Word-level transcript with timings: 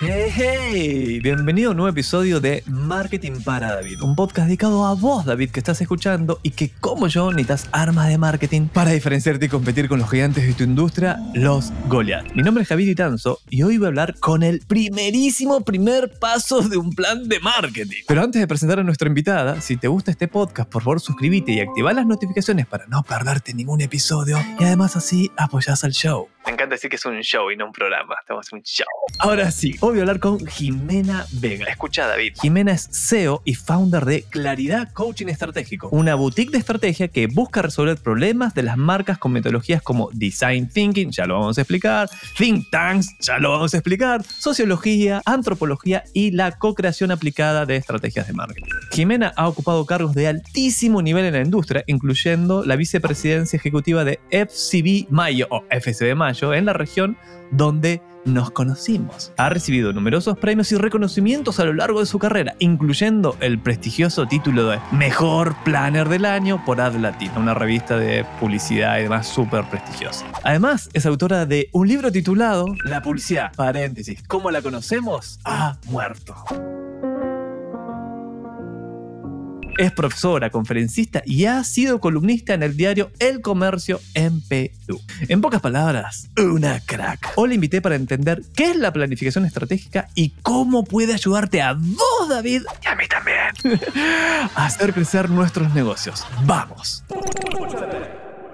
Hey, 0.00 0.30
hey, 0.32 1.20
bienvenido 1.20 1.70
a 1.70 1.72
un 1.72 1.78
nuevo 1.78 1.90
episodio 1.90 2.38
de 2.38 2.62
Marketing 2.68 3.40
para 3.44 3.74
David, 3.74 4.00
un 4.02 4.14
podcast 4.14 4.46
dedicado 4.46 4.86
a 4.86 4.94
vos, 4.94 5.24
David, 5.24 5.50
que 5.50 5.58
estás 5.58 5.80
escuchando 5.80 6.38
y 6.44 6.52
que, 6.52 6.70
como 6.70 7.08
yo, 7.08 7.32
necesitas 7.32 7.68
armas 7.72 8.06
de 8.06 8.16
marketing 8.16 8.68
para 8.68 8.92
diferenciarte 8.92 9.46
y 9.46 9.48
competir 9.48 9.88
con 9.88 9.98
los 9.98 10.08
gigantes 10.08 10.46
de 10.46 10.54
tu 10.54 10.62
industria, 10.62 11.18
los 11.34 11.72
Goliath. 11.88 12.32
Mi 12.32 12.44
nombre 12.44 12.62
es 12.62 12.68
Javier 12.68 12.90
Itanzo 12.90 13.40
y 13.50 13.64
hoy 13.64 13.78
voy 13.78 13.86
a 13.86 13.88
hablar 13.88 14.14
con 14.20 14.44
el 14.44 14.60
primerísimo 14.60 15.62
primer 15.62 16.16
paso 16.20 16.60
de 16.60 16.76
un 16.76 16.92
plan 16.92 17.28
de 17.28 17.40
marketing. 17.40 18.04
Pero 18.06 18.22
antes 18.22 18.40
de 18.40 18.46
presentar 18.46 18.78
a 18.78 18.84
nuestra 18.84 19.08
invitada, 19.08 19.60
si 19.60 19.76
te 19.76 19.88
gusta 19.88 20.12
este 20.12 20.28
podcast, 20.28 20.70
por 20.70 20.84
favor 20.84 21.00
suscríbete 21.00 21.50
y 21.50 21.60
activa 21.60 21.92
las 21.92 22.06
notificaciones 22.06 22.68
para 22.68 22.86
no 22.86 23.02
perderte 23.02 23.52
ningún 23.52 23.80
episodio 23.80 24.38
y 24.60 24.62
además 24.62 24.94
así 24.94 25.32
apoyás 25.36 25.82
al 25.82 25.90
show. 25.90 26.28
Me 26.46 26.52
encanta 26.52 26.76
decir 26.76 26.88
que 26.88 26.96
es 26.96 27.04
un 27.04 27.20
show 27.20 27.50
y 27.50 27.56
no 27.56 27.66
un 27.66 27.72
programa. 27.72 28.14
Estamos 28.20 28.50
en 28.50 28.58
un 28.60 28.62
show. 28.62 28.86
Ahora 29.18 29.50
sí, 29.50 29.74
hoy 29.80 29.87
voy 29.90 29.98
a 29.98 30.02
hablar 30.02 30.20
con 30.20 30.46
Jimena 30.46 31.24
Vega. 31.32 31.64
Escucha, 31.66 32.06
David. 32.06 32.34
Jimena 32.40 32.72
es 32.72 32.88
CEO 32.92 33.40
y 33.44 33.54
founder 33.54 34.04
de 34.04 34.22
Claridad 34.22 34.92
Coaching 34.92 35.28
Estratégico, 35.28 35.88
una 35.90 36.14
boutique 36.14 36.50
de 36.50 36.58
estrategia 36.58 37.08
que 37.08 37.26
busca 37.26 37.62
resolver 37.62 37.96
problemas 37.96 38.54
de 38.54 38.64
las 38.64 38.76
marcas 38.76 39.18
con 39.18 39.32
metodologías 39.32 39.80
como 39.80 40.10
Design 40.12 40.68
Thinking, 40.68 41.10
ya 41.10 41.24
lo 41.26 41.38
vamos 41.38 41.56
a 41.56 41.62
explicar, 41.62 42.10
Think 42.36 42.68
Tanks, 42.70 43.16
ya 43.20 43.38
lo 43.38 43.52
vamos 43.52 43.72
a 43.72 43.78
explicar, 43.78 44.22
Sociología, 44.24 45.22
Antropología 45.24 46.04
y 46.12 46.32
la 46.32 46.52
co-creación 46.52 47.10
aplicada 47.10 47.64
de 47.64 47.76
estrategias 47.76 48.26
de 48.26 48.34
marketing. 48.34 48.70
Jimena 48.92 49.32
ha 49.36 49.48
ocupado 49.48 49.86
cargos 49.86 50.14
de 50.14 50.28
altísimo 50.28 51.00
nivel 51.00 51.24
en 51.24 51.32
la 51.32 51.40
industria, 51.40 51.84
incluyendo 51.86 52.64
la 52.64 52.76
vicepresidencia 52.76 53.56
ejecutiva 53.56 54.04
de 54.04 54.20
FCB 54.30 55.10
Mayo 55.10 55.46
o 55.50 55.64
FCB 55.70 56.14
Mayo 56.14 56.52
en 56.52 56.66
la 56.66 56.74
región 56.74 57.16
donde 57.50 58.02
nos 58.24 58.50
conocimos. 58.50 59.32
Ha 59.36 59.48
recibido 59.48 59.92
numerosos 59.92 60.38
premios 60.38 60.72
y 60.72 60.76
reconocimientos 60.76 61.60
a 61.60 61.64
lo 61.64 61.72
largo 61.72 62.00
de 62.00 62.06
su 62.06 62.18
carrera, 62.18 62.54
incluyendo 62.58 63.36
el 63.40 63.58
prestigioso 63.58 64.26
título 64.26 64.68
de 64.68 64.78
Mejor 64.92 65.54
Planner 65.64 66.08
del 66.08 66.24
Año 66.24 66.62
por 66.64 66.80
Ad 66.80 66.94
Latina, 66.94 67.34
una 67.36 67.54
revista 67.54 67.96
de 67.96 68.24
publicidad 68.40 68.98
y 68.98 69.02
demás 69.02 69.26
súper 69.26 69.64
prestigiosa. 69.68 70.26
Además, 70.42 70.88
es 70.92 71.06
autora 71.06 71.46
de 71.46 71.68
un 71.72 71.88
libro 71.88 72.12
titulado 72.12 72.66
La 72.84 73.02
publicidad, 73.02 73.52
paréntesis, 73.54 74.22
¿cómo 74.26 74.50
la 74.50 74.62
conocemos? 74.62 75.40
Ha 75.44 75.78
muerto. 75.86 76.34
Es 79.78 79.92
profesora, 79.92 80.50
conferencista 80.50 81.22
y 81.24 81.44
ha 81.44 81.62
sido 81.62 82.00
columnista 82.00 82.52
en 82.52 82.64
el 82.64 82.76
diario 82.76 83.12
El 83.20 83.40
Comercio 83.40 84.00
en 84.12 84.40
Perú. 84.40 85.00
En 85.28 85.40
pocas 85.40 85.60
palabras, 85.60 86.28
una 86.36 86.80
crack. 86.80 87.34
Hoy 87.36 87.50
la 87.50 87.54
invité 87.54 87.80
para 87.80 87.94
entender 87.94 88.42
qué 88.56 88.72
es 88.72 88.76
la 88.76 88.92
planificación 88.92 89.44
estratégica 89.44 90.08
y 90.16 90.30
cómo 90.42 90.82
puede 90.82 91.14
ayudarte 91.14 91.62
a 91.62 91.74
vos, 91.74 92.28
David, 92.28 92.62
y 92.84 92.88
a 92.88 92.96
mí 92.96 93.04
también, 93.06 93.80
a 94.56 94.66
hacer 94.66 94.92
crecer 94.92 95.30
nuestros 95.30 95.72
negocios. 95.72 96.26
¡Vamos! 96.42 97.04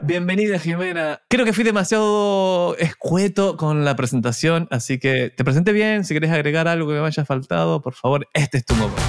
Bienvenida, 0.02 0.58
Jimena. 0.58 1.22
Creo 1.28 1.46
que 1.46 1.54
fui 1.54 1.64
demasiado 1.64 2.76
escueto 2.76 3.56
con 3.56 3.86
la 3.86 3.96
presentación, 3.96 4.68
así 4.70 4.98
que 4.98 5.30
te 5.30 5.42
presenté 5.42 5.72
bien. 5.72 6.04
Si 6.04 6.12
querés 6.12 6.32
agregar 6.32 6.68
algo 6.68 6.86
que 6.88 7.00
me 7.00 7.06
haya 7.06 7.24
faltado, 7.24 7.80
por 7.80 7.94
favor, 7.94 8.28
este 8.34 8.58
es 8.58 8.66
tu 8.66 8.74
momento. 8.74 9.00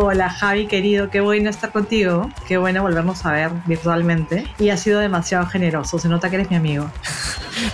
Hola 0.00 0.30
Javi, 0.30 0.68
querido, 0.68 1.10
qué 1.10 1.20
bueno 1.20 1.50
estar 1.50 1.72
contigo. 1.72 2.30
Qué 2.46 2.56
bueno 2.56 2.82
volvernos 2.82 3.26
a 3.26 3.32
ver 3.32 3.50
virtualmente. 3.66 4.46
Y 4.60 4.68
has 4.68 4.78
sido 4.78 5.00
demasiado 5.00 5.44
generoso, 5.46 5.98
se 5.98 6.08
nota 6.08 6.30
que 6.30 6.36
eres 6.36 6.50
mi 6.50 6.56
amigo. 6.56 6.88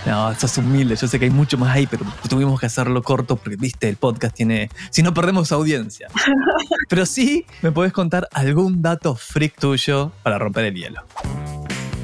No, 0.03 0.33
sos 0.33 0.57
humilde, 0.57 0.95
yo 0.95 1.07
sé 1.07 1.19
que 1.19 1.25
hay 1.25 1.31
mucho 1.31 1.59
más 1.59 1.75
ahí, 1.75 1.85
pero 1.85 2.03
tuvimos 2.27 2.59
que 2.59 2.65
hacerlo 2.65 3.03
corto 3.03 3.35
porque, 3.35 3.55
viste, 3.55 3.87
el 3.87 3.97
podcast 3.97 4.35
tiene... 4.35 4.71
Si 4.89 5.03
no, 5.03 5.13
perdemos 5.13 5.51
audiencia. 5.51 6.07
Pero 6.89 7.05
sí, 7.05 7.45
me 7.61 7.71
puedes 7.71 7.93
contar 7.93 8.27
algún 8.33 8.81
dato 8.81 9.13
freak 9.13 9.59
tuyo 9.59 10.11
para 10.23 10.39
romper 10.39 10.65
el 10.65 10.73
hielo. 10.73 11.03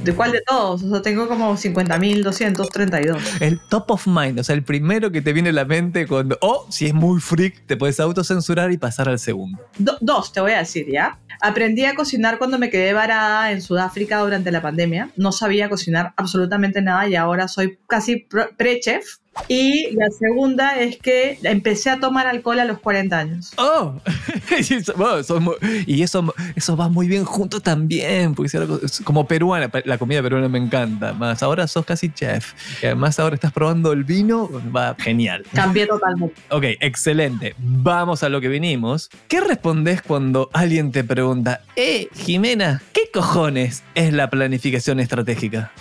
¿De 0.03 0.13
cuál 0.13 0.31
de 0.31 0.41
todos? 0.41 0.81
O 0.83 0.89
sea, 0.89 1.01
tengo 1.03 1.27
como 1.27 1.55
50.232. 1.55 3.19
El 3.39 3.59
top 3.69 3.91
of 3.91 4.07
mind, 4.07 4.39
o 4.39 4.43
sea, 4.43 4.55
el 4.55 4.63
primero 4.63 5.11
que 5.11 5.21
te 5.21 5.31
viene 5.31 5.49
a 5.49 5.53
la 5.53 5.65
mente 5.65 6.07
cuando, 6.07 6.37
o 6.41 6.65
si 6.69 6.87
es 6.87 6.93
muy 6.93 7.19
freak, 7.19 7.65
te 7.67 7.77
puedes 7.77 7.99
autocensurar 7.99 8.71
y 8.71 8.77
pasar 8.77 9.09
al 9.09 9.19
segundo. 9.19 9.59
Do- 9.77 9.97
dos, 10.01 10.33
te 10.33 10.41
voy 10.41 10.53
a 10.53 10.59
decir, 10.59 10.87
¿ya? 10.91 11.19
Aprendí 11.39 11.85
a 11.85 11.93
cocinar 11.95 12.37
cuando 12.39 12.57
me 12.57 12.69
quedé 12.69 12.93
varada 12.93 13.51
en 13.51 13.61
Sudáfrica 13.61 14.17
durante 14.19 14.51
la 14.51 14.61
pandemia. 14.61 15.09
No 15.17 15.31
sabía 15.31 15.69
cocinar 15.69 16.13
absolutamente 16.17 16.81
nada 16.81 17.07
y 17.07 17.15
ahora 17.15 17.47
soy 17.47 17.77
casi 17.87 18.27
pre-chef. 18.57 19.05
Y 19.47 19.95
la 19.95 20.09
segunda 20.09 20.77
es 20.79 20.97
que 20.97 21.37
empecé 21.43 21.89
a 21.89 21.99
tomar 21.99 22.27
alcohol 22.27 22.59
a 22.59 22.65
los 22.65 22.79
40 22.79 23.17
años. 23.17 23.51
¡Oh! 23.57 23.95
y 24.69 24.73
eso, 24.73 25.39
muy- 25.39 25.55
y 25.85 26.01
eso, 26.03 26.33
eso 26.55 26.75
va 26.77 26.89
muy 26.89 27.07
bien 27.07 27.23
junto 27.23 27.61
también, 27.61 28.35
porque 28.35 28.59
como 29.03 29.25
peruana, 29.27 29.69
la 29.85 29.97
comida 29.97 30.21
peruana 30.21 30.49
me 30.49 30.59
encanta. 30.59 31.13
Más 31.13 31.41
ahora 31.43 31.67
sos 31.67 31.85
casi 31.85 32.09
chef. 32.11 32.53
Y 32.83 32.87
además 32.87 33.19
ahora 33.19 33.35
estás 33.35 33.53
probando 33.53 33.93
el 33.93 34.03
vino, 34.03 34.49
va 34.75 34.95
genial. 34.99 35.45
Cambié 35.53 35.87
totalmente. 35.87 36.35
Ok, 36.49 36.63
excelente. 36.81 37.55
Vamos 37.57 38.23
a 38.23 38.29
lo 38.29 38.41
que 38.41 38.49
vinimos. 38.49 39.09
¿Qué 39.29 39.39
respondes 39.39 40.01
cuando 40.01 40.49
alguien 40.53 40.91
te 40.91 41.03
pregunta, 41.03 41.61
eh, 41.77 42.09
Jimena, 42.15 42.81
¿qué 42.93 43.03
cojones 43.13 43.83
es 43.95 44.11
la 44.13 44.29
planificación 44.29 44.99
estratégica? 44.99 45.71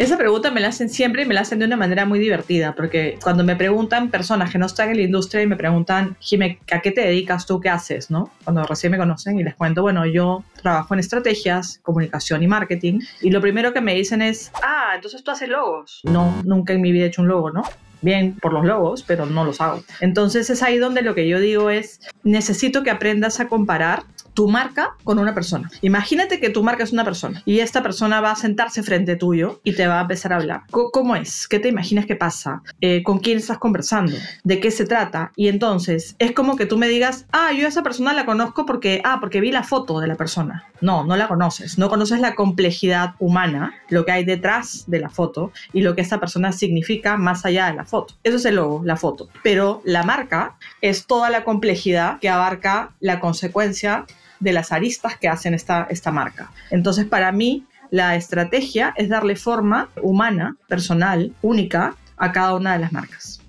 Esa 0.00 0.16
pregunta 0.16 0.50
me 0.50 0.62
la 0.62 0.68
hacen 0.68 0.88
siempre 0.88 1.24
y 1.24 1.26
me 1.26 1.34
la 1.34 1.42
hacen 1.42 1.58
de 1.58 1.66
una 1.66 1.76
manera 1.76 2.06
muy 2.06 2.18
divertida, 2.18 2.74
porque 2.74 3.18
cuando 3.22 3.44
me 3.44 3.54
preguntan 3.54 4.08
personas 4.08 4.50
que 4.50 4.56
no 4.56 4.64
están 4.64 4.88
en 4.88 4.96
la 4.96 5.02
industria 5.02 5.42
y 5.42 5.46
me 5.46 5.56
preguntan, 5.56 6.16
Jime, 6.20 6.58
¿a 6.72 6.80
qué 6.80 6.90
te 6.90 7.02
dedicas 7.02 7.44
tú? 7.44 7.60
¿Qué 7.60 7.68
haces? 7.68 8.10
¿no? 8.10 8.30
Cuando 8.42 8.62
recién 8.62 8.92
me 8.92 8.96
conocen 8.96 9.38
y 9.38 9.44
les 9.44 9.54
cuento, 9.56 9.82
bueno, 9.82 10.06
yo 10.06 10.42
trabajo 10.62 10.94
en 10.94 11.00
estrategias, 11.00 11.80
comunicación 11.82 12.42
y 12.42 12.48
marketing, 12.48 13.00
y 13.20 13.28
lo 13.28 13.42
primero 13.42 13.74
que 13.74 13.82
me 13.82 13.94
dicen 13.94 14.22
es, 14.22 14.50
ah, 14.62 14.92
entonces 14.94 15.22
tú 15.22 15.32
haces 15.32 15.50
logos. 15.50 16.00
No, 16.04 16.34
nunca 16.46 16.72
en 16.72 16.80
mi 16.80 16.92
vida 16.92 17.04
he 17.04 17.08
hecho 17.08 17.20
un 17.20 17.28
logo, 17.28 17.50
¿no? 17.50 17.62
Bien 18.00 18.38
por 18.40 18.54
los 18.54 18.64
logos, 18.64 19.04
pero 19.06 19.26
no 19.26 19.44
los 19.44 19.60
hago. 19.60 19.82
Entonces 20.00 20.48
es 20.48 20.62
ahí 20.62 20.78
donde 20.78 21.02
lo 21.02 21.14
que 21.14 21.28
yo 21.28 21.38
digo 21.40 21.68
es, 21.68 22.00
necesito 22.22 22.82
que 22.82 22.90
aprendas 22.90 23.38
a 23.38 23.48
comparar 23.48 24.04
tu 24.34 24.48
marca 24.48 24.94
con 25.04 25.18
una 25.18 25.34
persona. 25.34 25.70
Imagínate 25.82 26.40
que 26.40 26.50
tu 26.50 26.62
marca 26.62 26.84
es 26.84 26.92
una 26.92 27.04
persona 27.04 27.42
y 27.44 27.60
esta 27.60 27.82
persona 27.82 28.20
va 28.20 28.32
a 28.32 28.36
sentarse 28.36 28.82
frente 28.82 29.16
tuyo 29.16 29.60
y 29.64 29.74
te 29.74 29.86
va 29.86 29.98
a 29.98 30.02
empezar 30.02 30.32
a 30.32 30.36
hablar. 30.36 30.62
¿Cómo 30.70 31.16
es? 31.16 31.48
¿Qué 31.48 31.58
te 31.58 31.68
imaginas 31.68 32.06
que 32.06 32.16
pasa? 32.16 32.62
Eh, 32.80 33.02
¿Con 33.02 33.18
quién 33.18 33.38
estás 33.38 33.58
conversando? 33.58 34.16
¿De 34.44 34.60
qué 34.60 34.70
se 34.70 34.84
trata? 34.84 35.32
Y 35.36 35.48
entonces 35.48 36.16
es 36.18 36.32
como 36.32 36.56
que 36.56 36.66
tú 36.66 36.78
me 36.78 36.88
digas, 36.88 37.26
ah, 37.32 37.52
yo 37.52 37.66
a 37.66 37.68
esa 37.68 37.82
persona 37.82 38.12
la 38.12 38.26
conozco 38.26 38.66
porque, 38.66 39.00
ah, 39.04 39.18
porque 39.20 39.40
vi 39.40 39.52
la 39.52 39.62
foto 39.62 40.00
de 40.00 40.06
la 40.06 40.14
persona. 40.14 40.64
No, 40.80 41.04
no 41.04 41.16
la 41.16 41.28
conoces. 41.28 41.78
No 41.78 41.88
conoces 41.88 42.20
la 42.20 42.34
complejidad 42.34 43.14
humana, 43.18 43.74
lo 43.88 44.04
que 44.04 44.12
hay 44.12 44.24
detrás 44.24 44.84
de 44.86 45.00
la 45.00 45.10
foto 45.10 45.52
y 45.72 45.82
lo 45.82 45.94
que 45.94 46.00
esta 46.00 46.20
persona 46.20 46.52
significa 46.52 47.16
más 47.16 47.44
allá 47.44 47.66
de 47.66 47.74
la 47.74 47.84
foto. 47.84 48.14
Eso 48.24 48.36
es 48.36 48.44
el 48.44 48.56
logo, 48.56 48.82
la 48.84 48.96
foto. 48.96 49.28
Pero 49.42 49.82
la 49.84 50.02
marca 50.02 50.56
es 50.80 51.06
toda 51.06 51.30
la 51.30 51.44
complejidad 51.44 52.18
que 52.20 52.28
abarca 52.28 52.94
la 53.00 53.20
consecuencia 53.20 54.06
de 54.40 54.52
las 54.52 54.72
aristas 54.72 55.16
que 55.16 55.28
hacen 55.28 55.54
esta, 55.54 55.86
esta 55.90 56.10
marca. 56.10 56.50
Entonces, 56.70 57.06
para 57.06 57.30
mí, 57.30 57.66
la 57.90 58.16
estrategia 58.16 58.94
es 58.96 59.08
darle 59.08 59.36
forma 59.36 59.90
humana, 60.02 60.56
personal, 60.68 61.32
única 61.42 61.94
a 62.16 62.32
cada 62.32 62.54
una 62.54 62.72
de 62.72 62.78
las 62.78 62.92
marcas. 62.92 63.40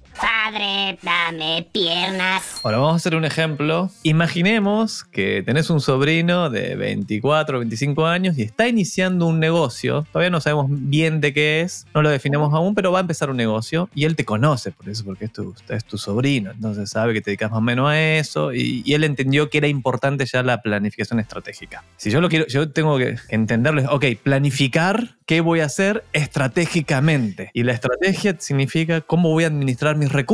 Padre, 0.44 0.98
dame 1.04 1.68
piernas. 1.72 2.62
Ahora 2.64 2.78
vamos 2.78 2.94
a 2.94 2.96
hacer 2.96 3.16
un 3.16 3.26
ejemplo. 3.26 3.92
Imaginemos 4.02 5.04
que 5.04 5.44
tenés 5.44 5.70
un 5.70 5.82
sobrino 5.82 6.50
de 6.50 6.76
24 6.76 7.58
o 7.58 7.60
25 7.60 8.08
años 8.08 8.40
y 8.40 8.42
está 8.42 8.68
iniciando 8.68 9.28
un 9.28 9.40
negocio. 9.40 10.08
Todavía 10.12 10.32
no 10.32 10.42
sabemos 10.42 10.66
bien 10.70 11.22
de 11.22 11.32
qué 11.32 11.62
es, 11.62 11.86
no 11.94 12.02
lo 12.02 12.10
definimos 12.10 12.56
aún, 12.56 12.74
pero 12.74 12.92
va 12.92 12.98
a 12.98 13.02
empezar 13.02 13.30
un 13.30 13.38
negocio 13.38 13.88
y 13.94 14.06
él 14.06 14.16
te 14.16 14.26
conoce 14.26 14.72
por 14.72 14.90
eso, 14.90 15.06
porque 15.06 15.26
es 15.26 15.32
tu, 15.86 15.98
sobrino. 16.00 16.50
Entonces 16.50 16.90
sabe 16.90 17.14
que 17.14 17.22
te 17.22 17.30
dedicas 17.30 17.52
más 17.52 17.60
o 17.60 17.62
menos 17.62 17.92
a 17.92 18.02
eso 18.02 18.52
y, 18.52 18.84
él 18.92 19.04
entendió 19.04 19.52
que 19.52 19.60
era 19.60 19.68
importante 19.68 20.26
ya 20.26 20.42
la 20.42 20.64
planificación 20.64 21.20
estratégica. 21.20 21.84
Si 21.98 22.10
yo 22.10 22.20
lo 22.20 22.30
quiero, 22.30 22.48
yo 22.48 22.72
tengo 22.72 22.98
que 22.98 23.18
entenderles, 23.30 23.86
ok, 23.88 24.06
planificar 24.24 25.18
qué 25.32 25.40
voy 25.40 25.62
a 25.62 25.66
hacer 25.66 26.04
estratégicamente. 26.12 27.52
Y 27.54 27.64
la 27.64 27.72
estrategia 27.72 28.36
significa 28.38 29.00
cómo 29.00 29.30
voy 29.30 29.46
a 29.46 29.48
administrar 29.48 29.96
mis 29.96 30.12
recursos, 30.12 30.32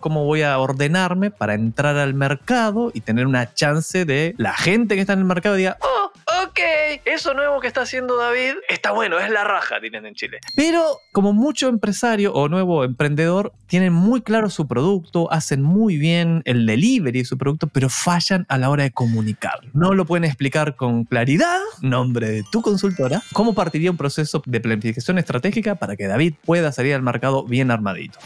cómo 0.00 0.24
voy 0.24 0.42
a 0.42 0.58
ordenarme 0.58 1.30
para 1.30 1.54
entrar 1.54 1.96
al 1.96 2.12
mercado 2.12 2.90
y 2.92 3.00
tener 3.00 3.26
una 3.26 3.54
chance 3.54 4.04
de 4.04 4.34
la 4.36 4.54
gente 4.54 4.94
que 4.94 5.00
está 5.00 5.14
en 5.14 5.20
el 5.20 5.24
mercado 5.24 5.54
diga, 5.54 5.78
oh, 5.80 6.12
ok, 6.44 6.60
eso 7.06 7.32
nuevo 7.32 7.58
que 7.58 7.66
está 7.66 7.82
haciendo 7.82 8.16
David 8.18 8.54
está 8.68 8.92
bueno, 8.92 9.18
es 9.18 9.30
la 9.30 9.44
raja, 9.44 9.80
tienen 9.80 10.04
en 10.04 10.14
Chile. 10.14 10.40
Pero 10.56 11.00
como 11.12 11.32
mucho 11.32 11.68
empresario 11.68 12.34
o 12.34 12.48
nuevo 12.48 12.84
emprendedor, 12.84 13.52
tienen 13.66 13.94
muy 13.94 14.20
claro 14.20 14.50
su 14.50 14.68
producto, 14.68 15.32
hacen 15.32 15.62
muy 15.62 15.96
bien 15.96 16.42
el 16.44 16.66
delivery 16.66 17.20
de 17.20 17.24
su 17.24 17.38
producto, 17.38 17.66
pero 17.66 17.88
fallan 17.88 18.44
a 18.50 18.58
la 18.58 18.68
hora 18.68 18.84
de 18.84 18.90
comunicar. 18.90 19.60
No 19.72 19.94
lo 19.94 20.04
pueden 20.04 20.24
explicar 20.24 20.76
con 20.76 21.04
claridad, 21.04 21.60
nombre 21.80 22.28
de 22.28 22.44
tu 22.52 22.60
consultora, 22.60 23.22
cómo 23.32 23.54
partiría 23.54 23.90
un 23.90 23.96
proceso 23.96 24.42
de 24.44 24.60
planificación 24.60 25.18
estratégica 25.18 25.76
para 25.76 25.96
que 25.96 26.06
David 26.06 26.34
pueda 26.44 26.72
salir 26.72 26.94
al 26.94 27.02
mercado 27.02 27.44
bien 27.44 27.70
armadito. 27.70 28.18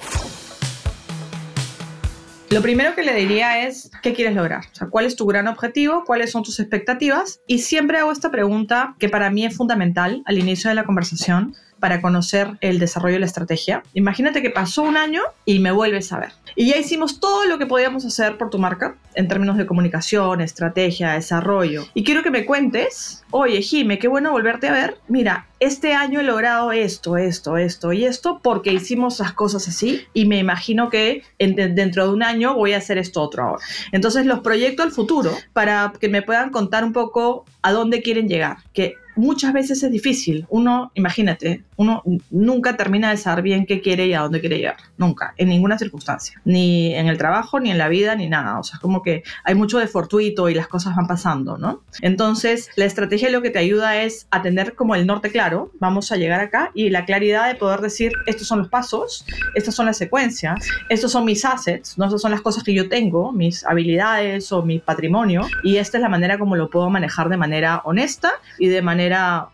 Lo 2.51 2.63
primero 2.63 2.95
que 2.95 3.03
le 3.03 3.15
diría 3.15 3.67
es, 3.67 3.91
¿qué 4.03 4.15
quieres 4.15 4.35
lograr? 4.35 4.65
O 4.73 4.75
sea, 4.75 4.89
¿cuál 4.89 5.05
es 5.05 5.17
tu 5.17 5.27
gran 5.27 5.49
objetivo? 5.49 6.05
¿Cuáles 6.07 6.31
son 6.31 6.43
tus 6.43 6.59
expectativas? 6.61 7.43
Y 7.47 7.59
siempre 7.59 7.99
hago 7.99 8.11
esta 8.11 8.31
pregunta 8.31 8.97
que 8.99 9.11
para 9.11 9.29
mí 9.29 9.45
es 9.45 9.55
fundamental 9.55 10.23
al 10.25 10.39
inicio 10.39 10.71
de 10.71 10.75
la 10.75 10.85
conversación 10.85 11.55
para 11.79 12.01
conocer 12.01 12.59
el 12.61 12.79
desarrollo 12.79 13.15
de 13.15 13.21
la 13.21 13.27
estrategia. 13.27 13.83
Imagínate 13.95 14.43
que 14.43 14.51
pasó 14.51 14.83
un 14.83 14.97
año 14.97 15.23
y 15.45 15.59
me 15.59 15.73
vuelves 15.73 16.13
a 16.13 16.21
ver. 16.21 16.33
Y 16.57 16.69
ya 16.69 16.77
hicimos 16.77 17.21
todo 17.21 17.45
lo 17.45 17.59
que 17.59 17.67
podíamos 17.67 18.05
hacer 18.05 18.37
por 18.37 18.51
tu 18.51 18.59
marca 18.59 18.97
en 19.15 19.29
términos 19.29 19.57
de 19.57 19.67
comunicación, 19.67 20.41
estrategia, 20.41 21.13
desarrollo. 21.13 21.87
Y 21.95 22.05
quiero 22.05 22.23
que 22.23 22.31
me 22.31 22.47
cuentes, 22.47 23.25
oye 23.31 23.63
Jime, 23.63 23.99
qué 23.99 24.09
bueno 24.09 24.33
volverte 24.33 24.69
a 24.69 24.73
ver. 24.73 24.97
Mira, 25.09 25.47
este 25.61 25.95
año 25.95 26.21
he 26.21 26.23
logrado 26.23 26.73
esto, 26.73 27.17
esto, 27.17 27.57
esto 27.57 27.93
y 27.93 28.05
esto 28.05 28.41
porque 28.43 28.73
hicimos 28.73 29.19
las 29.21 29.33
cosas 29.33 29.67
así 29.69 30.03
y 30.15 30.27
me 30.27 30.39
imagino 30.39 30.89
que 30.89 31.23
dentro 31.39 32.07
de 32.07 32.13
un 32.13 32.23
año 32.23 32.55
voy 32.55 32.73
a 32.73 32.79
hacer 32.79 32.99
esto 32.99 33.23
otro 33.23 33.45
ahora. 33.45 33.65
Entonces 33.93 34.27
los 34.27 34.41
proyecto 34.41 34.83
al 34.83 34.93
futuro 34.93 35.33
para 35.53 35.93
que 36.01 36.09
me 36.09 36.23
puedan 36.23 36.51
contar 36.51 36.85
un 36.85 36.93
poco 36.93 37.45
a 37.63 37.73
dónde 37.73 38.03
quieren 38.03 38.29
llegar, 38.29 38.59
que 38.73 38.95
muchas 39.19 39.53
veces 39.53 39.83
es 39.83 39.91
difícil. 39.91 40.47
Uno, 40.49 40.93
imagínate, 40.95 41.65
uno 41.77 42.03
nunca 42.31 42.77
termina 42.77 43.11
de 43.11 43.17
saber 43.17 43.43
bien 43.43 43.67
qué 43.67 43.81
quiere 43.81 44.07
y 44.07 44.15
a 44.15 44.21
dónde 44.21 44.41
quiere 44.41 44.59
llegar. 44.59 44.77
Nunca, 44.97 45.35
en 45.37 45.49
ninguna 45.49 45.77
circunstancia. 45.77 46.41
Ni 46.45 46.95
en 46.95 47.09
el 47.09 47.19
trabajo, 47.19 47.61
ni 47.61 47.71
en 47.71 47.79
la 47.79 47.89
vida, 47.89 48.15
ni 48.15 48.29
nada. 48.29 48.59
O 48.59 48.63
sea, 48.63 48.77
es 48.77 48.81
como 48.81 49.03
que 49.03 49.25
hay 49.45 49.55
mucho 49.55 49.79
de 49.79 49.89
fortuito 49.89 50.49
y 50.49 50.55
las 50.55 50.69
cosas 50.69 50.95
van 50.97 51.07
pasando, 51.07 51.59
¿no? 51.59 51.83
Entonces, 52.01 52.71
la 52.77 52.85
estrategia 52.85 53.29
lo 53.31 53.43
que 53.43 53.51
te 53.51 53.59
ayuda 53.59 54.03
es 54.03 54.29
a 54.31 54.41
tener 54.41 54.75
como 54.75 54.95
el 54.95 55.07
norte 55.07 55.31
claro. 55.31 55.73
Vamos 55.81 56.13
a 56.13 56.17
llegar 56.17 56.41
acá 56.41 56.71
y 56.75 56.91
la 56.91 57.05
claridad 57.05 57.49
de 57.49 57.57
poder 57.57 57.81
decir, 57.81 58.13
estos 58.27 58.47
son 58.47 58.61
los 58.61 58.69
pasos, 58.69 59.27
estas 59.55 59.75
son 59.75 59.87
las 59.87 59.97
secuencias, 59.97 60.67
estos 60.89 61.13
son 61.13 61.25
mis 61.25 61.45
assets, 61.45 61.99
¿no? 61.99 62.05
Estas 62.05 62.23
son 62.23 62.31
las 62.31 62.41
cosas 62.41 62.63
que 62.63 62.73
yo 62.73 62.89
tengo, 62.89 63.33
mis 63.33 63.65
habilidades 63.65 64.53
o 64.53 64.63
mi 64.63 64.79
patrimonio. 64.79 65.43
Y 65.65 65.77
esta 65.77 65.99
es 65.99 66.03
la 66.03 66.09
manera 66.09 66.39
como 66.39 66.55
lo 66.55 66.71
puedo 66.71 66.89
manejar 66.89 67.29
de 67.29 67.37
manera 67.37 67.83
honesta 67.85 68.33
y 68.59 68.69
de 68.69 68.81
manera 68.83 69.08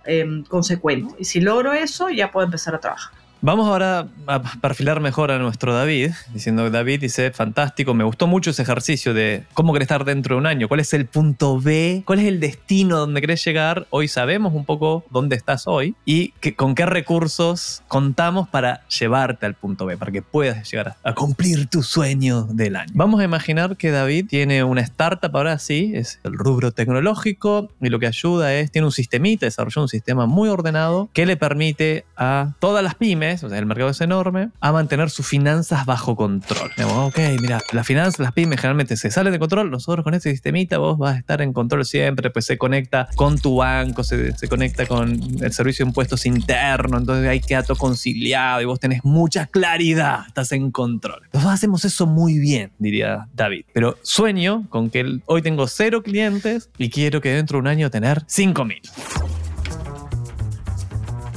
Em, 0.05 0.45
consecuente. 0.45 1.15
Y 1.19 1.25
si 1.25 1.41
logro 1.41 1.73
eso, 1.73 2.11
ya 2.11 2.31
puedo 2.31 2.47
empezar 2.47 2.75
a 2.75 2.81
trabajar. 2.81 3.13
Vamos 3.45 3.67
ahora 3.67 4.09
a 4.27 4.43
perfilar 4.63 5.01
mejor 5.01 5.31
a 5.31 5.39
nuestro 5.39 5.75
David, 5.75 6.13
diciendo 6.33 6.65
que 6.65 6.71
David 6.71 7.03
dice, 7.03 7.31
fantástico, 7.31 7.93
me 7.93 8.03
gustó 8.03 8.27
mucho 8.27 8.53
ese 8.53 8.63
ejercicio 8.63 9.13
de 9.13 9.45
cómo 9.53 9.75
querés 9.75 9.85
estar 9.85 10.07
dentro 10.07 10.35
de 10.35 10.41
un 10.41 10.47
año, 10.47 10.67
cuál 10.67 10.81
es 10.81 10.95
el 10.95 11.05
punto 11.05 11.61
B, 11.61 12.05
cuál 12.07 12.21
es 12.21 12.25
el 12.25 12.41
destino 12.41 12.97
donde 12.97 13.21
querés 13.21 13.45
llegar. 13.45 13.87
Hoy 13.91 14.09
sabemos 14.09 14.55
un 14.55 14.65
poco 14.65 15.05
dónde 15.11 15.37
estás 15.37 15.67
hoy 15.67 15.95
y 16.07 16.31
con 16.57 16.75
qué 16.75 16.87
recursos 16.87 17.83
contamos 17.87 18.49
para 18.49 18.81
llevarte 18.89 19.45
al 19.45 19.53
punto 19.53 19.85
B, 19.85 19.99
para 19.99 20.11
que 20.11 20.23
puedas 20.23 20.71
llegar 20.71 20.97
a, 21.03 21.13
cumplir 21.13 21.67
tu 21.67 21.83
sueño 21.83 22.45
del 22.45 22.77
año. 22.77 22.93
Vamos 22.95 23.21
a 23.21 23.25
imaginar 23.25 23.77
que 23.77 23.91
David 23.91 24.27
tiene 24.27 24.65
una 24.65 24.81
startup 24.81 25.37
ahora 25.37 25.59
sí, 25.59 25.93
es 25.95 26.19
el 26.25 26.33
rubro 26.33 26.73
tecnológico 26.73 27.69
y 27.83 27.91
lo 27.91 27.99
que 27.99 28.07
ayuda 28.07 28.55
es, 28.55 28.71
tiene 28.71 28.87
un 28.87 28.93
sistemita, 28.93 29.45
desarrolló 29.45 29.83
un 29.83 29.89
sistema 29.89 30.25
muy 30.25 30.49
ordenado 30.49 31.11
que 31.13 31.27
le 31.27 31.37
permite 31.37 32.07
a 32.17 32.55
todas 32.59 32.83
las 32.83 32.95
pymes, 32.95 33.34
o 33.43 33.49
sea, 33.49 33.59
el 33.59 33.67
mercado 33.67 33.91
es 33.91 34.01
enorme, 34.01 34.51
a 34.61 34.73
mantener 34.73 35.11
sus 35.11 35.27
finanzas 35.27 35.87
bajo 35.87 36.17
control. 36.17 36.71
ok, 36.85 37.19
mira, 37.41 37.61
las 37.73 37.87
finanzas, 37.87 38.21
las 38.21 38.33
pymes 38.33 38.61
generalmente 38.61 38.97
se 38.97 39.11
salen 39.11 39.33
de 39.33 39.39
control, 39.39 39.71
nosotros 39.71 40.05
con 40.05 40.15
este 40.15 40.31
sistemita 40.31 40.79
vos 40.79 40.99
vas 40.99 41.17
a 41.17 41.19
estar 41.19 41.43
en 41.43 41.53
control 41.53 41.85
siempre, 41.85 42.31
pues 42.31 42.45
se 42.45 42.59
conecta 42.59 43.09
con 43.17 43.39
tu 43.39 43.57
banco, 43.57 44.05
se, 44.05 44.37
se 44.37 44.49
conecta 44.49 44.87
con 44.87 45.21
el 45.43 45.53
servicio 45.53 45.85
de 45.85 45.91
impuestos 45.91 46.27
interno, 46.27 46.99
entonces 46.99 47.29
hay 47.29 47.41
que 47.41 47.55
todo 47.63 47.77
conciliado 47.77 48.61
y 48.61 48.65
vos 48.65 48.81
tenés 48.81 49.05
mucha 49.05 49.47
claridad, 49.47 50.25
estás 50.27 50.53
en 50.53 50.71
control. 50.71 51.23
Nosotros 51.33 51.55
hacemos 51.55 51.85
eso 51.85 52.07
muy 52.07 52.39
bien, 52.39 52.73
diría 52.79 53.29
David, 53.33 53.65
pero 53.73 53.97
sueño 54.03 54.67
con 54.69 54.91
que 54.91 55.21
hoy 55.27 55.43
tengo 55.43 55.67
cero 55.69 56.03
clientes 56.03 56.71
y 56.79 56.91
quiero 56.91 57.21
que 57.21 57.31
dentro 57.31 57.59
de 57.59 57.61
un 57.61 57.69
año 57.69 57.91
tener 57.91 58.23
5000. 58.27 58.83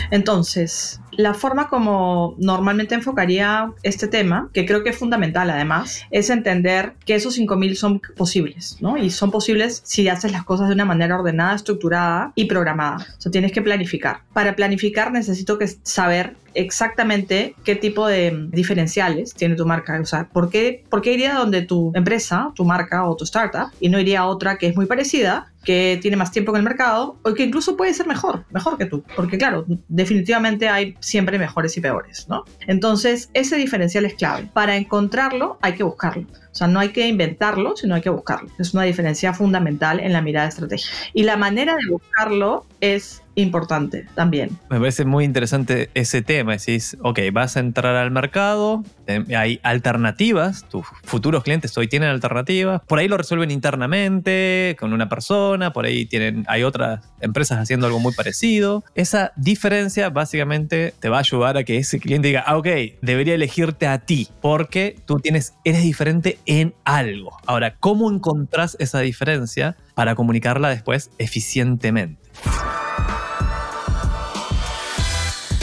Entonces, 0.09 1.01
la 1.17 1.33
forma 1.33 1.67
como 1.67 2.35
normalmente 2.37 2.95
enfocaría 2.95 3.71
este 3.83 4.07
tema, 4.07 4.49
que 4.53 4.65
creo 4.65 4.83
que 4.83 4.91
es 4.91 4.97
fundamental 4.97 5.49
además, 5.49 6.03
es 6.11 6.29
entender 6.29 6.93
que 7.05 7.15
esos 7.15 7.37
5.000 7.37 7.75
son 7.75 7.99
posibles, 8.15 8.77
¿no? 8.79 8.97
Y 8.97 9.09
son 9.09 9.31
posibles 9.31 9.81
si 9.83 10.07
haces 10.07 10.31
las 10.31 10.45
cosas 10.45 10.67
de 10.69 10.75
una 10.75 10.85
manera 10.85 11.19
ordenada, 11.19 11.55
estructurada 11.55 12.31
y 12.35 12.45
programada. 12.45 12.97
O 13.17 13.21
sea, 13.21 13.31
tienes 13.31 13.51
que 13.51 13.61
planificar. 13.61 14.21
Para 14.33 14.55
planificar 14.55 15.11
necesito 15.11 15.57
que 15.57 15.67
saber 15.67 16.35
exactamente 16.53 17.55
qué 17.63 17.75
tipo 17.75 18.07
de 18.07 18.47
diferenciales 18.51 19.33
tiene 19.33 19.55
tu 19.55 19.65
marca. 19.65 19.99
O 19.99 20.05
sea, 20.05 20.27
¿por 20.29 20.49
qué, 20.49 20.83
¿por 20.89 21.01
qué 21.01 21.13
iría 21.13 21.33
donde 21.33 21.61
tu 21.61 21.91
empresa, 21.95 22.51
tu 22.55 22.63
marca 22.63 23.05
o 23.07 23.15
tu 23.15 23.23
startup 23.23 23.71
y 23.79 23.89
no 23.89 23.99
iría 23.99 24.21
a 24.21 24.27
otra 24.27 24.57
que 24.57 24.67
es 24.67 24.75
muy 24.75 24.85
parecida, 24.85 25.51
que 25.67 25.99
tiene 26.01 26.15
más 26.15 26.31
tiempo 26.31 26.53
en 26.53 26.59
el 26.59 26.63
mercado 26.63 27.19
o 27.23 27.33
que 27.33 27.43
incluso 27.43 27.75
puede 27.75 27.93
ser 27.93 28.07
mejor, 28.07 28.45
mejor 28.51 28.77
que 28.77 28.85
tú? 28.85 29.03
Porque 29.17 29.37
claro, 29.37 29.65
definitivamente 29.89 30.69
hay 30.69 30.95
siempre 31.01 31.37
mejores 31.37 31.75
y 31.75 31.81
peores, 31.81 32.25
¿no? 32.29 32.45
Entonces, 32.67 33.29
ese 33.33 33.57
diferencial 33.57 34.05
es 34.05 34.13
clave. 34.13 34.49
Para 34.53 34.77
encontrarlo 34.77 35.59
hay 35.61 35.73
que 35.73 35.83
buscarlo. 35.83 36.25
O 36.57 36.61
sea, 36.61 36.67
no 36.67 36.79
hay 36.79 36.89
que 36.89 37.07
inventarlo, 37.07 37.77
sino 37.77 37.93
hay 37.93 38.01
que 38.01 38.09
buscarlo. 38.09 38.49
Es 38.57 38.73
una 38.73 38.81
diferencia 38.81 39.31
fundamental 39.31 39.99
en 39.99 40.11
la 40.11 40.23
mirada 40.23 40.47
estratégica. 40.47 40.91
Y 41.13 41.21
la 41.21 41.37
manera 41.37 41.75
de 41.75 41.91
buscarlo 41.91 42.65
es 42.81 43.21
importante 43.37 44.07
también. 44.15 44.57
Me 44.69 44.79
parece 44.79 45.05
muy 45.05 45.23
interesante 45.23 45.89
ese 45.93 46.21
tema. 46.21 46.53
Decís, 46.53 46.97
ok, 47.01 47.19
vas 47.31 47.55
a 47.55 47.59
entrar 47.59 47.95
al 47.95 48.11
mercado, 48.11 48.83
eh, 49.05 49.23
hay 49.35 49.59
alternativas, 49.63 50.67
tus 50.67 50.85
futuros 51.03 51.43
clientes 51.43 51.77
hoy 51.77 51.87
tienen 51.87 52.09
alternativas, 52.09 52.81
por 52.87 52.99
ahí 52.99 53.07
lo 53.07 53.15
resuelven 53.15 53.51
internamente 53.51 54.75
con 54.79 54.91
una 54.91 55.07
persona, 55.07 55.71
por 55.71 55.85
ahí 55.85 56.05
tienen, 56.05 56.45
hay 56.47 56.63
otras 56.63 57.01
empresas 57.21 57.59
haciendo 57.59 57.85
algo 57.85 57.99
muy 57.99 58.13
parecido. 58.13 58.83
Esa 58.95 59.31
diferencia 59.35 60.09
básicamente 60.09 60.93
te 60.99 61.09
va 61.09 61.17
a 61.17 61.19
ayudar 61.19 61.57
a 61.57 61.63
que 61.63 61.77
ese 61.77 61.99
cliente 61.99 62.29
diga, 62.29 62.43
ah, 62.45 62.57
ok, 62.57 62.67
debería 63.01 63.35
elegirte 63.35 63.85
a 63.85 63.99
ti, 63.99 64.27
porque 64.41 64.95
tú 65.05 65.19
tienes, 65.19 65.53
eres 65.63 65.83
diferente 65.83 66.39
en 66.47 66.73
algo. 66.83 67.37
Ahora, 67.45 67.75
¿cómo 67.77 68.11
encontrás 68.11 68.75
esa 68.79 68.99
diferencia 69.01 69.77
para 69.93 70.15
comunicarla 70.15 70.69
después 70.69 71.11
eficientemente? 71.19 72.27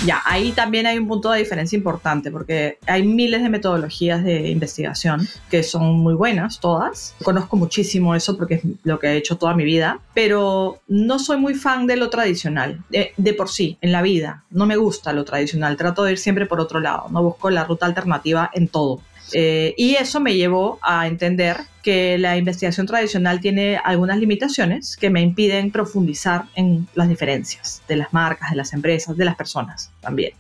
Ya, 0.06 0.20
ahí 0.26 0.52
también 0.52 0.86
hay 0.86 0.98
un 0.98 1.08
punto 1.08 1.30
de 1.30 1.38
diferencia 1.38 1.78
importante 1.78 2.30
porque 2.30 2.78
hay 2.86 3.04
miles 3.04 3.42
de 3.42 3.48
metodologías 3.48 4.22
de 4.22 4.50
investigación 4.50 5.26
que 5.48 5.62
son 5.62 5.94
muy 5.94 6.12
buenas, 6.12 6.60
todas. 6.60 7.14
Conozco 7.22 7.56
muchísimo 7.56 8.14
eso 8.14 8.36
porque 8.36 8.56
es 8.56 8.62
lo 8.82 8.98
que 8.98 9.06
he 9.06 9.16
hecho 9.16 9.38
toda 9.38 9.54
mi 9.54 9.64
vida, 9.64 10.00
pero 10.12 10.82
no 10.88 11.18
soy 11.18 11.38
muy 11.38 11.54
fan 11.54 11.86
de 11.86 11.96
lo 11.96 12.10
tradicional, 12.10 12.84
de, 12.90 13.34
por 13.34 13.48
sí, 13.48 13.78
en 13.80 13.92
la 13.92 14.02
vida. 14.02 14.44
No 14.50 14.66
me 14.66 14.76
gusta 14.76 15.14
lo 15.14 15.24
tradicional, 15.24 15.78
trato 15.78 16.04
de 16.04 16.12
ir 16.12 16.18
siempre 16.18 16.44
por 16.44 16.60
otro 16.60 16.80
lado, 16.80 17.06
no 17.10 17.22
busco 17.22 17.48
la 17.48 17.64
ruta 17.64 17.86
alternativa 17.86 18.50
en 18.52 18.68
todo. 18.68 19.00
Eh, 19.32 19.74
y 19.76 19.94
eso 19.94 20.20
me 20.20 20.34
llevó 20.34 20.78
a 20.82 21.06
entender 21.06 21.56
que 21.82 22.18
la 22.18 22.36
investigación 22.36 22.86
tradicional 22.86 23.40
tiene 23.40 23.78
algunas 23.82 24.18
limitaciones 24.18 24.96
que 24.96 25.10
me 25.10 25.20
impiden 25.20 25.70
profundizar 25.70 26.44
en 26.54 26.88
las 26.94 27.08
diferencias 27.08 27.82
de 27.88 27.96
las 27.96 28.12
marcas, 28.12 28.50
de 28.50 28.56
las 28.56 28.72
empresas, 28.72 29.16
de 29.16 29.24
las 29.24 29.36
personas 29.36 29.90
también. 30.00 30.32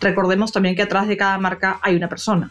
Recordemos 0.00 0.52
también 0.52 0.76
que 0.76 0.82
atrás 0.82 1.08
de 1.08 1.16
cada 1.16 1.38
marca 1.38 1.80
hay 1.82 1.96
una 1.96 2.08
persona 2.08 2.50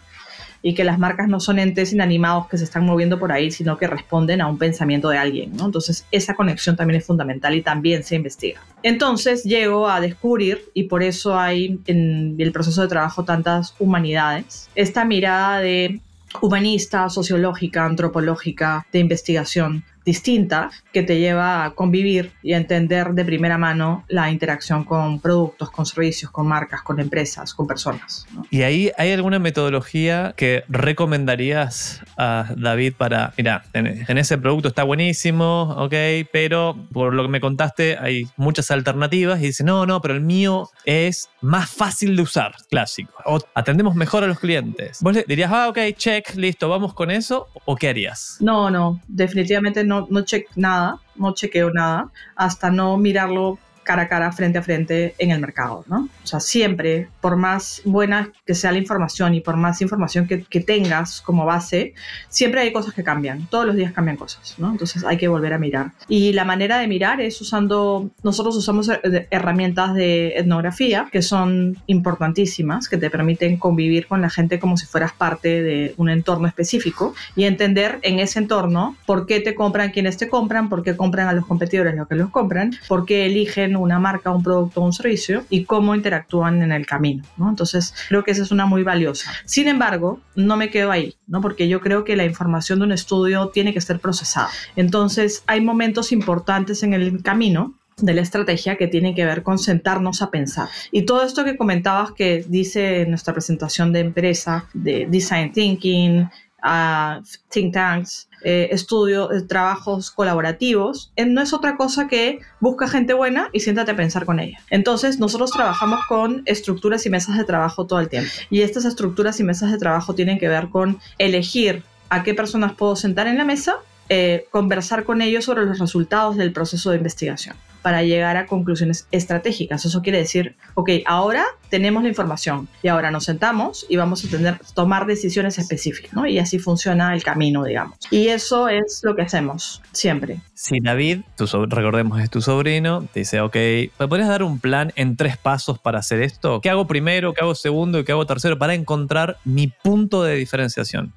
y 0.64 0.74
que 0.74 0.84
las 0.84 1.00
marcas 1.00 1.28
no 1.28 1.40
son 1.40 1.60
entes 1.60 1.92
inanimados 1.92 2.48
que 2.48 2.58
se 2.58 2.64
están 2.64 2.86
moviendo 2.86 3.20
por 3.20 3.32
ahí, 3.32 3.52
sino 3.52 3.78
que 3.78 3.88
responden 3.88 4.42
a 4.42 4.48
un 4.48 4.58
pensamiento 4.58 5.10
de 5.10 5.18
alguien. 5.18 5.52
Entonces, 5.60 6.06
esa 6.12 6.36
conexión 6.36 6.76
también 6.76 7.00
es 7.00 7.06
fundamental 7.06 7.56
y 7.56 7.62
también 7.62 8.04
se 8.04 8.16
investiga. 8.16 8.62
Entonces, 8.84 9.44
llego 9.44 9.90
a 9.90 10.00
descubrir, 10.00 10.70
y 10.74 10.84
por 10.84 11.04
eso 11.04 11.38
hay 11.38 11.80
en 11.88 12.36
el 12.38 12.52
proceso 12.52 12.82
de 12.82 12.88
trabajo 12.88 13.24
tantas 13.24 13.76
humanidades, 13.80 14.70
esta 14.76 15.06
mirada 15.06 15.60
de 15.60 16.00
humanista, 16.42 17.10
sociológica, 17.10 17.86
antropológica, 17.86 18.86
de 18.92 19.00
investigación, 19.00 19.84
distinta 20.06 20.72
que 20.92 21.04
te 21.04 21.20
lleva 21.20 21.66
a 21.66 21.72
convivir 21.72 22.32
y 22.42 22.54
a 22.54 22.58
entender 22.58 23.12
de 23.12 23.26
primera 23.26 23.58
mano 23.58 24.04
la 24.08 24.32
interacción 24.32 24.84
con 24.84 25.20
productos, 25.20 25.70
con 25.72 25.86
servicios, 25.86 26.32
con 26.32 26.48
marcas, 26.48 26.82
con 26.82 27.00
empresas, 27.00 27.54
con 27.54 27.68
personas. 27.68 28.26
¿no? 28.34 28.46
¿Y 28.50 28.64
ahí 28.64 28.92
hay 28.98 29.12
alguna 29.12 29.40
metodología 29.40 30.34
que 30.36 30.64
recomendarías 30.68 32.02
a 32.18 32.48
David 32.56 32.94
para, 32.98 33.34
mira, 33.38 33.64
en, 33.74 34.06
en 34.08 34.18
ese 34.18 34.38
producto 34.38 34.70
está 34.70 34.84
buenísimo, 34.84 35.76
ok, 35.78 35.94
pero 36.32 36.76
por 36.92 37.14
lo 37.14 37.24
que 37.24 37.30
me 37.30 37.42
contaste 37.42 37.98
hay 37.98 38.28
muchas 38.38 38.72
alternativas 38.72 39.40
y 39.40 39.48
dice, 39.48 39.64
no, 39.64 39.86
no, 39.86 40.02
pero 40.02 40.14
el 40.14 40.22
mío 40.22 40.70
es 40.86 41.30
más 41.42 41.70
fácil 41.70 42.16
de 42.16 42.22
usar, 42.22 42.54
clásico. 42.70 43.14
O 43.26 43.40
atendemos 43.54 43.96
mejor 43.96 44.24
a 44.24 44.28
los 44.28 44.40
clientes. 44.40 45.00
Vos 45.02 45.14
le 45.14 45.26
dirías, 45.28 45.52
ah, 45.52 45.70
ok, 45.70 45.80
check, 45.96 46.36
listo, 46.36 46.70
vamos 46.70 46.94
con 46.94 47.12
eso, 47.12 47.48
o 47.66 47.76
qué 47.76 47.90
harías? 47.90 48.38
No, 48.40 48.70
no, 48.70 49.02
definitivamente 49.08 49.84
no, 49.84 49.91
no 50.10 50.22
check 50.30 50.48
nada, 50.56 51.00
no 51.16 51.34
chequeo 51.34 51.70
nada 51.72 52.10
hasta 52.36 52.72
no 52.72 52.98
mirarlo 52.98 53.60
cara 53.92 54.04
a 54.04 54.08
cara, 54.08 54.32
frente 54.32 54.58
a 54.58 54.62
frente 54.62 55.16
en 55.18 55.32
el 55.32 55.42
mercado, 55.42 55.84
¿no? 55.88 56.08
O 56.24 56.28
sea, 56.28 56.40
siempre, 56.40 57.10
por 57.20 57.36
más 57.36 57.82
buena 57.84 58.32
que 58.46 58.56
sea 58.56 58.72
la 58.72 58.78
información 58.78 59.34
y 59.36 59.42
por 59.42 59.58
más 59.58 59.82
información 59.82 60.28
que, 60.28 60.44
que 60.44 60.62
tengas 60.62 61.20
como 61.20 61.46
base, 61.46 61.94
siempre 62.30 62.62
hay 62.62 62.72
cosas 62.72 62.94
que 62.94 63.04
cambian, 63.04 63.48
todos 63.48 63.66
los 63.66 63.76
días 63.76 63.92
cambian 63.92 64.16
cosas, 64.16 64.56
¿no? 64.58 64.72
Entonces 64.72 65.04
hay 65.04 65.18
que 65.18 65.28
volver 65.28 65.54
a 65.54 65.58
mirar. 65.58 65.92
Y 66.08 66.32
la 66.32 66.46
manera 66.46 66.78
de 66.80 66.88
mirar 66.88 67.20
es 67.20 67.42
usando, 67.42 68.10
nosotros 68.24 68.56
usamos 68.56 68.90
herramientas 69.30 69.94
de 69.94 70.36
etnografía 70.38 71.10
que 71.12 71.22
son 71.22 71.78
importantísimas, 71.88 72.88
que 72.88 72.98
te 72.98 73.10
permiten 73.10 73.58
convivir 73.58 74.08
con 74.08 74.22
la 74.22 74.30
gente 74.30 74.58
como 74.58 74.78
si 74.78 74.86
fueras 74.86 75.12
parte 75.12 75.62
de 75.62 75.94
un 75.98 76.10
entorno 76.10 76.48
específico 76.48 77.14
y 77.36 77.44
entender 77.44 78.00
en 78.04 78.20
ese 78.20 78.40
entorno 78.40 78.96
por 79.06 79.26
qué 79.26 79.42
te 79.42 79.54
compran 79.54 79.92
quienes 79.92 80.16
te 80.16 80.30
compran, 80.30 80.70
por 80.70 80.82
qué 80.82 80.96
compran 80.96 81.28
a 81.28 81.34
los 81.34 81.46
competidores 81.46 81.94
los 81.96 82.08
que 82.08 82.16
los 82.16 82.30
compran, 82.30 82.72
por 82.88 83.06
qué 83.06 83.26
eligen 83.26 83.76
una 83.82 84.00
marca, 84.00 84.32
un 84.32 84.44
producto 84.44 84.82
un 84.82 84.94
servicio 84.94 85.44
y 85.50 85.66
cómo 85.66 85.96
interactúan 85.96 86.62
en 86.62 86.72
el 86.72 86.86
camino. 86.86 87.24
¿no? 87.38 87.50
Entonces, 87.50 87.94
creo 88.10 88.24
que 88.24 88.32
esa 88.32 88.44
es 88.44 88.52
una 88.52 88.66
muy 88.66 88.84
valiosa. 88.84 89.32
Sin 89.46 89.68
embargo, 89.68 90.20
no 90.36 90.58
me 90.58 90.70
quedo 90.70 90.92
ahí, 90.92 91.16
porque 91.42 91.68
yo 91.68 91.82
creo 91.82 92.04
que 92.04 92.16
la 92.16 92.26
información 92.26 92.80
de 92.80 92.86
un 92.86 92.92
estudio 92.92 93.50
tiene 93.50 93.74
que 93.74 93.82
ser 93.82 94.00
procesada. 94.00 94.50
Entonces, 94.76 95.44
hay 95.48 95.62
momentos 95.62 96.12
importantes 96.12 96.84
en 96.84 96.94
el 96.94 97.22
camino 97.22 97.76
de 97.98 98.14
la 98.14 98.22
estrategia 98.22 98.78
que 98.78 98.88
tiene 98.88 99.14
que 99.14 99.26
ver 99.26 99.44
con 99.44 99.60
sentarnos 99.60 100.22
a 100.22 100.32
pensar. 100.32 100.70
Y 100.92 101.04
todo 101.04 101.24
esto 101.24 101.44
que 101.44 101.58
comentabas 101.58 102.12
que 102.12 102.44
dice 102.48 103.06
nuestra 103.08 103.34
presentación 103.34 103.94
de 103.94 104.00
empresa, 104.00 104.66
de 104.74 105.08
design 105.10 105.52
thinking, 105.52 106.30
uh, 106.64 107.22
think 107.50 107.74
tanks, 107.74 108.28
eh, 108.44 108.70
estudios, 108.72 109.30
eh, 109.32 109.42
trabajos 109.42 110.12
colaborativos, 110.12 111.12
eh, 111.16 111.26
no 111.26 111.42
es 111.42 111.54
otra 111.54 111.78
cosa 111.78 112.08
que 112.08 112.40
busca 112.60 112.88
gente 112.88 113.14
buena 113.14 113.50
y 113.54 113.62
siéntate 113.62 113.92
a 113.92 113.96
pensar 113.96 114.26
con 114.26 114.40
ella. 114.40 114.60
Entonces, 114.70 115.20
nosotros 115.20 115.52
trabajamos 115.52 116.00
con 116.08 116.44
estructuras 116.46 117.06
y 117.06 117.10
mesas 117.10 117.38
de 117.38 117.44
trabajo 117.44 117.86
todo 117.86 118.00
el 118.00 118.10
tiempo. 118.10 118.32
Y 118.50 118.62
estas 118.62 118.86
estructuras 118.86 119.40
y 119.40 119.44
mesas 119.44 119.72
de 119.72 119.78
trabajo 119.78 120.16
tienen 120.16 120.40
que 120.40 120.48
ver 120.48 120.70
con 120.70 121.00
elegir 121.18 121.84
a 122.10 122.24
qué 122.24 122.34
personas 122.34 122.74
puedo 122.74 122.96
sentar 122.96 123.28
en 123.28 123.38
la 123.38 123.46
mesa, 123.46 123.78
eh, 124.10 124.46
conversar 124.52 125.06
con 125.06 125.22
ellos 125.22 125.46
sobre 125.46 125.66
los 125.66 125.80
resultados 125.80 126.36
del 126.36 126.52
proceso 126.52 126.92
de 126.92 126.98
investigación 126.98 127.56
para 127.82 128.04
llegar 128.04 128.38
a 128.38 128.46
conclusiones 128.46 129.08
estratégicas. 129.12 129.86
Eso 129.86 130.02
quiere 130.02 130.20
decir, 130.20 130.56
ok, 130.76 130.90
ahora 131.06 131.46
tenemos 131.70 132.04
la 132.04 132.10
información 132.10 132.68
y 132.84 132.90
ahora 132.90 133.12
nos 133.12 133.24
sentamos 133.26 133.86
y 133.90 133.96
vamos 133.96 134.26
a 134.26 134.30
tener, 134.30 134.60
tomar 134.74 135.06
decisiones 135.06 135.58
específicas, 135.58 136.14
¿no? 136.14 136.26
Y 136.28 136.38
así 136.40 136.60
funciona 136.60 137.14
el 137.14 137.24
camino, 137.24 137.64
digamos. 137.64 137.98
Y 138.12 138.28
eso 138.28 138.68
es 138.68 139.02
lo 139.04 139.16
que 139.16 139.22
hacemos 139.24 139.82
siempre. 139.92 140.40
Si 140.54 140.80
David, 140.80 141.22
tu 141.38 141.48
so- 141.48 141.66
recordemos 141.66 142.20
es 142.22 142.30
tu 142.30 142.42
sobrino, 142.42 143.08
te 143.14 143.22
dice, 143.22 143.42
ok, 143.42 143.56
¿me 144.00 144.08
podrías 144.08 144.28
dar 144.30 144.44
un 144.44 144.60
plan 144.60 144.92
en 144.96 145.16
tres 145.18 145.38
pasos 145.38 145.80
para 145.80 146.00
hacer 146.00 146.22
esto? 146.22 146.62
¿Qué 146.62 146.70
hago 146.70 146.86
primero, 146.88 147.34
qué 147.34 147.42
hago 147.42 147.56
segundo 147.56 148.00
y 148.00 148.04
qué 148.04 148.12
hago 148.12 148.26
tercero 148.26 148.58
para 148.60 148.74
encontrar 148.74 149.38
mi 149.46 149.68
punto 149.68 150.24
de 150.24 150.36
diferenciación? 150.36 151.14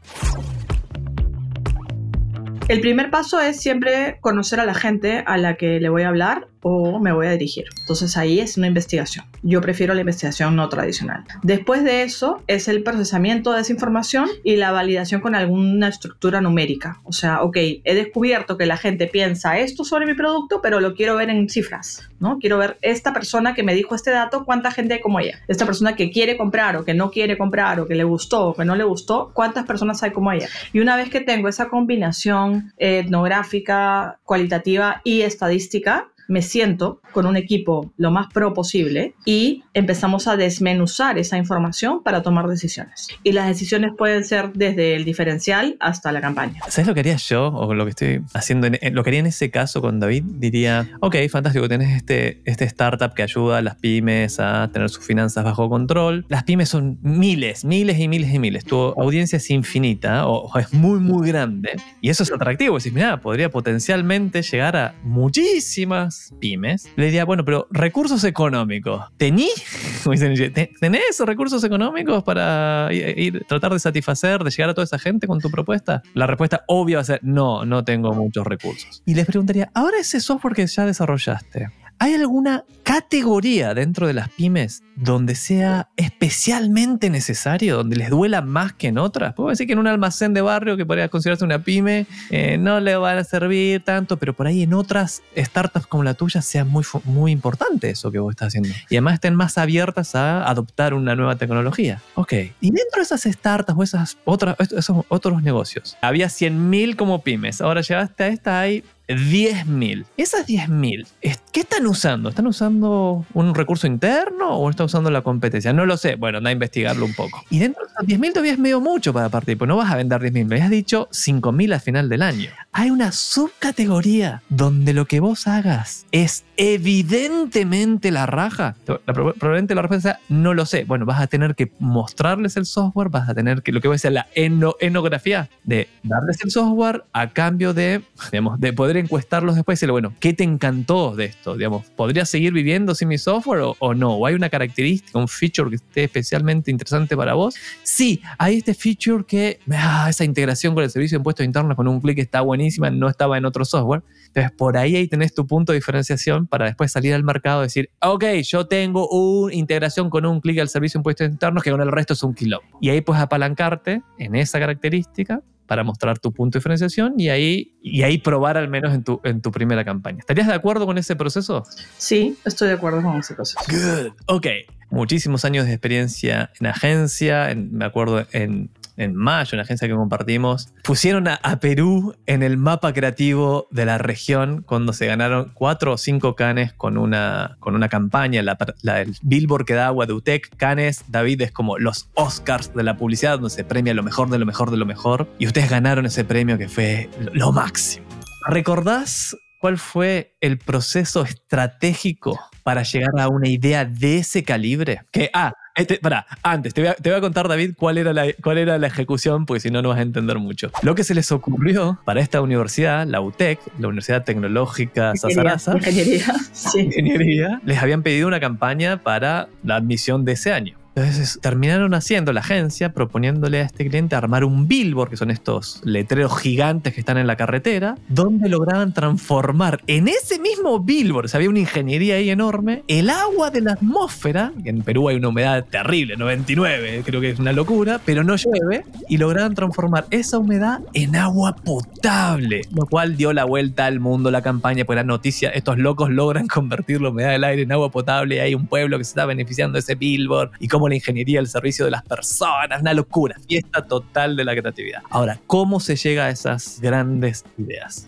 El 2.66 2.80
primer 2.80 3.10
paso 3.10 3.40
es 3.40 3.60
siempre 3.60 4.16
conocer 4.22 4.58
a 4.58 4.64
la 4.64 4.72
gente 4.72 5.22
a 5.26 5.36
la 5.36 5.56
que 5.56 5.80
le 5.80 5.90
voy 5.90 6.02
a 6.02 6.08
hablar 6.08 6.48
o 6.62 6.98
me 6.98 7.12
voy 7.12 7.26
a 7.26 7.32
dirigir. 7.32 7.66
Entonces 7.80 8.16
ahí 8.16 8.40
es 8.40 8.56
una 8.56 8.66
investigación. 8.66 9.26
Yo 9.42 9.60
prefiero 9.60 9.92
la 9.92 10.00
investigación 10.00 10.56
no 10.56 10.66
tradicional. 10.70 11.24
Después 11.42 11.84
de 11.84 12.02
eso 12.04 12.42
es 12.46 12.68
el 12.68 12.82
procesamiento 12.82 13.52
de 13.52 13.60
esa 13.60 13.72
información 13.72 14.30
y 14.42 14.56
la 14.56 14.72
validación 14.72 15.20
con 15.20 15.34
alguna 15.34 15.88
estructura 15.88 16.40
numérica. 16.40 17.00
O 17.04 17.12
sea, 17.12 17.42
ok, 17.42 17.56
he 17.84 17.94
descubierto 17.94 18.56
que 18.56 18.64
la 18.64 18.78
gente 18.78 19.06
piensa 19.08 19.58
esto 19.58 19.84
sobre 19.84 20.06
mi 20.06 20.14
producto, 20.14 20.60
pero 20.62 20.80
lo 20.80 20.94
quiero 20.94 21.16
ver 21.16 21.28
en 21.28 21.50
cifras, 21.50 22.08
¿no? 22.18 22.38
Quiero 22.38 22.56
ver 22.56 22.78
esta 22.80 23.12
persona 23.12 23.54
que 23.54 23.62
me 23.62 23.74
dijo 23.74 23.94
este 23.94 24.10
dato, 24.10 24.46
cuánta 24.46 24.70
gente 24.70 24.94
hay 24.94 25.00
como 25.00 25.20
ella. 25.20 25.38
Esta 25.48 25.66
persona 25.66 25.96
que 25.96 26.10
quiere 26.10 26.38
comprar 26.38 26.78
o 26.78 26.84
que 26.86 26.94
no 26.94 27.10
quiere 27.10 27.36
comprar 27.36 27.78
o 27.78 27.86
que 27.86 27.94
le 27.94 28.04
gustó 28.04 28.48
o 28.48 28.54
que 28.54 28.64
no 28.64 28.74
le 28.74 28.84
gustó, 28.84 29.32
cuántas 29.34 29.66
personas 29.66 30.02
hay 30.02 30.12
como 30.12 30.32
ella. 30.32 30.48
Y 30.72 30.80
una 30.80 30.96
vez 30.96 31.10
que 31.10 31.20
tengo 31.20 31.48
esa 31.48 31.68
combinación 31.68 32.53
etnográfica, 32.78 34.18
cualitativa 34.24 35.00
y 35.04 35.22
estadística, 35.22 36.08
me 36.28 36.42
siento 36.42 37.00
con 37.12 37.26
un 37.26 37.36
equipo 37.36 37.92
lo 37.96 38.10
más 38.10 38.26
pro 38.32 38.54
posible 38.54 39.14
y 39.24 39.62
empezamos 39.72 40.26
a 40.26 40.36
desmenuzar 40.36 41.18
esa 41.18 41.36
información 41.36 42.02
para 42.02 42.22
tomar 42.22 42.48
decisiones. 42.48 43.08
Y 43.22 43.32
las 43.32 43.46
decisiones 43.46 43.92
pueden 43.96 44.24
ser 44.24 44.52
desde 44.52 44.94
el 44.96 45.04
diferencial 45.04 45.76
hasta 45.80 46.12
la 46.12 46.20
campaña. 46.20 46.60
¿Sabes 46.68 46.86
lo 46.86 46.94
que 46.94 47.00
haría 47.00 47.16
yo? 47.16 47.48
O 47.48 47.74
lo 47.74 47.84
que 47.84 47.90
estoy 47.90 48.22
haciendo, 48.34 48.66
en, 48.66 48.94
lo 48.94 49.02
que 49.02 49.10
haría 49.10 49.20
en 49.20 49.26
ese 49.26 49.50
caso 49.50 49.80
con 49.80 50.00
David, 50.00 50.24
diría, 50.26 50.88
ok, 51.00 51.16
fantástico, 51.30 51.68
tenés 51.68 51.96
este, 51.96 52.42
este 52.44 52.64
startup 52.64 53.14
que 53.14 53.22
ayuda 53.22 53.58
a 53.58 53.62
las 53.62 53.76
pymes 53.76 54.40
a 54.40 54.70
tener 54.72 54.88
sus 54.88 55.04
finanzas 55.04 55.44
bajo 55.44 55.68
control. 55.68 56.26
Las 56.28 56.44
pymes 56.44 56.68
son 56.68 56.98
miles, 57.02 57.64
miles 57.64 57.98
y 57.98 58.08
miles 58.08 58.32
y 58.32 58.38
miles. 58.38 58.64
Tu 58.64 58.76
audiencia 58.76 59.36
es 59.36 59.50
infinita 59.50 60.26
o, 60.26 60.50
o 60.50 60.58
es 60.58 60.72
muy, 60.72 60.98
muy 61.00 61.28
grande. 61.28 61.76
Y 62.00 62.10
eso 62.10 62.22
es 62.22 62.32
atractivo. 62.32 62.78
Decís, 62.78 62.92
mira, 62.92 63.20
podría 63.20 63.50
potencialmente 63.50 64.42
llegar 64.42 64.76
a 64.76 64.94
muchísimas 65.02 66.13
pymes. 66.40 66.88
Le 66.96 67.06
diría, 67.06 67.24
bueno, 67.24 67.44
pero 67.44 67.66
recursos 67.70 68.24
económicos. 68.24 69.04
¿Tení? 69.16 69.48
Como 70.04 70.12
dicen, 70.12 70.34
¿te- 70.52 70.70
¿Tenés 70.80 71.18
recursos 71.20 71.62
económicos 71.64 72.22
para 72.24 72.88
ir- 72.92 73.44
tratar 73.46 73.72
de 73.72 73.78
satisfacer, 73.78 74.42
de 74.44 74.50
llegar 74.50 74.70
a 74.70 74.74
toda 74.74 74.84
esa 74.84 74.98
gente 74.98 75.26
con 75.26 75.40
tu 75.40 75.50
propuesta? 75.50 76.02
La 76.14 76.26
respuesta 76.26 76.64
obvia 76.68 76.96
va 76.98 77.02
a 77.02 77.04
ser, 77.04 77.20
no, 77.22 77.64
no 77.64 77.84
tengo 77.84 78.12
muchos 78.14 78.46
recursos. 78.46 79.02
Y 79.06 79.14
les 79.14 79.26
preguntaría, 79.26 79.70
ahora 79.74 79.98
ese 79.98 80.20
software 80.20 80.54
que 80.54 80.66
ya 80.66 80.86
desarrollaste, 80.86 81.68
¿hay 82.04 82.12
alguna 82.12 82.64
categoría 82.82 83.72
dentro 83.72 84.06
de 84.06 84.12
las 84.12 84.28
pymes 84.28 84.82
donde 84.94 85.34
sea 85.34 85.88
especialmente 85.96 87.08
necesario, 87.08 87.78
donde 87.78 87.96
les 87.96 88.10
duela 88.10 88.42
más 88.42 88.74
que 88.74 88.88
en 88.88 88.98
otras? 88.98 89.32
Puedo 89.32 89.48
decir 89.48 89.66
que 89.66 89.72
en 89.72 89.78
un 89.78 89.86
almacén 89.86 90.34
de 90.34 90.42
barrio 90.42 90.76
que 90.76 90.84
podría 90.84 91.08
considerarse 91.08 91.46
una 91.46 91.60
pyme 91.60 92.06
eh, 92.28 92.58
no 92.58 92.78
le 92.78 92.94
van 92.96 93.16
a 93.16 93.24
servir 93.24 93.82
tanto, 93.84 94.18
pero 94.18 94.34
por 94.34 94.46
ahí 94.46 94.64
en 94.64 94.74
otras 94.74 95.22
startups 95.34 95.86
como 95.86 96.04
la 96.04 96.12
tuya 96.12 96.42
sea 96.42 96.66
muy, 96.66 96.84
muy 97.04 97.32
importante 97.32 97.88
eso 97.88 98.12
que 98.12 98.18
vos 98.18 98.32
estás 98.32 98.48
haciendo. 98.48 98.68
Y 98.90 98.96
además 98.96 99.14
estén 99.14 99.34
más 99.34 99.56
abiertas 99.56 100.14
a 100.14 100.46
adoptar 100.46 100.92
una 100.92 101.16
nueva 101.16 101.36
tecnología. 101.36 102.02
Ok. 102.16 102.34
Y 102.60 102.70
dentro 102.70 102.98
de 102.98 103.02
esas 103.02 103.22
startups 103.22 103.78
o 103.78 103.82
esas 103.82 104.18
otras, 104.26 104.56
esos 104.60 105.06
otros 105.08 105.42
negocios, 105.42 105.96
había 106.02 106.26
100.000 106.26 106.96
como 106.96 107.22
pymes. 107.22 107.62
Ahora 107.62 107.80
llegaste 107.80 108.24
a 108.24 108.28
esta, 108.28 108.60
hay 108.60 108.84
10.000. 109.08 110.06
Esas 110.16 110.46
10.000, 110.46 111.06
es- 111.20 111.40
¿qué 111.52 111.60
están 111.60 111.86
usando? 111.86 112.28
¿Están 112.30 112.46
usando 112.46 113.24
un 113.34 113.54
recurso 113.54 113.86
interno 113.86 114.56
o 114.56 114.70
están 114.70 114.86
usando 114.86 115.10
la 115.10 115.22
competencia? 115.22 115.72
No 115.72 115.84
lo 115.86 115.96
sé. 115.96 116.16
Bueno, 116.16 116.38
anda 116.38 116.50
a 116.50 116.52
investigarlo 116.52 117.04
un 117.04 117.14
poco. 117.14 117.42
Y 117.50 117.58
dentro 117.58 117.82
de 117.84 117.92
esos 117.92 118.06
10.000 118.06 118.32
todavía 118.32 118.52
es 118.52 118.58
medio 118.58 118.80
mucho 118.80 119.12
para 119.12 119.28
partir, 119.28 119.58
pues 119.58 119.68
no 119.68 119.76
vas 119.76 119.90
a 119.92 119.96
vender 119.96 120.20
10.000, 120.22 120.46
me 120.46 120.54
habías 120.56 120.70
dicho 120.70 121.08
5.000 121.12 121.72
al 121.74 121.80
final 121.80 122.08
del 122.08 122.22
año. 122.22 122.50
Hay 122.76 122.90
una 122.90 123.12
subcategoría 123.12 124.42
donde 124.48 124.94
lo 124.94 125.04
que 125.06 125.20
vos 125.20 125.46
hagas 125.46 126.06
es 126.10 126.44
evidentemente 126.56 128.10
la 128.10 128.26
raja. 128.26 128.74
La- 128.86 128.98
probablemente 128.98 129.76
la 129.76 129.82
respuesta 129.82 130.18
no 130.28 130.54
lo 130.54 130.66
sé. 130.66 130.82
Bueno, 130.84 131.06
vas 131.06 131.20
a 131.20 131.28
tener 131.28 131.54
que 131.54 131.70
mostrarles 131.78 132.56
el 132.56 132.66
software, 132.66 133.10
vas 133.10 133.28
a 133.28 133.34
tener 133.34 133.62
que, 133.62 133.70
lo 133.70 133.80
que 133.80 133.86
voy 133.86 133.94
a 133.94 133.96
decir, 133.96 134.10
la 134.10 134.26
eno- 134.34 134.74
enografía, 134.80 135.48
de 135.62 135.88
darles 136.02 136.38
el 136.42 136.50
software 136.50 137.04
a 137.12 137.30
cambio 137.30 137.74
de, 137.74 138.02
digamos, 138.32 138.58
de 138.58 138.72
poder 138.72 138.96
encuestarlos 138.96 139.54
después 139.54 139.76
y 139.76 139.78
decirle, 139.78 139.92
bueno, 139.92 140.12
¿qué 140.18 140.32
te 140.32 140.42
encantó 140.42 141.14
de 141.14 141.26
esto? 141.26 141.56
Digamos, 141.56 141.86
¿podrías 141.96 142.28
seguir 142.28 142.52
viviendo 142.52 142.96
sin 142.96 143.06
mi 143.06 143.18
software 143.18 143.60
o, 143.60 143.76
o 143.78 143.94
no? 143.94 144.14
¿O 144.14 144.26
hay 144.26 144.34
una 144.34 144.48
característica, 144.50 145.16
un 145.16 145.28
feature 145.28 145.70
que 145.70 145.76
esté 145.76 146.04
especialmente 146.04 146.72
interesante 146.72 147.16
para 147.16 147.34
vos? 147.34 147.54
Sí, 147.84 148.20
hay 148.38 148.56
este 148.58 148.74
feature 148.74 149.24
que, 149.24 149.60
ah, 149.72 150.06
esa 150.10 150.24
integración 150.24 150.74
con 150.74 150.82
el 150.82 150.90
servicio 150.90 151.18
de 151.18 151.20
impuestos 151.20 151.46
internos 151.46 151.76
con 151.76 151.86
un 151.86 152.00
clic 152.00 152.18
está 152.18 152.40
buenísima, 152.64 152.90
no 152.90 153.08
estaba 153.08 153.36
en 153.38 153.44
otro 153.44 153.64
software. 153.64 154.02
Entonces, 154.28 154.52
por 154.52 154.76
ahí, 154.76 154.96
ahí 154.96 155.06
tenés 155.08 155.34
tu 155.34 155.46
punto 155.46 155.72
de 155.72 155.78
diferenciación 155.78 156.46
para 156.46 156.64
después 156.66 156.90
salir 156.90 157.14
al 157.14 157.22
mercado 157.22 157.62
y 157.62 157.66
decir, 157.66 157.90
ok, 158.00 158.24
yo 158.42 158.66
tengo 158.66 159.08
una 159.08 159.54
integración 159.54 160.10
con 160.10 160.24
un 160.26 160.40
clic 160.40 160.58
al 160.58 160.68
servicio 160.68 160.98
de 160.98 161.00
impuestos 161.00 161.28
internos 161.28 161.62
que 161.62 161.70
con 161.70 161.80
el 161.80 161.92
resto 161.92 162.14
es 162.14 162.22
un 162.22 162.34
kilo. 162.34 162.60
Y 162.80 162.88
ahí 162.90 163.00
puedes 163.00 163.22
apalancarte 163.22 164.02
en 164.18 164.34
esa 164.34 164.58
característica 164.58 165.40
para 165.66 165.82
mostrar 165.84 166.18
tu 166.18 166.32
punto 166.32 166.56
de 166.56 166.60
diferenciación 166.60 167.14
y 167.18 167.28
ahí, 167.30 167.72
y 167.82 168.02
ahí 168.02 168.18
probar 168.18 168.56
al 168.58 168.68
menos 168.68 168.92
en 168.94 169.02
tu, 169.02 169.20
en 169.24 169.40
tu 169.40 169.50
primera 169.50 169.84
campaña. 169.84 170.18
¿Estarías 170.18 170.46
de 170.46 170.54
acuerdo 170.54 170.84
con 170.86 170.98
ese 170.98 171.16
proceso? 171.16 171.64
Sí, 171.96 172.36
estoy 172.44 172.68
de 172.68 172.74
acuerdo 172.74 173.02
con 173.02 173.18
ese 173.18 173.34
proceso. 173.34 173.58
Good. 173.68 174.12
Ok. 174.26 174.46
Muchísimos 174.90 175.44
años 175.44 175.64
de 175.66 175.72
experiencia 175.72 176.50
en 176.60 176.66
agencia, 176.66 177.50
en- 177.50 177.72
me 177.72 177.84
acuerdo 177.84 178.26
en, 178.32 178.70
en 178.96 179.14
mayo, 179.14 179.50
en 179.52 179.58
la 179.58 179.62
agencia 179.62 179.88
que 179.88 179.94
compartimos. 179.94 180.68
Pusieron 180.82 181.28
a, 181.28 181.34
a 181.42 181.60
Perú 181.60 182.14
en 182.26 182.42
el 182.42 182.56
mapa 182.56 182.92
creativo 182.92 183.66
de 183.70 183.86
la 183.86 183.98
región 183.98 184.62
cuando 184.62 184.92
se 184.92 185.06
ganaron 185.06 185.50
cuatro 185.54 185.92
o 185.92 185.98
cinco 185.98 186.34
canes 186.34 186.72
con 186.72 186.96
una, 186.96 187.56
con 187.60 187.74
una 187.74 187.88
campaña, 187.88 188.40
el 188.40 189.16
Billboard 189.22 189.64
que 189.64 189.74
da 189.74 189.86
agua 189.86 190.06
de 190.06 190.12
UTEC. 190.12 190.56
Canes, 190.56 191.04
David, 191.08 191.42
es 191.42 191.52
como 191.52 191.78
los 191.78 192.08
Oscars 192.14 192.74
de 192.74 192.82
la 192.82 192.96
publicidad, 192.96 193.34
donde 193.34 193.50
se 193.50 193.64
premia 193.64 193.94
lo 193.94 194.02
mejor 194.02 194.30
de 194.30 194.38
lo 194.38 194.46
mejor 194.46 194.70
de 194.70 194.76
lo 194.76 194.86
mejor. 194.86 195.28
Y 195.38 195.46
ustedes 195.46 195.70
ganaron 195.70 196.06
ese 196.06 196.24
premio 196.24 196.58
que 196.58 196.68
fue 196.68 197.10
lo 197.32 197.52
máximo. 197.52 198.06
¿Recordás 198.46 199.36
cuál 199.60 199.78
fue 199.78 200.36
el 200.40 200.58
proceso 200.58 201.22
estratégico 201.22 202.38
para 202.62 202.82
llegar 202.82 203.18
a 203.18 203.28
una 203.28 203.48
idea 203.48 203.84
de 203.84 204.18
ese 204.18 204.44
calibre? 204.44 205.00
Que, 205.10 205.30
ah, 205.32 205.54
este, 205.76 205.98
pará, 205.98 206.26
antes, 206.42 206.72
te 206.72 206.82
voy, 206.82 206.90
a, 206.90 206.94
te 206.94 207.10
voy 207.10 207.18
a 207.18 207.20
contar, 207.20 207.48
David, 207.48 207.74
cuál 207.76 207.98
era, 207.98 208.12
la, 208.12 208.26
cuál 208.42 208.58
era 208.58 208.78
la 208.78 208.86
ejecución, 208.86 209.44
porque 209.44 209.60
si 209.60 209.70
no, 209.70 209.82
no 209.82 209.88
vas 209.88 209.98
a 209.98 210.02
entender 210.02 210.38
mucho. 210.38 210.70
Lo 210.82 210.94
que 210.94 211.02
se 211.02 211.14
les 211.14 211.32
ocurrió 211.32 211.98
para 212.04 212.20
esta 212.20 212.40
universidad, 212.40 213.06
la 213.06 213.20
UTEC, 213.20 213.58
la 213.78 213.88
Universidad 213.88 214.24
Tecnológica 214.24 215.16
Sazaraza, 215.16 215.76
Ingeniería, 215.76 216.26
sí. 216.52 216.80
ingeniería, 216.80 217.60
les 217.64 217.82
habían 217.82 218.02
pedido 218.02 218.28
una 218.28 218.38
campaña 218.40 219.02
para 219.02 219.48
la 219.64 219.76
admisión 219.76 220.24
de 220.24 220.32
ese 220.32 220.52
año. 220.52 220.78
Entonces 220.94 221.38
terminaron 221.42 221.92
haciendo 221.94 222.32
la 222.32 222.40
agencia 222.40 222.92
proponiéndole 222.92 223.60
a 223.60 223.62
este 223.62 223.88
cliente 223.88 224.14
armar 224.14 224.44
un 224.44 224.68
billboard, 224.68 225.10
que 225.10 225.16
son 225.16 225.30
estos 225.30 225.80
letreros 225.84 226.38
gigantes 226.38 226.94
que 226.94 227.00
están 227.00 227.18
en 227.18 227.26
la 227.26 227.36
carretera, 227.36 227.96
donde 228.08 228.48
lograban 228.48 228.92
transformar 228.92 229.82
en 229.88 230.06
ese 230.06 230.38
mismo 230.38 230.80
billboard, 230.80 231.24
o 231.24 231.28
sea, 231.28 231.38
había 231.38 231.50
una 231.50 231.58
ingeniería 231.58 232.14
ahí 232.16 232.30
enorme, 232.30 232.84
el 232.86 233.10
agua 233.10 233.50
de 233.50 233.60
la 233.60 233.72
atmósfera, 233.72 234.52
que 234.62 234.70
en 234.70 234.82
Perú 234.82 235.08
hay 235.08 235.16
una 235.16 235.28
humedad 235.28 235.64
terrible, 235.64 236.16
99, 236.16 237.02
creo 237.04 237.20
que 237.20 237.30
es 237.30 237.38
una 237.40 237.52
locura, 237.52 238.00
pero 238.04 238.22
no 238.22 238.36
llueve, 238.36 238.84
y 239.08 239.16
lograban 239.16 239.54
transformar 239.54 240.06
esa 240.10 240.38
humedad 240.38 240.80
en 240.92 241.16
agua 241.16 241.56
potable, 241.56 242.62
lo 242.72 242.86
cual 242.86 243.16
dio 243.16 243.32
la 243.32 243.44
vuelta 243.44 243.86
al 243.86 243.98
mundo 243.98 244.30
la 244.30 244.42
campaña, 244.42 244.84
pues 244.84 244.96
la 244.96 245.04
noticia, 245.04 245.50
estos 245.50 245.78
locos 245.78 246.10
logran 246.10 246.46
convertir 246.54 247.00
la 247.00 247.08
humedad 247.08 247.30
del 247.30 247.44
aire 247.44 247.62
en 247.62 247.72
agua 247.72 247.90
potable 247.90 248.36
y 248.36 248.38
hay 248.38 248.54
un 248.54 248.66
pueblo 248.66 248.98
que 248.98 249.04
se 249.04 249.10
está 249.10 249.26
beneficiando 249.26 249.74
de 249.74 249.80
ese 249.80 249.96
billboard 249.96 250.52
y 250.60 250.68
cómo 250.68 250.83
la 250.88 250.96
ingeniería 250.96 251.40
al 251.40 251.46
servicio 251.46 251.84
de 251.84 251.90
las 251.90 252.04
personas, 252.04 252.80
una 252.80 252.94
locura, 252.94 253.36
fiesta 253.46 253.84
total 253.84 254.36
de 254.36 254.44
la 254.44 254.54
creatividad. 254.54 255.02
Ahora, 255.10 255.40
¿cómo 255.46 255.80
se 255.80 255.96
llega 255.96 256.26
a 256.26 256.30
esas 256.30 256.80
grandes 256.80 257.44
ideas? 257.58 258.06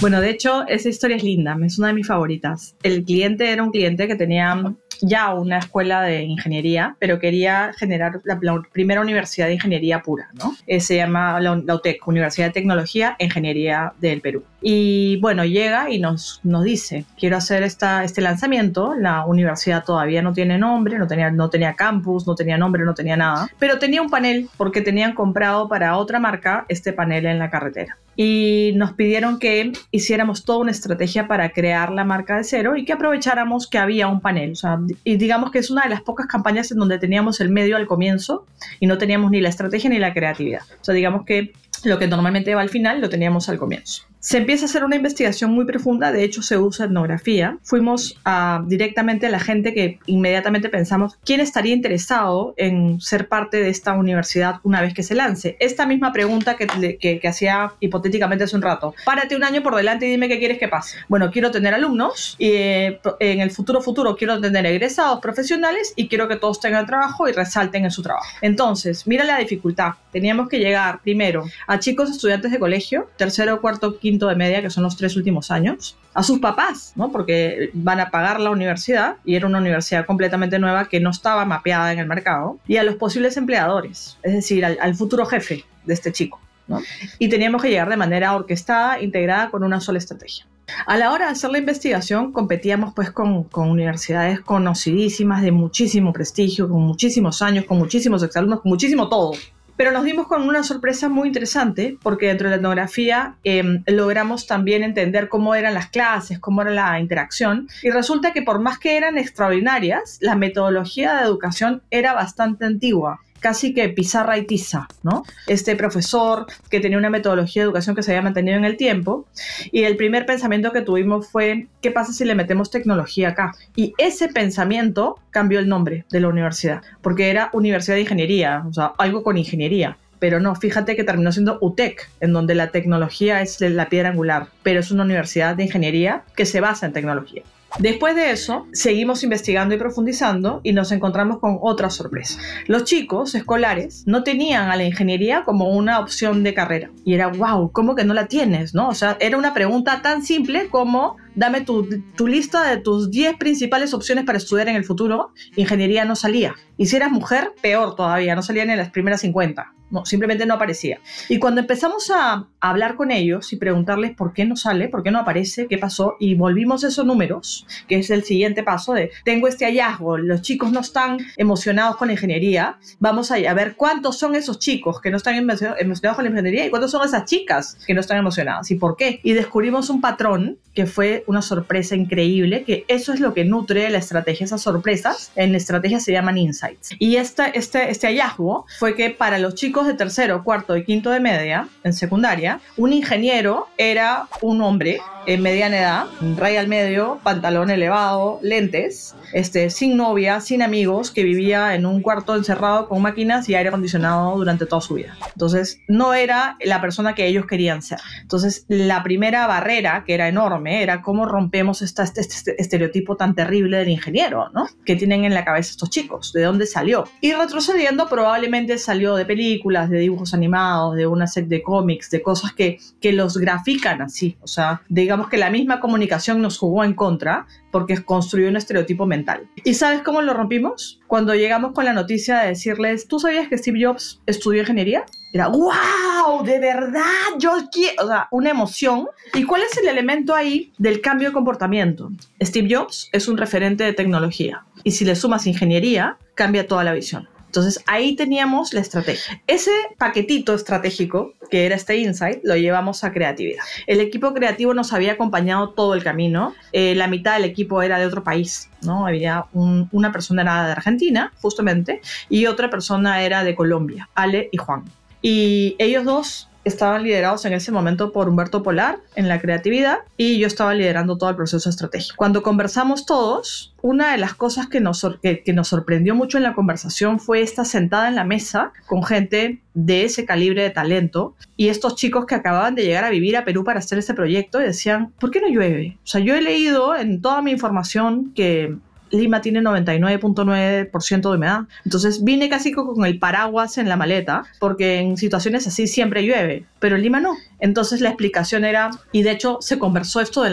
Bueno, 0.00 0.20
de 0.20 0.28
hecho, 0.30 0.66
esa 0.68 0.90
historia 0.90 1.16
es 1.16 1.24
linda, 1.24 1.56
es 1.64 1.78
una 1.78 1.88
de 1.88 1.94
mis 1.94 2.06
favoritas. 2.06 2.76
El 2.82 3.02
cliente 3.02 3.50
era 3.50 3.62
un 3.62 3.70
cliente 3.70 4.06
que 4.06 4.14
tenía 4.14 4.54
ya 5.02 5.34
una 5.34 5.58
escuela 5.58 6.02
de 6.02 6.22
ingeniería, 6.22 6.96
pero 6.98 7.18
quería 7.18 7.72
generar 7.76 8.20
la, 8.24 8.38
primera 8.72 9.00
universidad 9.00 9.46
de 9.46 9.54
ingeniería 9.54 10.02
pura, 10.02 10.28
¿no? 10.34 10.54
Eh, 10.66 10.80
se 10.80 10.96
llama 10.96 11.40
la, 11.40 11.56
la 11.64 11.74
UTEC, 11.74 12.06
Universidad 12.06 12.48
de 12.48 12.52
Tecnología 12.52 13.16
e 13.18 13.24
Ingeniería 13.24 13.92
del 14.00 14.20
Perú. 14.20 14.44
Y 14.60 15.18
bueno, 15.20 15.44
llega 15.44 15.90
y 15.90 15.98
nos, 15.98 16.40
nos 16.42 16.64
dice, 16.64 17.04
quiero 17.18 17.36
hacer 17.36 17.62
esta, 17.62 18.04
este 18.04 18.20
lanzamiento, 18.20 18.94
la 18.94 19.24
universidad 19.24 19.84
todavía 19.84 20.22
no 20.22 20.32
tiene 20.32 20.58
nombre, 20.58 20.98
no 20.98 21.06
tenía, 21.06 21.30
no 21.30 21.50
tenía 21.50 21.74
campus, 21.74 22.26
no 22.26 22.34
tenía 22.34 22.58
nombre, 22.58 22.84
no 22.84 22.94
tenía 22.94 23.16
nada, 23.16 23.48
pero 23.58 23.78
tenía 23.78 24.02
un 24.02 24.10
panel 24.10 24.48
porque 24.56 24.80
tenían 24.80 25.12
comprado 25.14 25.68
para 25.68 25.96
otra 25.96 26.18
marca 26.18 26.64
este 26.68 26.92
panel 26.92 27.26
en 27.26 27.38
la 27.38 27.50
carretera 27.50 27.98
y 28.16 28.72
nos 28.76 28.94
pidieron 28.94 29.38
que 29.38 29.72
hiciéramos 29.90 30.44
toda 30.44 30.60
una 30.60 30.70
estrategia 30.70 31.28
para 31.28 31.50
crear 31.50 31.92
la 31.92 32.04
marca 32.04 32.38
de 32.38 32.44
cero 32.44 32.76
y 32.76 32.84
que 32.84 32.94
aprovecháramos 32.94 33.66
que 33.66 33.78
había 33.78 34.08
un 34.08 34.20
panel. 34.20 34.52
O 34.52 34.56
sea, 34.56 34.80
y 35.04 35.16
digamos 35.16 35.50
que 35.50 35.58
es 35.58 35.70
una 35.70 35.82
de 35.82 35.90
las 35.90 36.00
pocas 36.00 36.26
campañas 36.26 36.72
en 36.72 36.78
donde 36.78 36.98
teníamos 36.98 37.40
el 37.40 37.50
medio 37.50 37.76
al 37.76 37.86
comienzo 37.86 38.46
y 38.80 38.86
no 38.86 38.98
teníamos 38.98 39.30
ni 39.30 39.40
la 39.40 39.50
estrategia 39.50 39.90
ni 39.90 39.98
la 39.98 40.14
creatividad. 40.14 40.62
O 40.80 40.84
sea, 40.84 40.94
digamos 40.94 41.24
que 41.26 41.52
lo 41.84 41.98
que 41.98 42.06
normalmente 42.06 42.54
va 42.54 42.62
al 42.62 42.70
final 42.70 43.00
lo 43.00 43.08
teníamos 43.08 43.48
al 43.48 43.58
comienzo. 43.58 44.04
Se 44.26 44.38
empieza 44.38 44.64
a 44.64 44.68
hacer 44.68 44.82
una 44.82 44.96
investigación 44.96 45.52
muy 45.52 45.66
profunda, 45.66 46.10
de 46.10 46.24
hecho 46.24 46.42
se 46.42 46.58
usa 46.58 46.86
etnografía. 46.86 47.58
Fuimos 47.62 48.18
a, 48.24 48.60
directamente 48.66 49.26
a 49.26 49.30
la 49.30 49.38
gente 49.38 49.72
que 49.72 50.00
inmediatamente 50.06 50.68
pensamos 50.68 51.16
quién 51.24 51.38
estaría 51.38 51.72
interesado 51.72 52.52
en 52.56 53.00
ser 53.00 53.28
parte 53.28 53.58
de 53.58 53.68
esta 53.68 53.92
universidad 53.92 54.56
una 54.64 54.80
vez 54.82 54.94
que 54.94 55.04
se 55.04 55.14
lance. 55.14 55.56
Esta 55.60 55.86
misma 55.86 56.12
pregunta 56.12 56.56
que, 56.56 56.98
que, 56.98 57.20
que 57.20 57.28
hacía 57.28 57.74
hipotéticamente 57.78 58.42
hace 58.42 58.56
un 58.56 58.62
rato. 58.62 58.96
Párate 59.04 59.36
un 59.36 59.44
año 59.44 59.62
por 59.62 59.76
delante 59.76 60.08
y 60.08 60.10
dime 60.10 60.26
qué 60.26 60.40
quieres 60.40 60.58
que 60.58 60.66
pase. 60.66 60.98
Bueno, 61.06 61.30
quiero 61.30 61.52
tener 61.52 61.72
alumnos 61.72 62.34
y 62.40 62.48
eh, 62.48 63.00
en 63.20 63.38
el 63.38 63.52
futuro 63.52 63.80
futuro 63.80 64.16
quiero 64.16 64.40
tener 64.40 64.66
egresados 64.66 65.20
profesionales 65.20 65.92
y 65.94 66.08
quiero 66.08 66.26
que 66.26 66.34
todos 66.34 66.58
tengan 66.58 66.84
trabajo 66.84 67.28
y 67.28 67.32
resalten 67.32 67.84
en 67.84 67.92
su 67.92 68.02
trabajo. 68.02 68.26
Entonces, 68.42 69.06
mira 69.06 69.22
la 69.22 69.38
dificultad. 69.38 69.92
Teníamos 70.10 70.48
que 70.48 70.58
llegar 70.58 71.00
primero 71.02 71.44
a 71.68 71.78
chicos 71.78 72.10
estudiantes 72.10 72.50
de 72.50 72.58
colegio, 72.58 73.08
tercero, 73.16 73.60
cuarto, 73.60 74.00
quinto 74.00 74.15
de 74.18 74.36
media, 74.36 74.62
que 74.62 74.70
son 74.70 74.82
los 74.82 74.96
tres 74.96 75.16
últimos 75.16 75.50
años, 75.50 75.96
a 76.14 76.22
sus 76.22 76.38
papás, 76.38 76.92
¿no? 76.96 77.12
Porque 77.12 77.70
van 77.74 78.00
a 78.00 78.10
pagar 78.10 78.40
la 78.40 78.50
universidad 78.50 79.16
y 79.24 79.34
era 79.34 79.46
una 79.46 79.58
universidad 79.58 80.06
completamente 80.06 80.58
nueva 80.58 80.88
que 80.88 80.98
no 81.00 81.10
estaba 81.10 81.44
mapeada 81.44 81.92
en 81.92 81.98
el 81.98 82.06
mercado, 82.06 82.58
y 82.66 82.78
a 82.78 82.84
los 82.84 82.94
posibles 82.94 83.36
empleadores, 83.36 84.18
es 84.22 84.32
decir, 84.32 84.64
al, 84.64 84.94
futuro 84.94 85.26
jefe 85.26 85.64
de 85.84 85.92
este 85.92 86.10
chico, 86.12 86.40
¿no? 86.66 86.80
Y 87.18 87.28
teníamos 87.28 87.60
que 87.60 87.68
llegar 87.68 87.90
de 87.90 87.98
manera 87.98 88.34
orquestada, 88.34 89.02
integrada 89.02 89.50
con 89.50 89.62
una 89.62 89.80
sola 89.80 89.98
estrategia. 89.98 90.46
A 90.86 90.96
la 90.96 91.12
hora 91.12 91.26
de 91.26 91.32
hacer 91.32 91.50
la 91.50 91.58
investigación 91.58 92.32
competíamos 92.32 92.92
pues 92.94 93.10
con, 93.10 93.44
con, 93.44 93.70
universidades 93.70 94.40
conocidísimas 94.40 95.42
de 95.42 95.52
muchísimo 95.52 96.12
prestigio, 96.12 96.68
con 96.68 96.82
muchísimos 96.82 97.40
años, 97.42 97.66
con 97.66 97.78
muchísimos 97.78 98.22
exalumnos, 98.22 98.62
con 98.62 98.70
muchísimo 98.70 99.08
todo. 99.08 99.32
Pero 99.76 99.92
nos 99.92 100.04
dimos 100.04 100.26
con 100.26 100.42
una 100.42 100.62
sorpresa 100.62 101.08
muy 101.08 101.28
interesante 101.28 101.98
porque 102.02 102.26
dentro 102.28 102.48
de 102.48 102.56
la 102.56 102.56
etnografía 102.56 103.36
eh, 103.44 103.82
logramos 103.86 104.46
también 104.46 104.82
entender 104.82 105.28
cómo 105.28 105.54
eran 105.54 105.74
las 105.74 105.88
clases, 105.88 106.38
cómo 106.38 106.62
era 106.62 106.70
la 106.70 106.98
interacción. 107.00 107.68
Y 107.82 107.90
resulta 107.90 108.32
que 108.32 108.42
por 108.42 108.60
más 108.60 108.78
que 108.78 108.96
eran 108.96 109.18
extraordinarias, 109.18 110.18
la 110.20 110.34
metodología 110.34 111.16
de 111.16 111.24
educación 111.24 111.82
era 111.90 112.12
bastante 112.14 112.64
antigua 112.64 113.20
casi 113.40 113.74
que 113.74 113.88
pizarra 113.88 114.38
y 114.38 114.46
tiza, 114.46 114.88
¿no? 115.02 115.24
Este 115.46 115.76
profesor 115.76 116.46
que 116.70 116.80
tenía 116.80 116.98
una 116.98 117.10
metodología 117.10 117.62
de 117.62 117.66
educación 117.66 117.96
que 117.96 118.02
se 118.02 118.12
había 118.12 118.22
mantenido 118.22 118.56
en 118.56 118.64
el 118.64 118.76
tiempo 118.76 119.26
y 119.72 119.84
el 119.84 119.96
primer 119.96 120.26
pensamiento 120.26 120.72
que 120.72 120.82
tuvimos 120.82 121.28
fue, 121.28 121.68
¿qué 121.80 121.90
pasa 121.90 122.12
si 122.12 122.24
le 122.24 122.34
metemos 122.34 122.70
tecnología 122.70 123.30
acá? 123.30 123.54
Y 123.74 123.94
ese 123.98 124.28
pensamiento 124.28 125.18
cambió 125.30 125.58
el 125.58 125.68
nombre 125.68 126.04
de 126.10 126.20
la 126.20 126.28
universidad, 126.28 126.82
porque 127.02 127.30
era 127.30 127.50
Universidad 127.52 127.96
de 127.96 128.02
Ingeniería, 128.02 128.64
o 128.68 128.72
sea, 128.72 128.92
algo 128.98 129.22
con 129.22 129.36
ingeniería. 129.36 129.98
Pero 130.18 130.40
no, 130.40 130.54
fíjate 130.54 130.96
que 130.96 131.04
terminó 131.04 131.30
siendo 131.30 131.58
UTEC, 131.60 132.08
en 132.20 132.32
donde 132.32 132.54
la 132.54 132.70
tecnología 132.70 133.42
es 133.42 133.60
la 133.60 133.88
piedra 133.88 134.10
angular, 134.10 134.48
pero 134.62 134.80
es 134.80 134.90
una 134.90 135.04
universidad 135.04 135.56
de 135.56 135.64
ingeniería 135.64 136.24
que 136.34 136.46
se 136.46 136.60
basa 136.60 136.86
en 136.86 136.92
tecnología. 136.92 137.42
Después 137.78 138.14
de 138.16 138.30
eso, 138.30 138.66
seguimos 138.72 139.22
investigando 139.22 139.74
y 139.74 139.78
profundizando 139.78 140.60
y 140.62 140.72
nos 140.72 140.92
encontramos 140.92 141.40
con 141.40 141.58
otra 141.60 141.90
sorpresa. 141.90 142.40
Los 142.66 142.84
chicos 142.84 143.34
escolares 143.34 144.04
no 144.06 144.22
tenían 144.22 144.70
a 144.70 144.76
la 144.76 144.84
ingeniería 144.84 145.44
como 145.44 145.68
una 145.68 146.00
opción 146.00 146.42
de 146.42 146.54
carrera. 146.54 146.90
Y 147.04 147.14
era, 147.14 147.28
wow, 147.28 147.70
¿cómo 147.72 147.94
que 147.94 148.04
no 148.04 148.14
la 148.14 148.28
tienes? 148.28 148.74
¿No? 148.74 148.88
O 148.88 148.94
sea, 148.94 149.18
era 149.20 149.36
una 149.36 149.52
pregunta 149.52 150.00
tan 150.00 150.22
simple 150.22 150.68
como, 150.68 151.16
dame 151.36 151.60
tu, 151.60 151.88
tu 152.16 152.26
lista 152.26 152.68
de 152.68 152.78
tus 152.78 153.10
10 153.10 153.36
principales 153.36 153.94
opciones 153.94 154.24
para 154.24 154.38
estudiar 154.38 154.68
en 154.68 154.76
el 154.76 154.84
futuro. 154.84 155.32
Ingeniería 155.54 156.04
no 156.04 156.16
salía. 156.16 156.54
Y 156.76 156.86
si 156.86 156.96
eras 156.96 157.12
mujer, 157.12 157.52
peor 157.62 157.94
todavía, 157.94 158.34
no 158.34 158.42
salían 158.42 158.70
en 158.70 158.78
las 158.78 158.90
primeras 158.90 159.20
50. 159.20 159.72
No, 159.88 160.04
simplemente 160.04 160.46
no 160.46 160.54
aparecía. 160.54 160.98
Y 161.28 161.38
cuando 161.38 161.60
empezamos 161.60 162.10
a 162.10 162.48
hablar 162.60 162.96
con 162.96 163.12
ellos 163.12 163.52
y 163.52 163.56
preguntarles 163.56 164.16
por 164.16 164.32
qué 164.32 164.44
no 164.44 164.56
sale, 164.56 164.88
por 164.88 165.04
qué 165.04 165.12
no 165.12 165.20
aparece, 165.20 165.68
qué 165.68 165.78
pasó, 165.78 166.16
y 166.18 166.34
volvimos 166.34 166.82
esos 166.82 167.06
números, 167.06 167.66
que 167.86 167.98
es 167.98 168.10
el 168.10 168.24
siguiente 168.24 168.64
paso 168.64 168.94
de, 168.94 169.12
tengo 169.24 169.46
este 169.46 169.64
hallazgo, 169.64 170.18
los 170.18 170.42
chicos 170.42 170.72
no 170.72 170.80
están 170.80 171.18
emocionados 171.36 171.96
con 171.96 172.08
la 172.08 172.14
ingeniería, 172.14 172.78
vamos 172.98 173.30
a, 173.30 173.36
ver 173.54 173.76
cuántos 173.76 174.18
son 174.18 174.34
esos 174.34 174.58
chicos 174.58 175.00
que 175.00 175.10
no 175.10 175.18
están 175.18 175.36
emocionados 175.36 176.16
con 176.16 176.24
la 176.24 176.30
ingeniería 176.30 176.66
y 176.66 176.70
cuántos 176.70 176.90
son 176.90 177.06
esas 177.06 177.24
chicas 177.24 177.78
que 177.86 177.94
no 177.94 178.00
están 178.00 178.18
emocionadas 178.18 178.68
y 178.72 178.74
por 178.74 178.96
qué. 178.96 179.20
Y 179.22 179.34
descubrimos 179.34 179.88
un 179.88 180.00
patrón 180.00 180.58
que 180.74 180.86
fue 180.86 181.22
una 181.26 181.42
sorpresa 181.42 181.96
increíble, 181.96 182.64
que 182.64 182.84
eso 182.88 183.12
es 183.12 183.20
lo 183.20 183.34
que 183.34 183.44
nutre 183.44 183.88
la 183.90 183.98
estrategia, 183.98 184.44
esas 184.44 184.62
sorpresas. 184.62 185.32
En 185.36 185.54
estrategia 185.54 186.00
se 186.00 186.12
llaman 186.12 186.38
insights. 186.38 186.90
Y 186.98 187.16
esta, 187.16 187.46
este, 187.46 187.90
este 187.90 188.06
hallazgo 188.08 188.66
fue 188.78 188.94
que 188.94 189.10
para 189.10 189.38
los 189.38 189.54
chicos 189.54 189.86
de 189.86 189.94
tercero, 189.94 190.44
cuarto 190.44 190.76
y 190.76 190.84
quinto 190.84 191.10
de 191.10 191.20
media, 191.20 191.68
en 191.84 191.92
secundaria, 191.92 192.60
un 192.76 192.92
ingeniero 192.92 193.68
era 193.78 194.28
un 194.42 194.62
hombre 194.62 195.00
en 195.26 195.42
mediana 195.42 195.78
edad, 195.78 196.06
raya 196.36 196.60
al 196.60 196.68
medio, 196.68 197.18
pantalón 197.22 197.70
elevado, 197.70 198.38
lentes, 198.42 199.14
este, 199.32 199.70
sin 199.70 199.96
novia, 199.96 200.40
sin 200.40 200.62
amigos, 200.62 201.10
que 201.10 201.24
vivía 201.24 201.74
en 201.74 201.84
un 201.84 202.00
cuarto 202.00 202.36
encerrado 202.36 202.88
con 202.88 203.02
máquinas 203.02 203.48
y 203.48 203.54
aire 203.54 203.68
acondicionado 203.68 204.36
durante 204.36 204.66
toda 204.66 204.80
su 204.80 204.94
vida. 204.94 205.16
Entonces, 205.32 205.80
no 205.88 206.14
era 206.14 206.56
la 206.64 206.80
persona 206.80 207.14
que 207.14 207.26
ellos 207.26 207.46
querían 207.46 207.82
ser. 207.82 207.98
Entonces, 208.22 208.64
la 208.68 209.02
primera 209.02 209.46
barrera, 209.48 210.04
que 210.06 210.14
era 210.14 210.28
enorme, 210.28 210.82
era 210.82 211.02
cómo 211.02 211.15
rompemos 211.24 211.82
esta, 211.82 212.02
este, 212.02 212.20
este 212.20 212.60
estereotipo 212.60 213.16
tan 213.16 213.34
terrible 213.34 213.78
del 213.78 213.88
ingeniero, 213.88 214.50
¿no? 214.52 214.66
Que 214.84 214.96
tienen 214.96 215.24
en 215.24 215.34
la 215.34 215.44
cabeza 215.44 215.70
estos 215.70 215.90
chicos, 215.90 216.32
de 216.32 216.42
dónde 216.42 216.66
salió. 216.66 217.04
Y 217.20 217.32
retrocediendo, 217.32 218.08
probablemente 218.08 218.76
salió 218.78 219.14
de 219.14 219.24
películas, 219.24 219.88
de 219.88 219.98
dibujos 219.98 220.34
animados, 220.34 220.96
de 220.96 221.06
una 221.06 221.26
serie 221.26 221.48
de 221.48 221.62
cómics, 221.62 222.10
de 222.10 222.22
cosas 222.22 222.52
que, 222.52 222.78
que 223.00 223.12
los 223.12 223.38
grafican 223.38 224.02
así. 224.02 224.36
O 224.42 224.46
sea, 224.46 224.82
digamos 224.88 225.28
que 225.28 225.38
la 225.38 225.50
misma 225.50 225.80
comunicación 225.80 226.42
nos 226.42 226.58
jugó 226.58 226.84
en 226.84 226.94
contra 226.94 227.46
porque 227.70 228.02
construyó 228.02 228.48
un 228.48 228.56
estereotipo 228.56 229.06
mental. 229.06 229.48
¿Y 229.62 229.74
sabes 229.74 230.02
cómo 230.02 230.22
lo 230.22 230.32
rompimos? 230.32 231.00
Cuando 231.06 231.34
llegamos 231.34 231.72
con 231.72 231.84
la 231.84 231.92
noticia 231.92 232.38
de 232.38 232.48
decirles, 232.48 233.06
¿tú 233.06 233.20
sabías 233.20 233.48
que 233.48 233.56
Steve 233.58 233.84
Jobs 233.84 234.20
estudió 234.26 234.62
ingeniería? 234.62 235.04
Era, 235.32 235.48
wow, 235.48 236.44
de 236.44 236.58
verdad, 236.58 237.02
yo 237.38 237.52
quiero, 237.70 238.04
o 238.04 238.06
sea, 238.08 238.28
una 238.30 238.50
emoción. 238.50 239.06
¿Y 239.34 239.44
cuál 239.44 239.62
es 239.62 239.76
el 239.76 239.86
elemento 239.86 240.34
ahí 240.34 240.72
del 240.78 241.00
cambio 241.00 241.28
de 241.28 241.34
comportamiento? 241.34 242.10
Steve 242.42 242.74
Jobs 242.74 243.08
es 243.12 243.28
un 243.28 243.36
referente 243.36 243.84
de 243.84 243.92
tecnología 243.92 244.64
y 244.82 244.92
si 244.92 245.04
le 245.04 245.14
sumas 245.14 245.46
ingeniería, 245.46 246.18
cambia 246.34 246.66
toda 246.66 246.84
la 246.84 246.92
visión. 246.92 247.28
Entonces 247.56 247.82
ahí 247.86 248.14
teníamos 248.16 248.74
la 248.74 248.80
estrategia. 248.80 249.40
Ese 249.46 249.70
paquetito 249.96 250.54
estratégico, 250.54 251.32
que 251.50 251.64
era 251.64 251.74
este 251.74 251.96
insight, 251.96 252.40
lo 252.42 252.54
llevamos 252.54 253.02
a 253.02 253.12
creatividad. 253.12 253.64
El 253.86 254.00
equipo 254.00 254.34
creativo 254.34 254.74
nos 254.74 254.92
había 254.92 255.12
acompañado 255.12 255.70
todo 255.70 255.94
el 255.94 256.04
camino. 256.04 256.54
Eh, 256.72 256.94
la 256.94 257.06
mitad 257.06 257.32
del 257.32 257.46
equipo 257.46 257.80
era 257.80 257.98
de 257.98 258.04
otro 258.04 258.22
país, 258.22 258.68
¿no? 258.82 259.06
Había 259.06 259.46
una 259.54 260.12
persona 260.12 260.42
era 260.42 260.66
de 260.66 260.72
Argentina, 260.72 261.32
justamente, 261.40 262.02
y 262.28 262.44
otra 262.44 262.68
persona 262.68 263.22
era 263.22 263.42
de 263.42 263.54
Colombia, 263.54 264.10
Ale 264.14 264.50
y 264.52 264.58
Juan. 264.58 264.84
Y 265.22 265.76
ellos 265.78 266.04
dos 266.04 266.50
estaban 266.66 267.04
liderados 267.04 267.44
en 267.44 267.52
ese 267.52 267.70
momento 267.70 268.12
por 268.12 268.28
Humberto 268.28 268.62
Polar 268.62 268.98
en 269.14 269.28
la 269.28 269.40
creatividad 269.40 269.98
y 270.16 270.38
yo 270.38 270.48
estaba 270.48 270.74
liderando 270.74 271.16
todo 271.16 271.30
el 271.30 271.36
proceso 271.36 271.70
estratégico. 271.70 272.16
Cuando 272.16 272.42
conversamos 272.42 273.06
todos, 273.06 273.72
una 273.82 274.10
de 274.10 274.18
las 274.18 274.34
cosas 274.34 274.66
que 274.66 274.80
nos, 274.80 275.06
que, 275.22 275.52
nos 275.54 275.68
sorprendió 275.68 276.16
mucho 276.16 276.38
en 276.38 276.42
la 276.42 276.54
conversación 276.54 277.20
fue 277.20 277.40
esta 277.40 277.64
sentada 277.64 278.08
en 278.08 278.16
la 278.16 278.24
mesa 278.24 278.72
con 278.86 279.04
gente 279.04 279.62
de 279.74 280.04
ese 280.04 280.24
calibre 280.24 280.62
de 280.62 280.70
talento 280.70 281.36
y 281.56 281.68
estos 281.68 281.94
chicos 281.94 282.26
que 282.26 282.34
acababan 282.34 282.74
de 282.74 282.82
llegar 282.82 283.04
a 283.04 283.10
vivir 283.10 283.36
a 283.36 283.44
Perú 283.44 283.62
para 283.62 283.78
hacer 283.78 283.98
este 283.98 284.14
proyecto 284.14 284.60
y 284.60 284.64
decían, 284.64 285.12
¿por 285.20 285.30
qué 285.30 285.40
no 285.40 285.48
llueve? 285.48 285.98
O 286.02 286.06
sea, 286.06 286.20
yo 286.20 286.34
he 286.34 286.42
leído 286.42 286.96
en 286.96 287.20
toda 287.20 287.42
mi 287.42 287.52
información 287.52 288.32
que 288.34 288.76
Lima 289.10 289.40
tiene 289.40 289.60
99.9% 289.60 291.30
de 291.30 291.36
humedad. 291.36 291.60
Entonces 291.84 292.24
vine 292.24 292.48
casi 292.48 292.72
con 292.72 293.04
el 293.04 293.18
paraguas 293.18 293.78
en 293.78 293.88
la 293.88 293.96
maleta, 293.96 294.44
porque 294.58 294.98
en 294.98 295.16
situaciones 295.16 295.66
así 295.66 295.86
siempre 295.86 296.24
llueve, 296.24 296.64
pero 296.78 296.96
en 296.96 297.02
Lima 297.02 297.20
no. 297.20 297.36
Entonces 297.58 298.00
la 298.00 298.10
explicación 298.10 298.64
era, 298.64 298.90
y 299.12 299.22
de 299.22 299.30
hecho 299.30 299.58
se 299.60 299.78
conversó 299.78 300.20
esto 300.20 300.44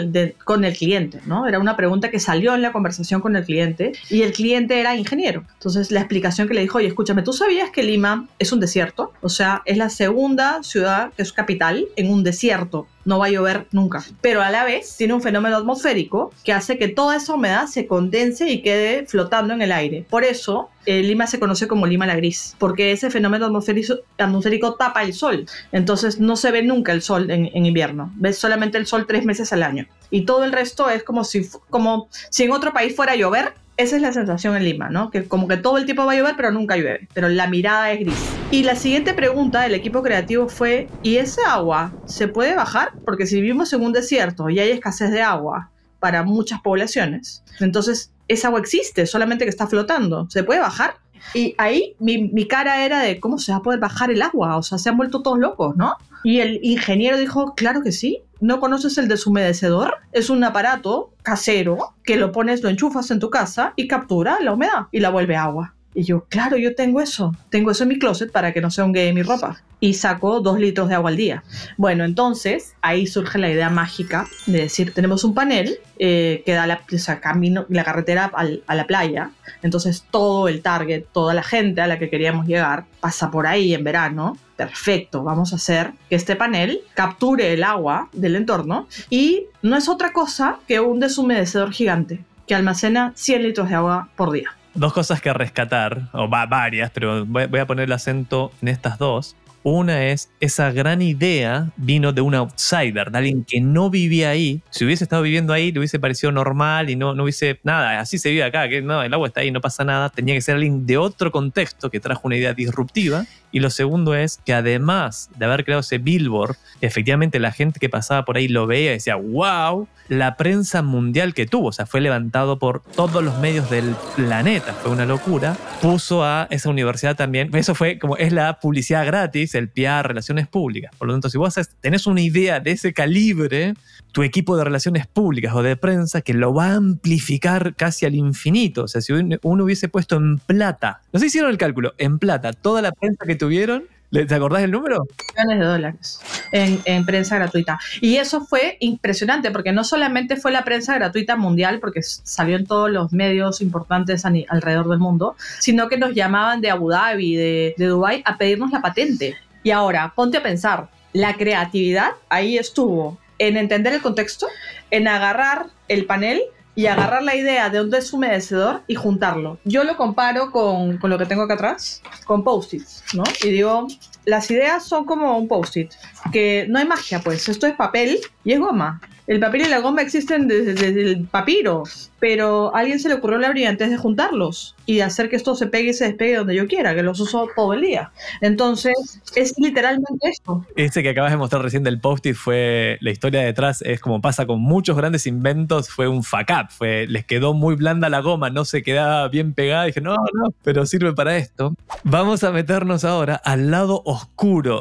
con 0.44 0.64
el 0.64 0.76
cliente, 0.76 1.20
¿no? 1.26 1.46
Era 1.46 1.58
una 1.58 1.76
pregunta 1.76 2.10
que 2.10 2.18
salió 2.18 2.54
en 2.54 2.62
la 2.62 2.72
conversación 2.72 3.20
con 3.20 3.36
el 3.36 3.44
cliente 3.44 3.92
y 4.10 4.22
el 4.22 4.32
cliente 4.32 4.80
era 4.80 4.96
ingeniero. 4.96 5.44
Entonces 5.54 5.90
la 5.90 6.00
explicación 6.00 6.48
que 6.48 6.54
le 6.54 6.62
dijo, 6.62 6.78
oye, 6.78 6.88
escúchame, 6.88 7.22
¿tú 7.22 7.32
sabías 7.32 7.70
que 7.70 7.82
Lima 7.82 8.28
es 8.38 8.52
un 8.52 8.60
desierto? 8.60 9.12
O 9.20 9.28
sea, 9.28 9.62
es 9.64 9.76
la 9.76 9.90
segunda 9.90 10.62
ciudad 10.62 11.12
que 11.16 11.22
es 11.22 11.32
capital 11.32 11.86
en 11.96 12.10
un 12.10 12.24
desierto 12.24 12.86
no 13.04 13.18
va 13.18 13.26
a 13.26 13.30
llover 13.30 13.66
nunca. 13.72 14.04
Pero 14.20 14.42
a 14.42 14.50
la 14.50 14.64
vez 14.64 14.96
tiene 14.96 15.14
un 15.14 15.22
fenómeno 15.22 15.56
atmosférico 15.56 16.32
que 16.42 16.52
hace 16.52 16.78
que 16.78 16.88
toda 16.88 17.16
esa 17.16 17.34
humedad 17.34 17.66
se 17.66 17.86
condense 17.86 18.50
y 18.50 18.62
quede 18.62 19.06
flotando 19.06 19.54
en 19.54 19.62
el 19.62 19.72
aire. 19.72 20.06
Por 20.08 20.24
eso 20.24 20.70
eh, 20.86 21.02
Lima 21.02 21.26
se 21.26 21.38
conoce 21.38 21.68
como 21.68 21.86
Lima 21.86 22.06
la 22.06 22.16
Gris, 22.16 22.56
porque 22.58 22.92
ese 22.92 23.10
fenómeno 23.10 23.46
atmosférico, 23.46 23.94
atmosférico, 24.18 24.74
tapa 24.74 25.02
el 25.02 25.14
sol. 25.14 25.46
Entonces 25.72 26.18
no 26.18 26.36
se 26.36 26.50
ve 26.50 26.62
nunca 26.62 26.92
el 26.94 27.02
sol 27.02 27.30
en, 27.30 27.66
invierno. 27.66 28.12
Ves 28.16 28.38
solamente 28.38 28.78
el 28.78 28.86
sol 28.86 29.06
tres 29.06 29.24
meses 29.24 29.52
al 29.52 29.62
año. 29.62 29.86
Y 30.10 30.24
todo 30.24 30.44
el 30.44 30.52
resto 30.52 30.88
es 30.88 31.02
como 31.02 31.24
si, 31.24 31.48
como 31.70 32.08
si 32.30 32.44
en 32.44 32.52
otro 32.52 32.72
país 32.72 32.94
fuera 32.96 33.12
a 33.12 33.16
llover. 33.16 33.54
Esa 33.76 33.96
es 33.96 34.02
la 34.02 34.12
sensación 34.12 34.56
en 34.56 34.64
Lima, 34.64 34.88
¿no? 34.88 35.10
Que 35.10 35.24
como 35.24 35.48
que 35.48 35.56
todo 35.56 35.78
el 35.78 35.84
tiempo 35.84 36.06
va 36.06 36.12
a 36.12 36.16
llover, 36.16 36.34
pero 36.36 36.52
nunca 36.52 36.76
llueve. 36.76 37.08
Pero 37.12 37.28
la 37.28 37.48
mirada 37.48 37.90
es 37.90 38.00
gris. 38.00 38.14
Y 38.52 38.62
la 38.62 38.76
siguiente 38.76 39.14
pregunta 39.14 39.62
del 39.62 39.74
equipo 39.74 40.02
creativo 40.02 40.48
fue, 40.48 40.88
¿y 41.02 41.16
esa 41.16 41.54
agua 41.54 41.92
se 42.06 42.28
puede 42.28 42.54
bajar? 42.54 42.92
Porque 43.04 43.26
si 43.26 43.40
vivimos 43.40 43.72
en 43.72 43.82
un 43.82 43.92
desierto 43.92 44.48
y 44.48 44.60
hay 44.60 44.70
escasez 44.70 45.10
de 45.10 45.22
agua 45.22 45.70
para 45.98 46.22
muchas 46.22 46.60
poblaciones, 46.60 47.42
entonces 47.58 48.12
esa 48.28 48.48
agua 48.48 48.60
existe, 48.60 49.06
solamente 49.06 49.44
que 49.44 49.50
está 49.50 49.66
flotando. 49.66 50.30
¿Se 50.30 50.44
puede 50.44 50.60
bajar? 50.60 50.94
Y 51.34 51.54
ahí 51.58 51.94
mi, 51.98 52.46
cara 52.46 52.84
era 52.84 53.00
de 53.00 53.20
cómo 53.20 53.38
se 53.38 53.52
va 53.52 53.58
a 53.58 53.62
poder 53.62 53.80
bajar 53.80 54.10
el 54.10 54.22
agua, 54.22 54.56
o 54.56 54.62
sea, 54.62 54.78
se 54.78 54.88
han 54.88 54.96
vuelto 54.96 55.22
todos 55.22 55.38
locos, 55.38 55.76
¿no? 55.76 55.96
Y 56.22 56.40
el 56.40 56.60
ingeniero 56.62 57.18
dijo, 57.18 57.54
claro 57.54 57.82
que 57.82 57.92
sí. 57.92 58.22
¿No 58.40 58.60
conoces 58.60 58.98
el 58.98 59.08
deshumedecedor? 59.08 59.98
Es 60.12 60.28
un 60.28 60.44
aparato 60.44 61.12
casero 61.22 61.94
que 62.02 62.16
lo 62.16 62.30
pones, 62.30 62.62
lo 62.62 62.68
enchufas 62.68 63.10
en 63.10 63.18
tu 63.18 63.30
casa 63.30 63.72
y 63.76 63.88
captura 63.88 64.38
la 64.40 64.52
humedad 64.52 64.86
y 64.92 65.00
la 65.00 65.10
vuelve 65.10 65.36
agua. 65.36 65.73
Y 65.94 66.02
yo, 66.02 66.24
claro, 66.28 66.56
yo 66.56 66.74
tengo 66.74 67.00
eso. 67.00 67.34
Tengo 67.50 67.70
eso 67.70 67.84
en 67.84 67.90
mi 67.90 67.98
closet 67.98 68.32
para 68.32 68.52
que 68.52 68.60
no 68.60 68.70
se 68.70 68.82
hongue 68.82 69.12
mi 69.12 69.22
ropa. 69.22 69.62
Y 69.78 69.94
saco 69.94 70.40
dos 70.40 70.58
litros 70.58 70.88
de 70.88 70.96
agua 70.96 71.10
al 71.10 71.16
día. 71.16 71.44
Bueno, 71.76 72.04
entonces 72.04 72.74
ahí 72.82 73.06
surge 73.06 73.38
la 73.38 73.50
idea 73.50 73.70
mágica 73.70 74.26
de 74.46 74.62
decir, 74.62 74.92
tenemos 74.92 75.22
un 75.22 75.34
panel 75.34 75.78
eh, 75.98 76.42
que 76.44 76.52
da 76.52 76.66
la, 76.66 76.80
camino, 77.20 77.64
la 77.68 77.84
carretera 77.84 78.32
a 78.66 78.74
la 78.74 78.86
playa. 78.86 79.30
Entonces 79.62 80.04
todo 80.10 80.48
el 80.48 80.62
target, 80.62 81.04
toda 81.12 81.32
la 81.32 81.44
gente 81.44 81.80
a 81.80 81.86
la 81.86 81.98
que 81.98 82.10
queríamos 82.10 82.46
llegar 82.46 82.86
pasa 83.00 83.30
por 83.30 83.46
ahí 83.46 83.72
en 83.72 83.84
verano. 83.84 84.36
Perfecto, 84.56 85.22
vamos 85.22 85.52
a 85.52 85.56
hacer 85.56 85.92
que 86.08 86.16
este 86.16 86.36
panel 86.36 86.80
capture 86.94 87.52
el 87.52 87.64
agua 87.64 88.08
del 88.12 88.36
entorno 88.36 88.88
y 89.10 89.46
no 89.62 89.76
es 89.76 89.88
otra 89.88 90.12
cosa 90.12 90.58
que 90.68 90.78
un 90.78 91.00
deshumedecedor 91.00 91.72
gigante 91.72 92.24
que 92.46 92.54
almacena 92.54 93.12
100 93.16 93.42
litros 93.42 93.68
de 93.68 93.74
agua 93.74 94.10
por 94.16 94.30
día 94.30 94.50
dos 94.74 94.92
cosas 94.92 95.20
que 95.20 95.32
rescatar, 95.32 96.08
o 96.12 96.28
varias, 96.28 96.90
pero 96.90 97.24
voy, 97.26 97.58
a 97.58 97.66
poner 97.66 97.84
el 97.84 97.92
acento 97.92 98.52
en 98.62 98.68
estas 98.68 98.98
dos. 98.98 99.36
Una 99.66 100.08
es, 100.08 100.30
esa 100.40 100.70
gran 100.72 101.00
idea 101.00 101.70
vino 101.76 102.12
de 102.12 102.20
un 102.20 102.34
outsider, 102.34 103.10
de 103.10 103.16
alguien 103.16 103.44
que 103.44 103.62
no 103.62 103.88
vivía 103.88 104.28
ahí. 104.28 104.60
Si 104.68 104.84
hubiese 104.84 105.04
estado 105.04 105.22
viviendo 105.22 105.54
ahí, 105.54 105.72
le 105.72 105.78
hubiese 105.78 105.98
parecido 105.98 106.32
normal 106.32 106.90
y 106.90 106.96
no, 106.96 107.14
no 107.14 107.22
hubiese 107.22 107.58
nada. 107.62 107.98
Así 107.98 108.18
se 108.18 108.28
vive 108.28 108.44
acá, 108.44 108.68
que 108.68 108.82
no, 108.82 109.02
el 109.02 109.14
agua 109.14 109.26
está 109.28 109.40
ahí, 109.40 109.50
no 109.50 109.62
pasa 109.62 109.82
nada. 109.82 110.10
Tenía 110.10 110.34
que 110.34 110.42
ser 110.42 110.56
alguien 110.56 110.84
de 110.84 110.98
otro 110.98 111.32
contexto 111.32 111.90
que 111.90 111.98
trajo 111.98 112.20
una 112.24 112.36
idea 112.36 112.52
disruptiva. 112.52 113.24
Y 113.52 113.60
lo 113.60 113.70
segundo 113.70 114.14
es 114.14 114.38
que 114.44 114.52
además 114.52 115.30
de 115.38 115.46
haber 115.46 115.64
creado 115.64 115.80
ese 115.80 115.98
billboard, 115.98 116.56
efectivamente 116.82 117.38
la 117.38 117.52
gente 117.52 117.80
que 117.80 117.88
pasaba 117.88 118.24
por 118.24 118.36
ahí 118.36 118.48
lo 118.48 118.66
veía 118.66 118.90
y 118.90 118.94
decía, 118.94 119.14
wow, 119.14 119.88
la 120.08 120.36
prensa 120.36 120.82
mundial 120.82 121.34
que 121.34 121.46
tuvo, 121.46 121.68
o 121.68 121.72
sea, 121.72 121.86
fue 121.86 122.00
levantado 122.00 122.58
por 122.58 122.82
todos 122.82 123.22
los 123.22 123.38
medios 123.38 123.70
del 123.70 123.94
planeta, 124.16 124.72
fue 124.72 124.90
una 124.90 125.06
locura, 125.06 125.56
puso 125.80 126.24
a 126.24 126.46
esa 126.50 126.68
universidad 126.68 127.16
también, 127.16 127.54
eso 127.54 127.74
fue 127.74 127.98
como 127.98 128.16
es 128.16 128.32
la 128.32 128.58
publicidad 128.58 129.06
gratis, 129.06 129.53
el 129.58 129.68
PR, 129.68 130.06
relaciones 130.06 130.46
públicas. 130.46 130.92
Por 130.96 131.08
lo 131.08 131.14
tanto, 131.14 131.30
si 131.30 131.38
vos 131.38 131.54
tenés 131.80 132.06
una 132.06 132.20
idea 132.20 132.60
de 132.60 132.72
ese 132.72 132.92
calibre, 132.92 133.74
tu 134.12 134.22
equipo 134.22 134.56
de 134.56 134.64
relaciones 134.64 135.06
públicas 135.06 135.54
o 135.54 135.62
de 135.62 135.76
prensa 135.76 136.20
que 136.20 136.34
lo 136.34 136.54
va 136.54 136.68
a 136.68 136.74
amplificar 136.76 137.74
casi 137.74 138.06
al 138.06 138.14
infinito, 138.14 138.84
o 138.84 138.88
sea, 138.88 139.00
si 139.00 139.12
uno 139.12 139.64
hubiese 139.64 139.88
puesto 139.88 140.16
en 140.16 140.38
plata, 140.38 141.00
no 141.12 141.20
si 141.20 141.26
hicieron 141.26 141.50
el 141.50 141.58
cálculo, 141.58 141.94
en 141.98 142.18
plata, 142.18 142.52
toda 142.52 142.82
la 142.82 142.92
prensa 142.92 143.24
que 143.26 143.36
tuvieron, 143.36 143.84
¿Te 144.10 144.34
acordás 144.34 144.62
del 144.62 144.70
número? 144.70 145.04
Millones 145.36 145.58
de 145.58 145.64
dólares 145.64 146.20
en, 146.52 146.80
en, 146.84 147.04
prensa 147.04 147.36
gratuita. 147.36 147.80
Y 148.00 148.16
eso 148.16 148.46
fue 148.46 148.76
impresionante, 148.78 149.50
porque 149.50 149.72
no 149.72 149.82
solamente 149.82 150.36
fue 150.36 150.52
la 150.52 150.64
prensa 150.64 150.94
gratuita 150.94 151.36
mundial, 151.36 151.80
porque 151.80 152.00
salió 152.02 152.56
en 152.56 152.64
todos 152.64 152.90
los 152.90 153.12
medios 153.12 153.60
importantes 153.60 154.24
alrededor 154.24 154.88
del 154.88 155.00
mundo, 155.00 155.34
sino 155.58 155.88
que 155.88 155.98
nos 155.98 156.14
llamaban 156.14 156.60
de 156.60 156.70
Abu 156.70 156.90
Dhabi, 156.90 157.34
de, 157.34 157.74
de 157.76 157.86
Dubái, 157.86 158.22
a 158.24 158.38
pedirnos 158.38 158.70
la 158.70 158.80
patente. 158.80 159.34
Y 159.64 159.72
ahora, 159.72 160.12
ponte 160.14 160.36
a 160.36 160.42
pensar, 160.42 160.88
la 161.12 161.34
creatividad 161.34 162.12
ahí 162.28 162.58
estuvo 162.58 163.18
en 163.38 163.56
entender 163.56 163.94
el 163.94 164.02
contexto, 164.02 164.46
en 164.90 165.08
agarrar 165.08 165.66
el 165.88 166.06
panel 166.06 166.42
y 166.76 166.86
agarrar 166.86 167.22
la 167.22 167.34
idea 167.34 167.70
de 167.70 167.80
un 167.80 167.90
deshumedecedor 167.90 168.82
y 168.86 168.94
juntarlo. 168.94 169.58
Yo 169.64 169.84
lo 169.84 169.96
comparo 169.96 170.50
con, 170.50 170.98
con 170.98 171.08
lo 171.08 171.18
que 171.18 171.26
tengo 171.26 171.42
acá 171.42 171.54
atrás, 171.54 172.02
con 172.26 172.44
post-its, 172.44 173.02
¿no? 173.14 173.24
Y 173.42 173.50
digo, 173.50 173.86
las 174.24 174.50
ideas 174.50 174.84
son 174.84 175.04
como 175.04 175.36
un 175.38 175.48
post-it, 175.48 175.92
que 176.32 176.66
no 176.68 176.78
hay 176.78 176.86
magia, 176.86 177.20
pues 177.20 177.48
esto 177.48 177.66
es 177.66 177.74
papel 177.74 178.18
y 178.44 178.52
es 178.52 178.60
goma. 178.60 179.00
El 179.26 179.40
papel 179.40 179.62
y 179.62 179.68
la 179.68 179.78
goma 179.78 180.02
existen 180.02 180.48
desde, 180.48 180.86
el 180.88 181.24
papiro, 181.24 181.84
pero 182.20 182.76
a 182.76 182.80
alguien 182.80 183.00
se 183.00 183.08
le 183.08 183.14
ocurrió 183.14 183.38
la 183.38 183.48
brillantez 183.48 183.88
de 183.88 183.96
juntarlos 183.96 184.74
y 184.84 185.00
hacer 185.00 185.30
que 185.30 185.36
esto 185.36 185.54
se 185.54 185.66
pegue 185.66 185.90
y 185.90 185.94
se 185.94 186.04
despegue 186.04 186.36
donde 186.36 186.54
yo 186.54 186.66
quiera, 186.66 186.94
que 186.94 187.02
los 187.02 187.18
uso 187.20 187.48
todo 187.56 187.72
el 187.72 187.80
día. 187.80 188.12
Entonces, 188.42 188.92
es 189.34 189.54
literalmente 189.56 190.28
esto. 190.28 190.66
Ese 190.76 191.02
que 191.02 191.08
acabas 191.08 191.30
de 191.30 191.38
mostrar 191.38 191.62
recién 191.62 191.82
del 191.84 192.00
post-it 192.00 192.36
fue 192.36 192.98
la 193.00 193.10
historia 193.10 193.40
detrás, 193.40 193.80
es 193.80 193.98
como 193.98 194.20
pasa 194.20 194.44
con 194.44 194.60
muchos 194.60 194.94
grandes 194.94 195.26
inventos, 195.26 195.88
fue 195.88 196.06
un 196.06 196.22
fuck 196.22 196.44
les 196.80 197.24
quedó 197.24 197.54
muy 197.54 197.76
blanda 197.76 198.10
la 198.10 198.20
goma, 198.20 198.50
no 198.50 198.66
se 198.66 198.82
quedaba 198.82 199.26
bien 199.28 199.54
pegada, 199.54 199.84
dije, 199.84 200.02
no, 200.02 200.14
no, 200.14 200.54
pero 200.62 200.84
sirve 200.84 201.14
para 201.14 201.38
esto. 201.38 201.74
Vamos 202.02 202.44
a 202.44 202.52
meternos 202.52 203.06
ahora 203.06 203.36
al 203.36 203.70
lado 203.70 204.02
oscuro 204.04 204.13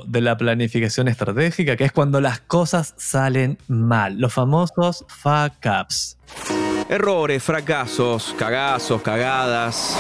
de 0.08 0.22
la 0.22 0.38
planificación 0.38 1.08
estratégica, 1.08 1.76
que 1.76 1.86
es 1.86 1.92
cuando 1.92 2.22
las 2.22 2.40
cosas 2.40 2.94
salen 2.98 3.58
mal, 3.68 4.20
los 4.20 4.34
famosos 4.34 5.06
fuck 5.08 5.54
ups. 5.82 6.18
Errores, 6.90 7.42
fracasos, 7.42 8.36
cagazos, 8.38 9.02
cagadas. 9.02 9.98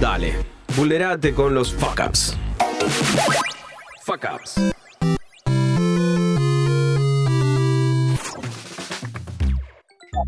Dale, 0.00 0.34
vulnerate 0.76 1.34
con 1.34 1.54
los 1.54 1.72
fuck 1.72 2.00
ups. 2.06 2.36
Fuck 4.04 4.26
ups. 4.34 4.76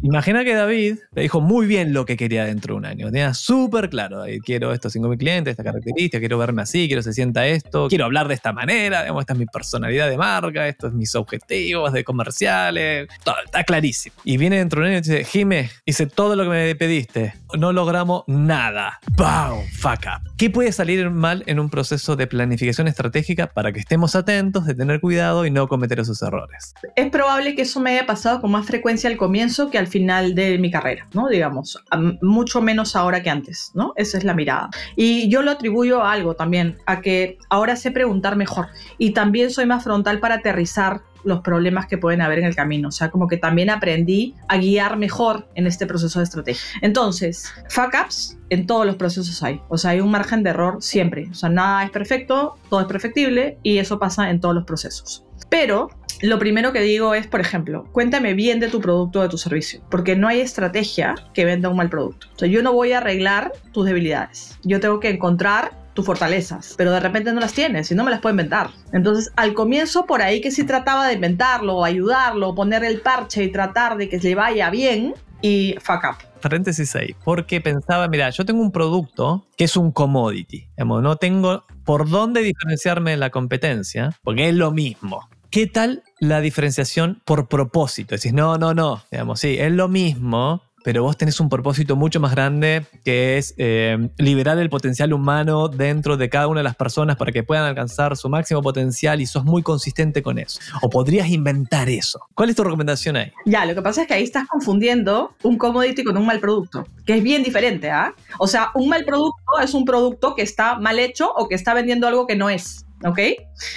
Imagina 0.03 0.44
que 0.44 0.55
David 0.55 0.98
le 1.12 1.22
dijo 1.22 1.40
muy 1.40 1.66
bien 1.66 1.92
lo 1.92 2.05
que 2.05 2.16
quería 2.16 2.44
dentro 2.44 2.74
de 2.74 2.79
un 2.79 2.87
año. 2.87 3.07
Tenía 3.11 3.35
súper 3.35 3.90
claro, 3.90 4.18
David, 4.18 4.40
quiero 4.44 4.72
estos 4.72 4.94
5.000 4.94 5.18
clientes, 5.18 5.53
esta 5.53 5.64
característica, 5.64 6.18
quiero 6.18 6.38
verme 6.38 6.62
así, 6.62 6.87
quiero 6.87 7.03
se 7.03 7.12
sienta 7.12 7.46
esto, 7.46 7.88
quiero 7.88 8.05
hablar 8.05 8.29
de 8.29 8.35
esta 8.35 8.53
manera, 8.53 9.03
digamos, 9.03 9.22
esta 9.22 9.33
es 9.33 9.38
mi 9.38 9.46
personalidad 9.46 10.09
de 10.09 10.16
marca, 10.16 10.68
estos 10.68 10.92
mis 10.94 11.14
objetivos 11.14 11.92
de 11.92 12.05
comerciales, 12.05 13.09
todo, 13.24 13.37
está 13.44 13.64
clarísimo. 13.64 14.16
Y 14.24 14.37
viene 14.37 14.59
dentro 14.59 14.81
de 14.81 14.87
un 14.87 14.92
año 14.94 14.98
y 14.98 15.09
dice, 15.09 15.24
Jime, 15.24 15.70
hice 15.85 16.07
todo 16.07 16.37
lo 16.37 16.44
que 16.44 16.51
me 16.51 16.74
pediste, 16.74 17.35
no 17.59 17.72
logramos 17.72 18.24
nada. 18.27 19.01
¡Pau! 19.16 19.62
Fuck 19.79 20.07
up. 20.07 20.31
¿Qué 20.37 20.51
puede 20.51 20.72
salir 20.72 21.11
mal 21.11 21.42
en 21.46 21.59
un 21.59 21.70
proceso 21.70 22.16
de 22.16 22.27
planificación 22.27 22.88
estratégica 22.88 23.48
para 23.48 23.72
que 23.72 23.81
estemos 23.81 24.14
atentos, 24.14 24.66
de 24.66 24.74
tener 24.74 25.01
cuidado 25.01 25.46
y 25.46 25.51
no 25.51 25.68
cometer 25.68 26.01
esos 26.01 26.22
errores? 26.22 26.74
Es 26.96 27.11
probable 27.11 27.55
que 27.55 27.62
eso 27.62 27.81
me 27.81 27.90
haya 27.90 28.07
pasado 28.07 28.40
con 28.40 28.51
más 28.51 28.66
frecuencia 28.66 29.11
al 29.11 29.16
comienzo 29.16 29.70
que 29.70 29.78
al 29.79 29.87
final 29.87 30.35
de 30.35 30.59
mi 30.59 30.71
carrera, 30.71 31.07
¿no? 31.14 31.29
Digamos, 31.29 31.79
am- 31.91 32.19
mucho 32.21 32.61
menos 32.61 32.95
ahora 32.97 33.23
que 33.23 33.31
antes, 33.31 33.71
¿no? 33.75 33.93
Esa 33.97 34.19
es 34.19 34.25
la 34.25 34.35
mirada. 34.35 34.69
Y 34.97 35.29
yo 35.31 35.43
lo 35.43 35.51
atribuyo 35.53 36.03
a 36.03 36.12
algo 36.12 36.35
también, 36.35 36.77
a 36.87 37.01
que 37.01 37.38
ahora 37.49 37.77
sé 37.77 37.91
preguntar 37.91 38.37
mejor 38.37 38.67
y 38.99 39.12
también 39.12 39.51
soy 39.51 39.67
más 39.67 39.85
frontal 39.85 40.21
para 40.21 40.37
aterrizar 40.37 41.01
los 41.25 41.41
problemas 41.41 41.87
que 41.87 41.99
pueden 41.99 42.23
haber 42.23 42.38
en 42.38 42.45
el 42.45 42.55
camino. 42.55 42.88
O 42.88 42.93
sea, 42.93 43.11
como 43.11 43.27
que 43.27 43.37
también 43.37 43.71
aprendí 43.71 44.35
a 44.47 44.57
guiar 44.57 44.97
mejor 44.97 45.49
en 45.57 45.67
este 45.67 45.85
proceso 45.87 46.21
de 46.21 46.25
estrategia. 46.25 46.62
Entonces, 46.81 47.53
fuck 47.69 47.93
ups 48.05 48.38
en 48.51 48.67
todos 48.67 48.87
los 48.87 48.97
procesos 48.97 49.43
hay. 49.43 49.61
O 49.69 49.77
sea, 49.77 49.91
hay 49.91 50.01
un 50.01 50.11
margen 50.11 50.43
de 50.43 50.51
error 50.51 50.77
siempre. 50.81 51.29
O 51.31 51.35
sea, 51.35 51.49
nada 51.49 51.83
es 51.85 51.91
perfecto, 51.91 52.55
todo 52.71 52.81
es 52.81 52.87
perfectible 52.87 53.59
y 53.62 53.79
eso 53.79 53.99
pasa 53.99 54.31
en 54.31 54.41
todos 54.41 54.55
los 54.55 54.64
procesos. 54.64 55.25
Pero 55.51 55.91
lo 56.20 56.38
primero 56.38 56.72
que 56.72 56.81
digo 56.81 57.14
es, 57.14 57.26
por 57.26 57.40
ejemplo, 57.40 57.85
cuéntame 57.92 58.35
bien 58.35 58.61
de 58.61 58.68
tu 58.68 58.81
producto 58.81 59.20
o 59.20 59.22
de 59.22 59.28
tu 59.28 59.38
servicio, 59.38 59.81
porque 59.90 60.16
no 60.16 60.28
hay 60.28 60.40
estrategia 60.40 61.14
que 61.33 61.44
venda 61.44 61.68
un 61.68 61.76
mal 61.76 61.88
producto. 61.88 62.26
O 62.35 62.38
sea, 62.38 62.48
yo 62.48 62.62
no 62.62 62.72
voy 62.72 62.92
a 62.92 62.98
arreglar 62.98 63.52
tus 63.72 63.87
debilidades. 63.87 64.59
Yo 64.64 64.81
tengo 64.81 64.98
que 65.00 65.11
encontrar 65.11 65.72
tus 65.94 66.07
fortalezas, 66.07 66.74
pero 66.76 66.92
de 66.92 67.00
repente 67.00 67.33
no 67.33 67.40
las 67.40 67.52
tienes 67.52 67.90
y 67.90 67.94
no 67.94 68.04
me 68.04 68.11
las 68.11 68.20
puedo 68.20 68.33
inventar. 68.33 68.70
Entonces, 68.92 69.33
al 69.37 69.54
comienzo 69.54 70.07
por 70.07 70.22
ahí 70.22 70.40
que 70.40 70.50
sí 70.50 70.64
trataba 70.64 71.07
de 71.09 71.14
inventarlo, 71.14 71.85
ayudarlo, 71.85 72.54
poner 72.54 72.85
el 72.85 73.00
parche 73.00 73.44
y 73.44 73.52
tratar 73.52 73.96
de 73.96 74.09
que 74.09 74.18
le 74.18 74.35
vaya 74.35 74.70
bien 74.70 75.14
y 75.40 75.74
fuck 75.81 76.04
up. 76.04 76.40
paréntesis 76.40 76.94
ahí, 76.96 77.14
porque 77.24 77.61
pensaba, 77.61 78.09
mira, 78.09 78.31
yo 78.31 78.44
tengo 78.44 78.61
un 78.61 78.72
producto 78.72 79.46
que 79.57 79.64
es 79.64 79.76
un 79.76 79.92
commodity, 79.92 80.68
no 80.76 81.16
tengo 81.16 81.64
por 81.85 82.09
dónde 82.09 82.42
diferenciarme 82.42 83.12
de 83.12 83.16
la 83.16 83.31
competencia, 83.31 84.16
porque 84.22 84.48
es 84.48 84.54
lo 84.54 84.72
mismo. 84.72 85.28
¿Qué 85.50 85.66
tal 85.66 86.02
la 86.20 86.40
diferenciación 86.40 87.20
por 87.24 87.48
propósito? 87.48 88.14
Decís, 88.14 88.33
no, 88.33 88.59
no, 88.59 88.74
no, 88.74 89.02
digamos, 89.11 89.40
sí, 89.40 89.57
es 89.59 89.72
lo 89.72 89.88
mismo, 89.88 90.62
pero 90.85 91.02
vos 91.02 91.16
tenés 91.16 91.38
un 91.40 91.48
propósito 91.48 91.96
mucho 91.96 92.20
más 92.20 92.33
grande 92.33 92.87
que 93.04 93.37
es 93.37 93.54
eh, 93.59 94.09
liberar 94.16 94.59
el 94.59 94.70
potencial 94.70 95.12
humano 95.12 95.68
dentro 95.68 96.16
de 96.16 96.28
cada 96.28 96.46
una 96.46 96.61
de 96.61 96.64
las 96.64 96.76
personas 96.76 97.16
para 97.16 97.33
que 97.33 97.42
puedan 97.42 97.64
alcanzar 97.64 98.16
su 98.16 98.28
máximo 98.28 98.62
potencial 98.62 99.20
y 99.20 99.26
sos 99.26 99.44
muy 99.44 99.62
consistente 99.62 100.22
con 100.22 100.38
eso. 100.38 100.61
O 100.83 100.88
podrías 100.88 101.28
inventar 101.28 101.88
eso. 101.88 102.20
¿Cuál 102.35 102.50
es 102.50 102.57
tu 102.57 102.64
recomendación 102.64 103.16
ahí? 103.16 103.33
Ya, 103.44 103.66
lo 103.66 103.74
que 103.74 103.83
pasa 103.83 104.02
es 104.02 104.09
que 104.09 104.14
ahí 104.14 104.22
estás 104.22 104.46
confundiendo 104.48 105.35
un 105.42 105.59
commodity 105.59 106.04
con 106.04 106.16
un 106.16 106.26
mal 106.26 106.40
producto, 106.40 106.87
que 107.04 107.16
es 107.16 107.22
bien 107.22 107.42
diferente, 107.42 107.90
¿ah? 107.90 108.14
O 108.38 108.46
sea, 108.46 108.70
un 108.74 108.88
mal 108.88 109.04
producto 109.04 109.61
es 109.62 109.74
un 109.74 109.85
producto 109.85 110.35
que 110.35 110.42
está 110.42 110.78
mal 110.78 110.98
hecho 110.98 111.31
o 111.31 111.48
que 111.48 111.54
está 111.54 111.74
vendiendo 111.74 112.07
algo 112.07 112.26
que 112.26 112.37
no 112.37 112.48
es. 112.48 112.87
¿Ok? 113.05 113.19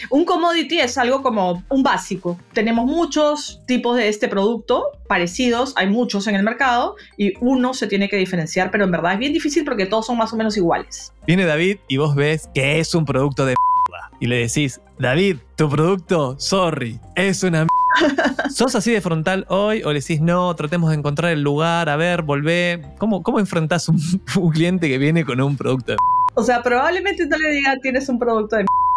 Un 0.10 0.26
commodity 0.26 0.80
es 0.80 0.98
algo 0.98 1.22
como 1.22 1.64
un 1.70 1.84
básico. 1.84 2.40
Tenemos 2.54 2.86
muchos 2.86 3.62
tipos 3.68 3.96
de 3.96 4.08
este 4.08 4.28
producto 4.28 4.86
parecidos, 5.08 5.74
hay 5.76 5.88
muchos 5.88 6.28
en 6.28 6.36
el 6.36 6.44
mercado 6.44 6.96
y 7.18 7.34
uno 7.40 7.74
se 7.74 7.88
tiene 7.88 8.10
que 8.10 8.18
diferenciar, 8.18 8.72
pero 8.72 8.86
en 8.86 8.92
verdad 8.92 9.14
es 9.14 9.20
bien 9.20 9.34
difícil 9.34 9.64
porque 9.64 9.86
todos 9.86 10.06
son 10.06 10.18
más 10.18 10.34
o 10.34 10.38
menos 10.38 10.58
iguales. 10.58 11.14
Viene 11.28 11.46
David 11.46 11.78
y 11.88 11.98
vos 11.98 12.16
ves 12.16 12.50
que 12.54 12.80
es 12.80 12.96
un 12.96 13.06
producto 13.06 13.46
de 13.46 13.56
mierda. 13.56 14.12
Y 14.20 14.28
le 14.28 14.38
decís, 14.38 14.82
David, 14.98 15.38
tu 15.56 15.70
producto, 15.70 16.40
sorry, 16.40 17.00
es 17.16 17.44
una 17.44 17.66
mierda. 17.66 17.72
¿Sos 18.50 18.76
así 18.76 18.92
de 18.92 19.02
frontal 19.02 19.46
hoy 19.50 19.84
o 19.84 19.92
le 19.92 20.00
decís, 20.00 20.22
no, 20.22 20.56
tratemos 20.56 20.90
de 20.92 20.98
encontrar 20.98 21.32
el 21.32 21.42
lugar, 21.42 21.90
a 21.90 21.96
ver, 21.96 22.22
volvé? 22.22 22.82
¿Cómo, 22.98 23.22
cómo 23.24 23.40
enfrentás 23.40 23.90
un, 23.90 24.00
un 24.38 24.52
cliente 24.52 24.88
que 24.88 24.98
viene 24.98 25.26
con 25.26 25.42
un 25.42 25.58
producto 25.58 25.94
de 25.94 25.98
O 26.36 26.44
sea, 26.44 26.62
probablemente 26.64 27.26
no 27.28 27.38
le 27.38 27.52
diga 27.52 27.76
tienes 27.82 28.08
un 28.10 28.20
producto 28.20 28.56
de 28.56 28.64
mierda, 28.64 28.91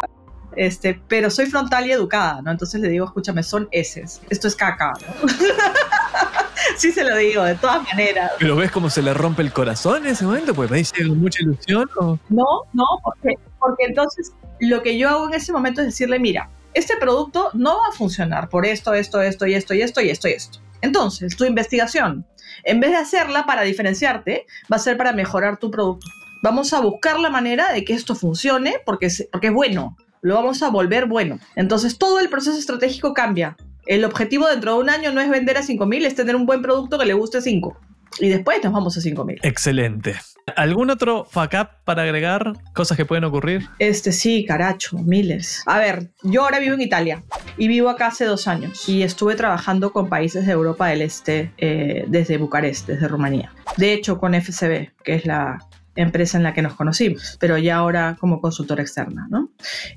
este, 0.56 1.00
pero 1.08 1.30
soy 1.30 1.46
frontal 1.46 1.86
y 1.86 1.92
educada, 1.92 2.40
¿no? 2.42 2.50
Entonces 2.50 2.80
le 2.80 2.88
digo, 2.88 3.04
escúchame, 3.06 3.42
son 3.42 3.68
heces. 3.72 4.20
Esto 4.30 4.48
es 4.48 4.56
caca, 4.56 4.92
¿no? 5.00 5.28
sí 6.76 6.92
se 6.92 7.04
lo 7.04 7.16
digo, 7.16 7.42
de 7.44 7.54
todas 7.56 7.82
maneras. 7.84 8.32
¿Pero 8.38 8.56
ves 8.56 8.70
cómo 8.70 8.90
se 8.90 9.02
le 9.02 9.14
rompe 9.14 9.42
el 9.42 9.52
corazón 9.52 10.04
en 10.06 10.12
ese 10.12 10.24
momento? 10.24 10.54
Pues 10.54 10.70
me 10.70 10.78
dice 10.78 11.04
mucha 11.04 11.42
ilusión. 11.42 11.88
o- 11.98 12.18
No, 12.28 12.44
no, 12.72 12.84
porque, 13.02 13.34
porque 13.58 13.84
entonces 13.84 14.32
lo 14.60 14.82
que 14.82 14.96
yo 14.98 15.08
hago 15.08 15.28
en 15.28 15.34
ese 15.34 15.52
momento 15.52 15.80
es 15.80 15.88
decirle, 15.88 16.18
mira, 16.18 16.48
este 16.74 16.96
producto 16.96 17.50
no 17.54 17.76
va 17.78 17.88
a 17.90 17.92
funcionar 17.92 18.48
por 18.48 18.66
esto, 18.66 18.94
esto, 18.94 19.20
esto 19.20 19.46
y 19.46 19.54
esto 19.54 19.74
y 19.74 19.82
esto 19.82 20.00
y 20.00 20.10
esto 20.10 20.28
y 20.28 20.32
esto. 20.32 20.58
Entonces, 20.80 21.36
tu 21.36 21.44
investigación, 21.44 22.26
en 22.64 22.80
vez 22.80 22.90
de 22.90 22.96
hacerla 22.98 23.46
para 23.46 23.62
diferenciarte, 23.62 24.46
va 24.72 24.76
a 24.76 24.80
ser 24.80 24.96
para 24.96 25.12
mejorar 25.12 25.56
tu 25.58 25.70
producto. 25.70 26.06
Vamos 26.42 26.74
a 26.74 26.80
buscar 26.80 27.18
la 27.20 27.30
manera 27.30 27.72
de 27.72 27.84
que 27.84 27.94
esto 27.94 28.14
funcione 28.14 28.74
porque 28.84 29.06
es, 29.06 29.26
porque 29.32 29.46
es 29.46 29.52
bueno. 29.54 29.96
Lo 30.24 30.36
vamos 30.36 30.62
a 30.62 30.70
volver 30.70 31.04
bueno. 31.04 31.38
Entonces, 31.54 31.98
todo 31.98 32.18
el 32.18 32.30
proceso 32.30 32.58
estratégico 32.58 33.12
cambia. 33.12 33.58
El 33.84 34.06
objetivo 34.06 34.48
dentro 34.48 34.72
de 34.72 34.80
un 34.80 34.88
año 34.88 35.12
no 35.12 35.20
es 35.20 35.28
vender 35.28 35.58
a 35.58 35.62
5.000, 35.62 36.06
es 36.06 36.14
tener 36.14 36.34
un 36.34 36.46
buen 36.46 36.62
producto 36.62 36.98
que 36.98 37.04
le 37.04 37.12
guste 37.12 37.36
a 37.36 37.40
5. 37.42 37.78
Y 38.20 38.30
después 38.30 38.64
nos 38.64 38.72
vamos 38.72 38.96
a 38.96 39.02
5.000. 39.02 39.40
Excelente. 39.42 40.14
¿Algún 40.56 40.88
otro 40.88 41.26
fuck 41.26 41.52
up 41.60 41.68
para 41.84 42.04
agregar? 42.04 42.54
Cosas 42.72 42.96
que 42.96 43.04
pueden 43.04 43.24
ocurrir. 43.24 43.68
Este 43.78 44.12
sí, 44.12 44.46
caracho, 44.46 44.96
miles. 44.96 45.62
A 45.66 45.78
ver, 45.78 46.08
yo 46.22 46.44
ahora 46.44 46.58
vivo 46.58 46.72
en 46.72 46.80
Italia 46.80 47.22
y 47.58 47.68
vivo 47.68 47.90
acá 47.90 48.06
hace 48.06 48.24
dos 48.24 48.48
años 48.48 48.88
y 48.88 49.02
estuve 49.02 49.34
trabajando 49.34 49.92
con 49.92 50.08
países 50.08 50.46
de 50.46 50.52
Europa 50.52 50.88
del 50.88 51.02
Este 51.02 51.52
eh, 51.58 52.06
desde 52.08 52.38
Bucarest, 52.38 52.88
desde 52.88 53.08
Rumanía. 53.08 53.52
De 53.76 53.92
hecho, 53.92 54.18
con 54.18 54.32
FCB, 54.32 54.92
que 55.02 55.16
es 55.16 55.26
la 55.26 55.58
empresa 55.96 56.36
en 56.36 56.44
la 56.44 56.54
que 56.54 56.62
nos 56.62 56.74
conocimos, 56.74 57.36
pero 57.40 57.58
ya 57.58 57.76
ahora 57.76 58.16
como 58.18 58.40
consultora 58.40 58.82
externa, 58.82 59.26
¿no? 59.30 59.50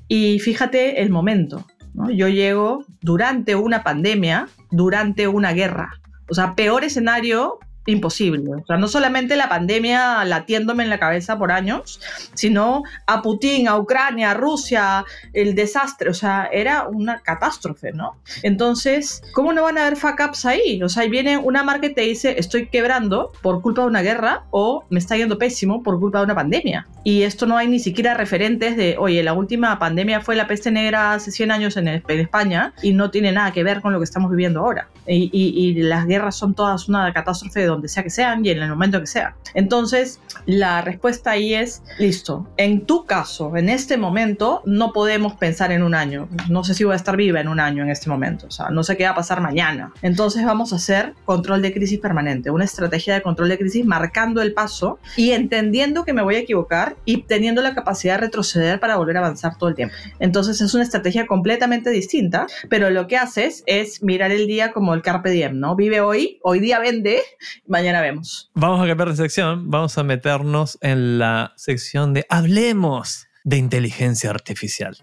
Y 0.06 0.38
fíjate 0.38 1.02
el 1.02 1.10
momento. 1.10 1.66
Yo 2.14 2.28
llego 2.28 2.84
durante 3.00 3.56
una 3.56 3.82
pandemia, 3.82 4.48
durante 4.70 5.26
una 5.26 5.52
guerra. 5.52 5.90
O 6.30 6.34
sea, 6.34 6.54
peor 6.54 6.84
escenario 6.84 7.58
imposible. 7.92 8.50
O 8.62 8.66
sea, 8.66 8.76
no 8.76 8.88
solamente 8.88 9.36
la 9.36 9.48
pandemia 9.48 10.24
latiéndome 10.24 10.84
en 10.84 10.90
la 10.90 10.98
cabeza 10.98 11.38
por 11.38 11.52
años, 11.52 12.00
sino 12.34 12.82
a 13.06 13.22
Putin, 13.22 13.68
a 13.68 13.76
Ucrania, 13.76 14.30
a 14.32 14.34
Rusia, 14.34 15.04
el 15.32 15.54
desastre, 15.54 16.10
o 16.10 16.14
sea, 16.14 16.48
era 16.52 16.86
una 16.86 17.20
catástrofe, 17.20 17.92
¿no? 17.92 18.16
Entonces, 18.42 19.22
¿cómo 19.32 19.52
no 19.52 19.62
van 19.62 19.78
a 19.78 19.82
haber 19.86 19.96
fuck 19.96 20.20
ups 20.28 20.44
ahí? 20.46 20.82
O 20.82 20.88
sea, 20.88 21.02
ahí 21.02 21.08
viene 21.10 21.36
una 21.38 21.62
marca 21.62 21.86
y 21.86 21.94
te 21.94 22.00
dice, 22.02 22.34
estoy 22.38 22.68
quebrando 22.68 23.32
por 23.42 23.62
culpa 23.62 23.82
de 23.82 23.88
una 23.88 24.02
guerra 24.02 24.44
o 24.50 24.84
me 24.90 24.98
está 24.98 25.16
yendo 25.16 25.38
pésimo 25.38 25.82
por 25.82 25.98
culpa 26.00 26.18
de 26.18 26.24
una 26.24 26.34
pandemia. 26.34 26.86
Y 27.04 27.22
esto 27.22 27.46
no 27.46 27.56
hay 27.56 27.68
ni 27.68 27.78
siquiera 27.78 28.14
referentes 28.14 28.76
de, 28.76 28.96
oye, 28.98 29.22
la 29.22 29.32
última 29.32 29.78
pandemia 29.78 30.20
fue 30.20 30.36
la 30.36 30.46
peste 30.46 30.70
negra 30.70 31.14
hace 31.14 31.30
100 31.30 31.50
años 31.50 31.76
en, 31.76 31.88
en 31.88 32.02
España 32.20 32.72
y 32.82 32.92
no 32.92 33.10
tiene 33.10 33.32
nada 33.32 33.52
que 33.52 33.62
ver 33.64 33.80
con 33.80 33.92
lo 33.92 33.98
que 33.98 34.04
estamos 34.04 34.30
viviendo 34.30 34.60
ahora. 34.60 34.88
Y, 35.06 35.30
y- 35.32 35.48
y 35.58 35.74
las 35.82 36.06
guerras 36.06 36.36
son 36.36 36.54
todas 36.54 36.88
una 36.88 37.12
catástrofe 37.12 37.60
de 37.60 37.66
donde 37.78 37.88
sea 37.88 38.02
que 38.02 38.10
sean 38.10 38.44
y 38.44 38.50
en 38.50 38.62
el 38.62 38.68
momento 38.68 39.00
que 39.00 39.06
sea. 39.06 39.36
Entonces, 39.54 40.20
la 40.46 40.82
respuesta 40.82 41.30
ahí 41.30 41.54
es, 41.54 41.82
listo, 41.98 42.48
en 42.56 42.84
tu 42.86 43.06
caso, 43.06 43.56
en 43.56 43.68
este 43.68 43.96
momento, 43.96 44.62
no 44.66 44.92
podemos 44.92 45.34
pensar 45.34 45.70
en 45.72 45.82
un 45.82 45.94
año. 45.94 46.28
No 46.48 46.64
sé 46.64 46.74
si 46.74 46.84
voy 46.84 46.94
a 46.94 46.96
estar 46.96 47.16
viva 47.16 47.40
en 47.40 47.48
un 47.48 47.60
año 47.60 47.82
en 47.82 47.90
este 47.90 48.10
momento, 48.10 48.46
o 48.48 48.50
sea, 48.50 48.70
no 48.70 48.82
sé 48.82 48.96
qué 48.96 49.04
va 49.04 49.10
a 49.10 49.14
pasar 49.14 49.40
mañana. 49.40 49.92
Entonces 50.02 50.44
vamos 50.44 50.72
a 50.72 50.76
hacer 50.76 51.14
control 51.24 51.62
de 51.62 51.72
crisis 51.72 51.98
permanente, 51.98 52.50
una 52.50 52.64
estrategia 52.64 53.14
de 53.14 53.22
control 53.22 53.48
de 53.48 53.58
crisis 53.58 53.84
marcando 53.84 54.42
el 54.42 54.52
paso 54.52 54.98
y 55.16 55.30
entendiendo 55.30 56.04
que 56.04 56.12
me 56.12 56.22
voy 56.22 56.36
a 56.36 56.40
equivocar 56.40 56.96
y 57.04 57.22
teniendo 57.22 57.62
la 57.62 57.74
capacidad 57.74 58.14
de 58.14 58.22
retroceder 58.22 58.80
para 58.80 58.96
volver 58.96 59.16
a 59.16 59.20
avanzar 59.20 59.56
todo 59.56 59.68
el 59.68 59.76
tiempo. 59.76 59.94
Entonces 60.18 60.60
es 60.60 60.74
una 60.74 60.82
estrategia 60.82 61.26
completamente 61.26 61.90
distinta, 61.90 62.46
pero 62.68 62.90
lo 62.90 63.06
que 63.06 63.16
haces 63.16 63.62
es 63.66 64.02
mirar 64.02 64.30
el 64.30 64.46
día 64.46 64.72
como 64.72 64.94
el 64.94 65.02
carpe 65.02 65.30
diem, 65.30 65.58
¿no? 65.58 65.76
Vive 65.76 66.00
hoy, 66.00 66.38
hoy 66.42 66.60
día 66.60 66.78
vende, 66.78 67.20
mañana 67.68 68.00
vemos. 68.00 68.50
Vamos 68.54 68.82
a 68.82 68.86
cambiar 68.86 69.10
de 69.10 69.16
sección, 69.16 69.70
vamos 69.70 69.96
a 69.98 70.02
meternos 70.02 70.78
en 70.80 71.18
la 71.18 71.52
sección 71.56 72.14
de 72.14 72.26
hablemos 72.28 73.28
de 73.44 73.56
inteligencia 73.56 74.30
artificial. 74.30 74.96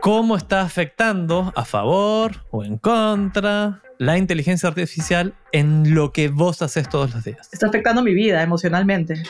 ¿Cómo 0.00 0.36
está 0.36 0.62
afectando 0.62 1.52
a 1.56 1.64
favor 1.64 2.44
o 2.50 2.64
en 2.64 2.78
contra 2.78 3.82
la 3.98 4.18
inteligencia 4.18 4.68
artificial 4.68 5.34
en 5.52 5.94
lo 5.94 6.12
que 6.12 6.28
vos 6.28 6.62
haces 6.62 6.88
todos 6.88 7.14
los 7.14 7.24
días? 7.24 7.48
Está 7.52 7.66
afectando 7.66 8.02
mi 8.02 8.14
vida 8.14 8.42
emocionalmente. 8.42 9.22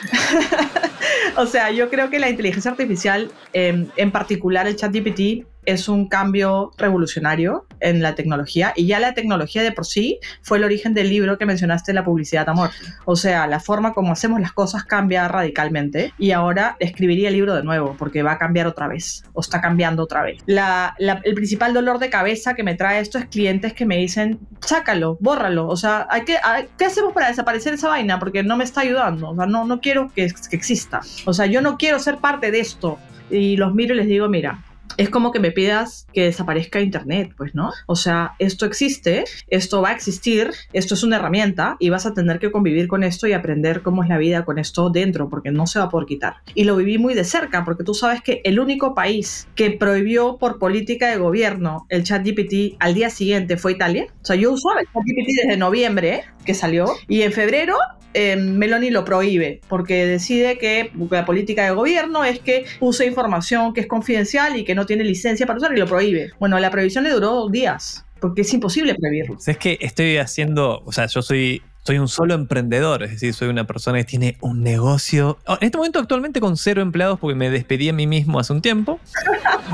o 1.37 1.45
sea, 1.45 1.71
yo 1.71 1.89
creo 1.89 2.09
que 2.09 2.19
la 2.19 2.29
inteligencia 2.29 2.71
artificial, 2.71 3.31
eh, 3.53 3.87
en 3.95 4.11
particular 4.11 4.67
el 4.67 4.75
ChatGPT, 4.75 5.47
es 5.67 5.89
un 5.89 6.07
cambio 6.07 6.71
revolucionario 6.77 7.67
en 7.81 8.01
la 8.01 8.15
tecnología 8.15 8.73
y 8.75 8.87
ya 8.87 8.99
la 8.99 9.13
tecnología 9.13 9.61
de 9.61 9.73
por 9.73 9.85
sí 9.85 10.19
fue 10.41 10.57
el 10.57 10.63
origen 10.63 10.93
del 10.93 11.09
libro 11.09 11.37
que 11.37 11.45
mencionaste, 11.45 11.93
La 11.93 12.05
publicidad 12.05 12.47
amor. 12.49 12.71
O 13.05 13.17
sea, 13.17 13.47
la 13.47 13.59
forma 13.59 13.93
como 13.93 14.13
hacemos 14.13 14.39
las 14.39 14.53
cosas 14.53 14.85
cambia 14.85 15.27
radicalmente 15.27 16.13
y 16.17 16.31
ahora 16.31 16.77
escribiría 16.79 17.27
el 17.27 17.35
libro 17.35 17.53
de 17.53 17.63
nuevo 17.63 17.95
porque 17.99 18.23
va 18.23 18.33
a 18.33 18.37
cambiar 18.37 18.65
otra 18.65 18.87
vez 18.87 19.23
o 19.33 19.41
está 19.41 19.59
cambiando 19.59 20.03
otra 20.03 20.23
vez. 20.23 20.41
El 20.47 21.35
principal 21.35 21.73
dolor 21.73 21.99
de 21.99 22.09
cabeza 22.09 22.53
que 22.55 22.63
me 22.63 22.75
trae 22.75 23.01
esto 23.01 23.17
es 23.17 23.25
clientes 23.25 23.73
que 23.73 23.85
me 23.85 23.97
dicen, 23.97 24.39
sácalo, 24.61 25.17
bórralo, 25.19 25.67
o 25.67 25.75
sea, 25.75 26.07
hay 26.09 26.23
que, 26.23 26.37
hay, 26.41 26.69
¿qué 26.77 26.85
hacemos 26.85 27.13
para 27.13 27.27
desaparecer 27.27 27.73
esa 27.73 27.89
vaina? 27.89 28.19
Porque 28.19 28.41
no 28.41 28.55
me 28.55 28.63
está 28.63 28.81
ayudando, 28.81 29.31
o 29.31 29.35
sea, 29.35 29.45
no, 29.45 29.65
no 29.65 29.81
quiero 29.81 30.09
que, 30.13 30.27
que 30.49 30.55
exista, 30.55 31.01
o 31.25 31.33
sea, 31.33 31.45
yo 31.45 31.61
no 31.61 31.77
quiero 31.77 31.99
ser 31.99 32.17
parte 32.17 32.51
de 32.51 32.61
esto. 32.61 32.97
Y 33.29 33.57
los 33.57 33.73
miro 33.73 33.93
y 33.93 33.97
les 33.97 34.07
digo, 34.07 34.29
mira, 34.29 34.63
es 34.97 35.09
como 35.09 35.31
que 35.31 35.39
me 35.39 35.51
pidas 35.51 36.07
que 36.13 36.23
desaparezca 36.23 36.81
Internet, 36.81 37.31
pues, 37.37 37.55
¿no? 37.55 37.71
O 37.85 37.95
sea, 37.95 38.35
esto 38.39 38.65
existe, 38.65 39.25
esto 39.47 39.81
va 39.81 39.89
a 39.89 39.93
existir, 39.93 40.51
esto 40.73 40.95
es 40.95 41.03
una 41.03 41.17
herramienta 41.17 41.77
y 41.79 41.89
vas 41.89 42.05
a 42.05 42.13
tener 42.13 42.39
que 42.39 42.51
convivir 42.51 42.87
con 42.87 43.03
esto 43.03 43.27
y 43.27 43.33
aprender 43.33 43.81
cómo 43.81 44.03
es 44.03 44.09
la 44.09 44.17
vida 44.17 44.43
con 44.45 44.57
esto 44.59 44.89
dentro, 44.89 45.29
porque 45.29 45.51
no 45.51 45.67
se 45.67 45.79
va 45.79 45.85
a 45.85 45.89
poder 45.89 46.07
quitar. 46.07 46.35
Y 46.55 46.63
lo 46.63 46.75
viví 46.75 46.97
muy 46.97 47.13
de 47.13 47.23
cerca, 47.23 47.63
porque 47.63 47.83
tú 47.83 47.93
sabes 47.93 48.21
que 48.21 48.41
el 48.43 48.59
único 48.59 48.95
país 48.95 49.47
que 49.55 49.71
prohibió 49.71 50.37
por 50.37 50.59
política 50.59 51.09
de 51.09 51.17
gobierno 51.17 51.85
el 51.89 52.03
chat 52.03 52.25
GPT 52.25 52.75
al 52.79 52.93
día 52.93 53.09
siguiente 53.09 53.57
fue 53.57 53.73
Italia. 53.73 54.07
O 54.21 54.25
sea, 54.25 54.35
yo 54.35 54.51
usaba 54.51 54.81
el 54.81 54.87
chat 54.87 55.03
GPT 55.03 55.43
desde 55.43 55.57
noviembre, 55.57 56.23
que 56.43 56.53
salió, 56.53 56.87
y 57.07 57.21
en 57.21 57.31
febrero 57.31 57.75
eh, 58.19 58.35
Meloni 58.35 58.89
lo 58.89 59.05
prohíbe 59.05 59.61
porque 59.67 60.07
decide 60.07 60.57
que 60.57 60.91
la 61.11 61.23
política 61.23 61.65
de 61.65 61.69
gobierno 61.69 62.23
es 62.23 62.39
que 62.39 62.65
use 62.79 63.05
información 63.05 63.75
que 63.75 63.81
es 63.81 63.85
confidencial 63.87 64.57
y 64.57 64.63
que 64.63 64.73
no 64.73 64.86
tiene 64.87 65.03
licencia 65.03 65.45
para 65.45 65.57
usar 65.57 65.71
y 65.73 65.79
lo 65.79 65.85
prohíbe. 65.85 66.31
Bueno, 66.39 66.57
la 66.57 66.71
prohibición 66.71 67.03
le 67.03 67.11
duró 67.11 67.47
días 67.49 68.03
porque 68.19 68.41
es 68.41 68.53
imposible 68.53 68.95
prohibirlo. 68.95 69.37
Es 69.45 69.57
que 69.57 69.77
estoy 69.81 70.17
haciendo, 70.17 70.81
o 70.83 70.91
sea, 70.91 71.05
yo 71.05 71.21
soy 71.21 71.61
soy 71.87 71.99
un 71.99 72.09
solo 72.09 72.33
emprendedor, 72.33 73.03
es 73.03 73.11
decir, 73.11 73.33
soy 73.33 73.47
una 73.47 73.65
persona 73.65 73.99
que 73.99 74.03
tiene 74.03 74.37
un 74.41 74.61
negocio. 74.61 75.37
En 75.47 75.57
este 75.61 75.77
momento 75.77 75.99
actualmente 75.99 76.41
con 76.41 76.57
cero 76.57 76.81
empleados 76.81 77.17
porque 77.17 77.33
me 77.33 77.49
despedí 77.49 77.87
a 77.87 77.93
mí 77.93 78.07
mismo 78.07 78.41
hace 78.41 78.51
un 78.51 78.61
tiempo, 78.61 78.99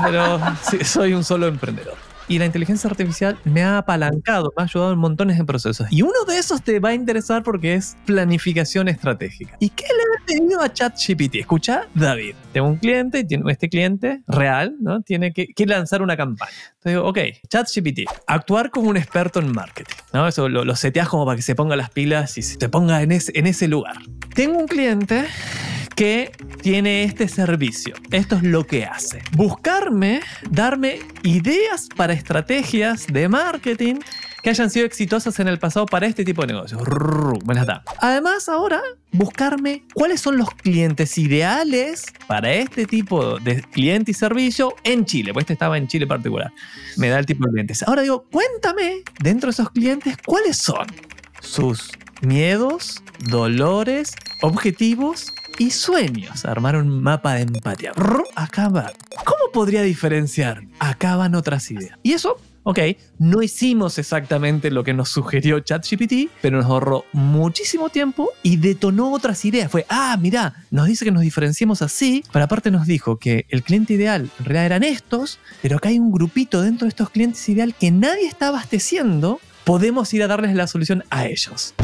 pero 0.00 0.38
sí, 0.62 0.84
soy 0.84 1.12
un 1.12 1.24
solo 1.24 1.48
emprendedor 1.48 1.96
y 2.28 2.38
la 2.38 2.46
inteligencia 2.46 2.88
artificial 2.88 3.38
me 3.44 3.62
ha 3.62 3.78
apalancado, 3.78 4.52
me 4.56 4.62
ha 4.62 4.66
ayudado 4.66 4.92
en 4.92 4.98
montones 4.98 5.38
de 5.38 5.44
procesos. 5.44 5.86
Y 5.90 6.02
uno 6.02 6.24
de 6.26 6.38
esos 6.38 6.62
te 6.62 6.80
va 6.80 6.90
a 6.90 6.94
interesar 6.94 7.42
porque 7.42 7.74
es 7.74 7.96
planificación 8.06 8.88
estratégica. 8.88 9.56
¿Y 9.60 9.70
qué 9.70 9.84
le 9.84 10.34
he 10.36 10.38
pedido 10.38 10.60
a 10.60 10.72
ChatGPT? 10.72 11.36
Escucha, 11.36 11.88
David, 11.94 12.34
tengo 12.52 12.68
un 12.68 12.76
cliente 12.76 13.20
y 13.20 13.24
tiene, 13.24 13.50
este 13.50 13.68
cliente 13.68 14.22
real, 14.26 14.76
¿no? 14.80 15.02
Tiene 15.02 15.32
que, 15.32 15.48
que 15.48 15.66
lanzar 15.66 16.02
una 16.02 16.16
campaña. 16.16 16.52
Entonces 16.52 16.92
digo, 16.92 17.04
ok, 17.04 17.18
ChatGPT, 17.48 18.00
actuar 18.26 18.70
como 18.70 18.90
un 18.90 18.96
experto 18.96 19.40
en 19.40 19.52
marketing, 19.52 19.94
¿no? 20.12 20.26
Eso 20.26 20.48
lo, 20.48 20.74
seteas 20.76 21.08
como 21.08 21.24
para 21.24 21.36
que 21.36 21.42
se 21.42 21.54
ponga 21.54 21.76
las 21.76 21.90
pilas 21.90 22.38
y 22.38 22.42
se 22.42 22.68
ponga 22.68 23.02
en 23.02 23.12
ese 23.12 23.68
lugar. 23.68 23.96
Tengo 24.34 24.58
un 24.58 24.66
cliente 24.66 25.26
que 25.94 26.32
tiene 26.62 27.04
este 27.04 27.28
servicio. 27.28 27.94
Esto 28.10 28.36
es 28.36 28.42
lo 28.42 28.66
que 28.66 28.84
hace. 28.84 29.22
Buscarme, 29.32 30.20
darme 30.50 31.00
ideas 31.22 31.88
para 31.96 32.12
estrategias 32.12 33.06
de 33.06 33.28
marketing 33.28 33.96
que 34.42 34.50
hayan 34.50 34.68
sido 34.68 34.84
exitosas 34.84 35.40
en 35.40 35.48
el 35.48 35.58
pasado 35.58 35.86
para 35.86 36.06
este 36.06 36.22
tipo 36.22 36.42
de 36.42 36.48
negocios. 36.48 36.82
Me 37.46 37.54
las 37.54 37.66
da. 37.66 37.82
Además, 37.98 38.48
ahora 38.50 38.82
buscarme 39.10 39.84
cuáles 39.94 40.20
son 40.20 40.36
los 40.36 40.50
clientes 40.50 41.16
ideales 41.16 42.04
para 42.26 42.52
este 42.52 42.84
tipo 42.84 43.38
de 43.38 43.62
cliente 43.62 44.10
y 44.10 44.14
servicio 44.14 44.74
en 44.84 45.06
Chile. 45.06 45.32
Pues 45.32 45.44
este 45.44 45.54
estaba 45.54 45.78
en 45.78 45.88
Chile 45.88 46.02
en 46.04 46.10
particular. 46.10 46.52
Me 46.98 47.08
da 47.08 47.18
el 47.18 47.26
tipo 47.26 47.46
de 47.46 47.52
clientes. 47.52 47.82
Ahora 47.84 48.02
digo, 48.02 48.26
cuéntame 48.30 49.02
dentro 49.20 49.46
de 49.46 49.52
esos 49.52 49.70
clientes 49.70 50.16
cuáles 50.26 50.58
son 50.58 50.86
sus 51.40 51.92
miedos, 52.20 53.02
dolores, 53.20 54.14
objetivos 54.42 55.32
y 55.58 55.70
sueños. 55.70 56.44
Armar 56.44 56.76
un 56.76 57.02
mapa 57.02 57.34
de 57.34 57.42
empatía. 57.42 57.92
Acá 58.34 58.68
va. 58.68 58.92
¿Cómo 59.24 59.52
podría 59.52 59.82
diferenciar? 59.82 60.64
Acá 60.78 61.16
van 61.16 61.34
otras 61.34 61.70
ideas. 61.70 61.98
Y 62.02 62.12
eso, 62.12 62.38
ok, 62.62 62.78
no 63.18 63.42
hicimos 63.42 63.98
exactamente 63.98 64.70
lo 64.70 64.84
que 64.84 64.92
nos 64.92 65.08
sugirió 65.08 65.60
ChatGPT, 65.60 66.30
pero 66.42 66.58
nos 66.58 66.66
ahorró 66.66 67.04
muchísimo 67.12 67.88
tiempo 67.88 68.30
y 68.42 68.56
detonó 68.56 69.12
otras 69.12 69.44
ideas. 69.44 69.70
Fue, 69.70 69.86
ah, 69.88 70.16
mira, 70.20 70.64
nos 70.70 70.86
dice 70.86 71.04
que 71.04 71.12
nos 71.12 71.22
diferenciemos 71.22 71.82
así, 71.82 72.24
pero 72.32 72.44
aparte 72.44 72.70
nos 72.70 72.86
dijo 72.86 73.18
que 73.18 73.46
el 73.48 73.62
cliente 73.62 73.94
ideal 73.94 74.30
en 74.38 74.44
realidad 74.44 74.66
eran 74.66 74.82
estos, 74.82 75.38
pero 75.62 75.76
acá 75.76 75.88
hay 75.88 75.98
un 75.98 76.12
grupito 76.12 76.62
dentro 76.62 76.86
de 76.86 76.90
estos 76.90 77.10
clientes 77.10 77.48
ideal 77.48 77.74
que 77.74 77.90
nadie 77.90 78.26
está 78.26 78.48
abasteciendo. 78.48 79.40
Podemos 79.64 80.12
ir 80.12 80.22
a 80.22 80.26
darles 80.26 80.54
la 80.54 80.66
solución 80.66 81.04
a 81.10 81.26
ellos. 81.26 81.74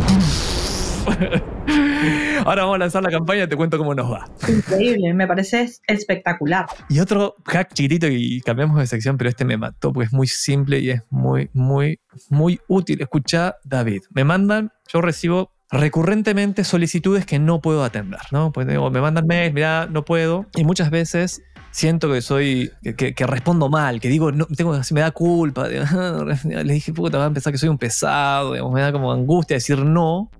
Ahora 2.44 2.62
vamos 2.62 2.77
a 2.77 2.79
lanzar 2.79 3.03
la 3.03 3.11
campaña 3.11 3.44
y 3.44 3.46
te 3.49 3.57
cuento 3.57 3.79
cómo 3.79 3.94
nos 3.94 4.11
va. 4.11 4.29
Increíble, 4.49 5.12
me 5.14 5.27
parece 5.27 5.70
espectacular. 5.87 6.66
Y 6.88 7.01
otro 7.01 7.37
hack 7.46 7.73
chiquitito 7.75 8.07
y 8.09 8.40
cambiamos 8.40 8.79
de 8.79 8.87
sección, 8.87 9.18
pero 9.18 9.31
este 9.31 9.44
me 9.44 9.57
mató 9.57 9.92
porque 9.92 10.07
es 10.07 10.12
muy 10.12 10.27
simple 10.27 10.79
y 10.81 10.90
es 10.90 11.03
muy, 11.11 11.51
muy, 11.53 12.01
muy 12.29 12.61
útil. 12.68 13.01
Escucha, 13.03 13.57
David, 13.64 14.03
me 14.14 14.25
mandan, 14.25 14.73
yo 14.92 15.01
recibo 15.01 15.53
recurrentemente 15.70 16.64
solicitudes 16.64 17.25
que 17.27 17.38
no 17.38 17.61
puedo 17.61 17.85
atender, 17.85 18.20
¿no? 18.33 18.53
Pues 18.53 18.66
digo, 18.66 18.90
me 18.90 19.01
mandan 19.01 19.27
mail, 19.27 19.53
mira, 19.53 19.87
no 19.87 20.05
puedo. 20.05 20.46
Y 20.57 20.64
muchas 20.64 20.90
veces 20.90 21.42
siento 21.70 22.12
que 22.12 22.23
soy, 22.23 22.73
que, 22.96 23.14
que, 23.14 23.27
respondo 23.27 23.68
mal, 23.68 24.01
que 24.01 24.09
digo, 24.09 24.33
no, 24.33 24.46
tengo, 24.46 24.79
me 24.92 25.01
da 25.01 25.11
culpa. 25.12 25.68
Le 26.44 26.75
dije, 26.75 26.92
puta, 26.92 27.18
va 27.18 27.25
a 27.25 27.29
empezar 27.29 27.53
que 27.53 27.59
soy 27.59 27.68
un 27.68 27.79
pesado, 27.79 28.53
digamos, 28.53 28.73
me 28.75 28.81
da 28.81 28.92
como 28.92 29.12
angustia 29.12 29.57
decir 29.57 29.79
no. 29.79 30.31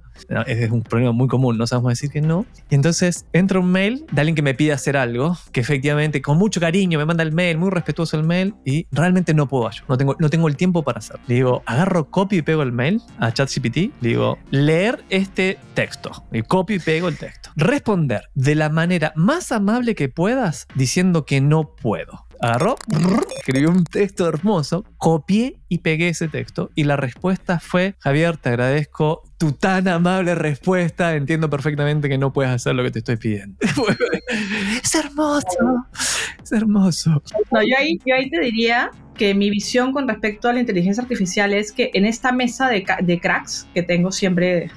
Es 0.47 0.71
un 0.71 0.83
problema 0.83 1.13
muy 1.13 1.29
común, 1.29 1.59
no 1.59 1.67
sabemos 1.67 1.93
decir 1.93 2.11
que 2.11 2.21
no. 2.21 2.47
Y 2.69 2.75
entonces 2.75 3.27
entra 3.33 3.61
un 3.61 3.71
mail 3.71 4.05
de 4.13 4.21
alguien 4.21 4.35
que 4.35 4.43
me 4.43 4.55
pide 4.55 4.73
hacer 4.73 4.97
algo, 4.97 5.37
que 5.53 5.61
efectivamente 5.61 6.23
con 6.23 6.39
mucho 6.39 6.61
cariño 6.61 6.99
me 6.99 7.05
manda 7.05 7.23
el 7.23 7.33
mail, 7.33 7.59
muy 7.59 7.71
respetuoso 7.71 8.17
el 8.17 8.25
mail, 8.25 8.55
y 8.65 8.87
realmente 8.91 9.35
no 9.35 9.49
puedo 9.49 9.69
ayudar, 9.69 9.89
no 9.89 9.99
tengo, 9.99 10.17
no 10.19 10.31
tengo 10.31 10.49
el 10.49 10.57
tiempo 10.57 10.83
para 10.83 10.99
hacerlo. 10.99 11.23
Le 11.27 11.37
digo, 11.37 11.63
agarro, 11.67 12.11
copio 12.11 12.39
y 12.39 12.43
pego 12.43 12.63
el 12.63 12.73
mail 12.73 13.01
a 13.19 13.33
ChatGPT, 13.33 13.77
le 14.01 14.09
digo, 14.09 14.39
leer 14.51 15.05
este 15.11 15.59
texto, 15.75 16.11
y 16.33 16.43
copio 16.43 16.77
y 16.77 16.81
pego 16.81 17.09
el 17.09 17.17
texto. 17.17 17.51
Responder 17.57 18.29
de 18.35 18.55
la 18.55 18.69
manera 18.69 19.13
más 19.17 19.53
amable 19.53 19.95
que 19.95 20.09
puedas 20.09 20.67
diciendo 20.75 21.25
que 21.25 21.41
no 21.41 21.75
puedo 21.75 22.27
agarró, 22.41 22.77
escribió 23.37 23.71
un 23.71 23.85
texto 23.85 24.27
hermoso, 24.27 24.85
copié 24.97 25.60
y 25.71 25.79
pegué 25.79 26.09
ese 26.09 26.29
texto 26.29 26.71
y 26.75 26.85
la 26.85 26.97
respuesta 26.97 27.61
fue, 27.61 27.95
Javier, 28.01 28.37
te 28.37 28.51
agradezco 28.51 29.23
tu 29.39 29.53
tan 29.53 29.89
amable 29.89 30.35
respuesta, 30.35 31.15
entiendo 31.15 31.49
perfectamente 31.49 32.09
que 32.09 32.19
no 32.19 32.33
puedes 32.33 32.53
hacer 32.53 32.75
lo 32.75 32.83
que 32.83 32.91
te 32.91 32.99
estoy 32.99 33.17
pidiendo. 33.17 33.57
es 34.83 34.95
hermoso, 34.95 35.87
es 36.43 36.53
hermoso. 36.53 37.23
No, 37.53 37.63
yo 37.63 37.77
ahí, 37.79 37.99
yo 38.05 38.15
ahí 38.17 38.29
te 38.29 38.41
diría 38.41 38.91
que 39.15 39.33
mi 39.35 39.49
visión 39.49 39.93
con 39.93 40.09
respecto 40.09 40.49
a 40.49 40.53
la 40.53 40.61
inteligencia 40.61 41.03
artificial 41.03 41.53
es 41.53 41.71
que 41.71 41.91
en 41.95 42.05
esta 42.05 42.33
mesa 42.33 42.69
de, 42.69 43.21
cracks 43.21 43.69
que 43.73 43.83
tengo 43.83 44.11
siempre 44.11 44.71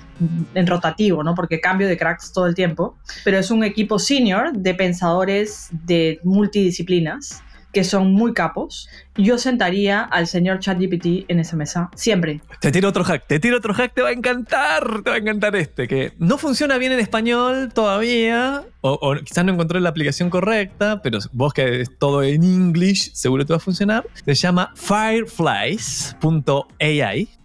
en 0.53 0.67
rotativo, 0.67 1.23
¿no? 1.23 1.33
Porque 1.33 1.59
cambio 1.59 1.87
de 1.87 1.97
cracks 1.97 2.31
todo 2.33 2.45
el 2.45 2.53
tiempo, 2.53 2.97
pero 3.23 3.39
es 3.39 3.49
un 3.49 3.63
equipo 3.63 3.97
senior 3.97 4.53
de 4.53 4.75
pensadores 4.75 5.69
de 5.71 6.19
multidisciplinas 6.23 7.41
que 7.73 7.83
son 7.83 8.13
muy 8.13 8.33
capos, 8.33 8.87
yo 9.15 9.37
sentaría 9.37 10.01
al 10.01 10.27
señor 10.27 10.59
ChatGPT 10.59 11.25
en 11.27 11.39
esa 11.39 11.57
mesa, 11.57 11.89
siempre. 11.95 12.39
Te 12.61 12.71
tiro 12.71 12.87
otro 12.89 13.03
hack, 13.03 13.27
te 13.27 13.39
tiro 13.39 13.57
otro 13.57 13.73
hack, 13.73 13.93
te 13.93 14.01
va 14.01 14.09
a 14.09 14.13
encantar, 14.13 15.01
te 15.03 15.09
va 15.09 15.15
a 15.15 15.19
encantar 15.19 15.55
este, 15.55 15.87
que 15.87 16.13
no 16.19 16.37
funciona 16.37 16.77
bien 16.77 16.91
en 16.91 16.99
español 16.99 17.71
todavía, 17.73 18.63
o, 18.81 19.15
quizás 19.23 19.43
no 19.43 19.53
encontré 19.53 19.79
la 19.81 19.89
aplicación 19.89 20.29
correcta, 20.29 21.01
pero 21.01 21.17
vos 21.31 21.53
que 21.53 21.81
es 21.81 21.97
todo 21.97 22.21
en 22.21 22.43
English, 22.43 23.11
seguro 23.13 23.45
te 23.45 23.53
va 23.53 23.57
a 23.57 23.59
funcionar. 23.59 24.05
Se 24.25 24.35
llama 24.35 24.71
fireflies.ai. 24.75 26.13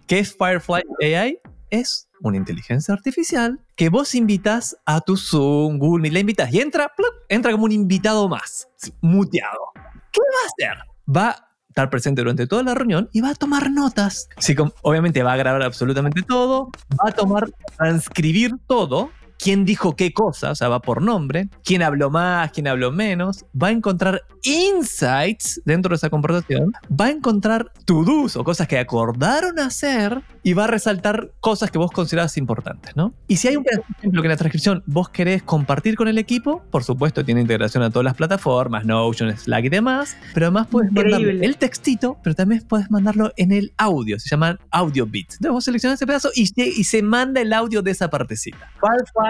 ¿Qué 0.06 0.18
es 0.18 0.36
Firefly 0.36 0.82
AI? 1.14 1.38
Es 1.70 2.08
una 2.20 2.36
inteligencia 2.36 2.94
artificial 2.94 3.60
que 3.76 3.88
vos 3.90 4.14
invitas 4.14 4.76
a 4.84 5.00
tu 5.00 5.16
Zoom, 5.16 5.78
Google 5.78 6.02
Meet, 6.02 6.12
la 6.12 6.20
invitas 6.20 6.52
y 6.52 6.60
entra, 6.60 6.92
¡plup! 6.96 7.12
entra 7.28 7.52
como 7.52 7.64
un 7.64 7.72
invitado 7.72 8.28
más, 8.28 8.68
muteado. 9.00 9.72
¿Qué 10.12 10.20
va 10.20 10.42
a 10.42 10.46
hacer? 10.74 10.84
Va 11.16 11.28
a 11.30 11.48
estar 11.68 11.90
presente 11.90 12.22
durante 12.22 12.46
toda 12.46 12.62
la 12.62 12.74
reunión 12.74 13.08
y 13.12 13.20
va 13.20 13.30
a 13.30 13.34
tomar 13.34 13.70
notas. 13.70 14.28
Sí, 14.38 14.54
com- 14.54 14.70
obviamente 14.82 15.22
va 15.22 15.34
a 15.34 15.36
grabar 15.36 15.62
absolutamente 15.62 16.22
todo, 16.22 16.70
va 16.92 17.10
a 17.10 17.12
tomar, 17.12 17.48
transcribir 17.76 18.54
todo. 18.66 19.10
Quién 19.38 19.64
dijo 19.64 19.96
qué 19.96 20.12
cosa, 20.12 20.50
o 20.50 20.54
sea, 20.54 20.68
va 20.68 20.80
por 20.80 21.00
nombre, 21.00 21.48
quién 21.64 21.82
habló 21.82 22.10
más, 22.10 22.50
quién 22.52 22.66
habló 22.66 22.90
menos, 22.90 23.46
va 23.60 23.68
a 23.68 23.70
encontrar 23.70 24.24
insights 24.42 25.60
dentro 25.64 25.90
de 25.90 25.96
esa 25.96 26.10
conversación, 26.10 26.72
va 26.88 27.06
a 27.06 27.10
encontrar 27.10 27.72
to-dos 27.84 28.36
o 28.36 28.44
cosas 28.44 28.68
que 28.68 28.78
acordaron 28.78 29.58
hacer 29.58 30.22
y 30.42 30.54
va 30.54 30.64
a 30.64 30.66
resaltar 30.66 31.32
cosas 31.40 31.70
que 31.70 31.78
vos 31.78 31.90
considerás 31.90 32.36
importantes, 32.36 32.96
¿no? 32.96 33.12
Y 33.26 33.36
si 33.36 33.48
hay 33.48 33.56
un 33.56 33.64
ejemplo, 33.66 34.22
que 34.22 34.26
en 34.26 34.30
la 34.30 34.36
transcripción 34.36 34.82
vos 34.86 35.08
querés 35.08 35.42
compartir 35.42 35.94
con 35.94 36.08
el 36.08 36.18
equipo, 36.18 36.62
por 36.70 36.84
supuesto 36.84 37.24
tiene 37.24 37.40
integración 37.40 37.82
a 37.82 37.90
todas 37.90 38.04
las 38.04 38.14
plataformas, 38.14 38.84
Notion, 38.84 39.36
Slack 39.36 39.66
y 39.66 39.68
demás, 39.68 40.16
pero 40.34 40.46
además 40.46 40.66
puedes 40.68 40.90
Increíble. 40.90 41.44
el 41.44 41.56
textito, 41.56 42.18
pero 42.22 42.34
también 42.34 42.62
puedes 42.66 42.90
mandarlo 42.90 43.32
en 43.36 43.52
el 43.52 43.72
audio, 43.76 44.18
se 44.18 44.28
llaman 44.28 44.58
audio 44.70 45.06
bits. 45.06 45.34
Entonces 45.34 45.52
vos 45.52 45.64
seleccionás 45.64 45.98
ese 45.98 46.06
pedazo 46.06 46.30
y 46.34 46.46
se, 46.46 46.66
y 46.66 46.84
se 46.84 47.02
manda 47.02 47.40
el 47.40 47.52
audio 47.52 47.82
de 47.82 47.90
esa 47.90 48.08
partecita. 48.08 48.70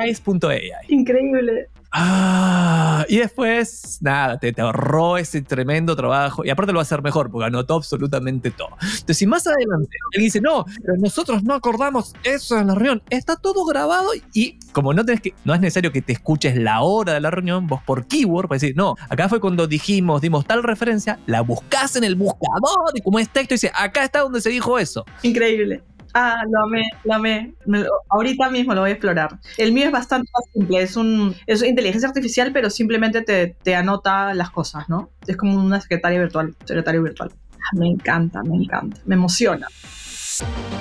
Fireflies.ai. 0.01 0.70
Increíble. 0.88 1.68
Ah, 1.90 3.07
y 3.09 3.16
después, 3.16 3.99
nada, 4.03 4.38
te, 4.38 4.53
te 4.53 4.61
ahorró 4.61 5.16
ese 5.16 5.40
tremendo 5.40 5.96
trabajo. 5.96 6.44
Y 6.44 6.51
aparte 6.51 6.72
lo 6.72 6.76
va 6.76 6.82
a 6.82 6.82
hacer 6.82 7.03
mejor, 7.03 7.30
porque 7.30 7.46
anotó 7.46 7.74
absolutamente 7.74 8.51
todo. 8.51 8.68
Entonces, 8.82 9.16
si 9.16 9.26
más 9.26 9.46
adelante 9.46 9.96
alguien 10.12 10.26
dice, 10.26 10.40
no, 10.40 10.66
pero 10.82 10.96
nosotros 10.99 11.42
no 11.42 11.55
acordamos 11.55 12.12
eso 12.24 12.59
en 12.59 12.66
la 12.66 12.74
reunión, 12.74 13.03
está 13.09 13.36
todo 13.36 13.64
grabado 13.64 14.11
y 14.34 14.59
como 14.72 14.92
no 14.92 15.05
tenés 15.05 15.20
que, 15.22 15.34
no 15.44 15.55
es 15.55 15.61
necesario 15.61 15.90
que 15.90 16.03
te 16.03 16.12
escuches 16.12 16.57
la 16.57 16.82
hora 16.82 17.14
de 17.14 17.20
la 17.20 17.30
reunión, 17.30 17.66
vos 17.66 17.80
por 17.82 18.07
keyword, 18.07 18.49
puedes 18.49 18.62
decir, 18.62 18.76
no, 18.76 18.94
acá 19.09 19.28
fue 19.28 19.40
cuando 19.40 19.66
dijimos, 19.66 20.20
dimos 20.20 20.46
tal 20.46 20.62
referencia, 20.62 21.18
la 21.26 21.40
buscás 21.40 21.96
en 21.96 22.05
el 22.05 22.16
buscador 22.16 22.92
y 22.94 23.01
como 23.01 23.18
es 23.18 23.28
texto, 23.30 23.55
dice, 23.55 23.72
acá 23.74 24.05
está 24.05 24.20
donde 24.20 24.40
se 24.40 24.51
dijo 24.51 24.78
eso. 24.78 25.05
Increíble. 25.22 25.82
Ah, 26.21 26.43
lo 26.51 26.64
amé, 26.64 26.83
lo 27.05 27.14
amé. 27.14 27.53
Me 27.66 27.79
lo- 27.81 27.91
ahorita 28.09 28.51
mismo 28.51 28.75
lo 28.75 28.81
voy 28.81 28.91
a 28.91 28.93
explorar. 28.95 29.39
El 29.57 29.71
mío 29.73 29.85
es 29.87 29.93
bastante 29.93 30.29
más 30.35 30.45
simple, 30.53 30.83
es 30.83 30.97
un 30.97 31.35
es 31.47 31.62
inteligencia 31.62 32.09
artificial, 32.09 32.51
pero 32.53 32.71
simplemente 32.71 33.23
te, 33.23 33.55
te 33.62 33.77
anota 33.77 34.35
las 34.35 34.51
cosas, 34.51 34.89
¿no? 34.89 35.11
Es 35.29 35.37
como 35.37 35.55
una 35.62 35.81
secretaria 35.81 36.19
virtual, 36.19 36.57
secretario 36.64 37.03
virtual. 37.05 37.31
Ah, 37.55 37.77
Me 37.79 37.87
encanta, 37.89 38.43
me 38.43 38.57
encanta, 38.57 39.01
me 39.07 39.14
emociona. 39.14 39.69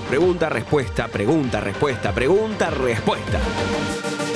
Pregunta, 0.09 0.49
respuesta, 0.49 1.07
pregunta, 1.07 1.59
respuesta, 1.61 2.11
pregunta, 2.13 2.69
respuesta. 2.71 3.39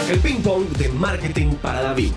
El 0.09 0.19
ping 0.19 0.41
pong 0.43 0.67
de 0.77 0.89
marketing 0.89 1.55
para 1.55 1.81
David. 1.81 2.11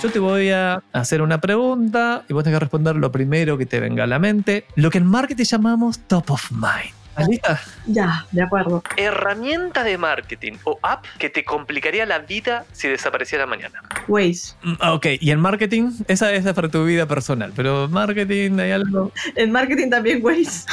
Yo 0.00 0.12
te 0.12 0.20
voy 0.20 0.50
a 0.50 0.80
hacer 0.92 1.22
una 1.22 1.40
pregunta 1.40 2.24
y 2.28 2.32
vos 2.32 2.44
tenés 2.44 2.56
que 2.56 2.60
responder 2.60 2.94
lo 2.94 3.10
primero 3.10 3.58
que 3.58 3.66
te 3.66 3.80
venga 3.80 4.04
a 4.04 4.06
la 4.06 4.20
mente. 4.20 4.64
Lo 4.76 4.90
que 4.90 4.98
en 4.98 5.06
marketing 5.06 5.44
llamamos 5.44 5.98
top 6.06 6.30
of 6.30 6.52
mind. 6.52 6.97
¿Estás 7.18 7.28
lista? 7.28 7.60
Ya, 7.86 8.26
de 8.30 8.42
acuerdo. 8.42 8.82
Herramienta 8.96 9.82
de 9.82 9.98
marketing 9.98 10.52
o 10.64 10.78
app 10.82 11.04
que 11.18 11.28
te 11.28 11.44
complicaría 11.44 12.06
la 12.06 12.20
vida 12.20 12.64
si 12.72 12.86
desapareciera 12.88 13.46
mañana. 13.46 13.82
Waze. 14.06 14.54
Mm, 14.62 14.74
Ok, 14.88 15.06
y 15.20 15.30
en 15.32 15.40
marketing, 15.40 15.90
esa 16.06 16.32
es 16.32 16.44
para 16.52 16.68
tu 16.68 16.84
vida 16.84 17.06
personal, 17.06 17.52
pero 17.56 17.88
marketing 17.88 18.58
hay 18.60 18.70
algo. 18.72 19.12
En 19.34 19.50
marketing 19.50 19.90
también 19.90 20.24
Waze. 20.24 20.66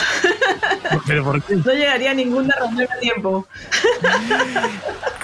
¿Pero 1.08 1.24
por 1.24 1.42
qué? 1.42 1.56
No 1.56 1.74
llegaría 1.74 2.12
a 2.12 2.14
ninguna 2.14 2.54
reunión 2.60 2.88
a 2.96 3.00
tiempo. 3.00 3.48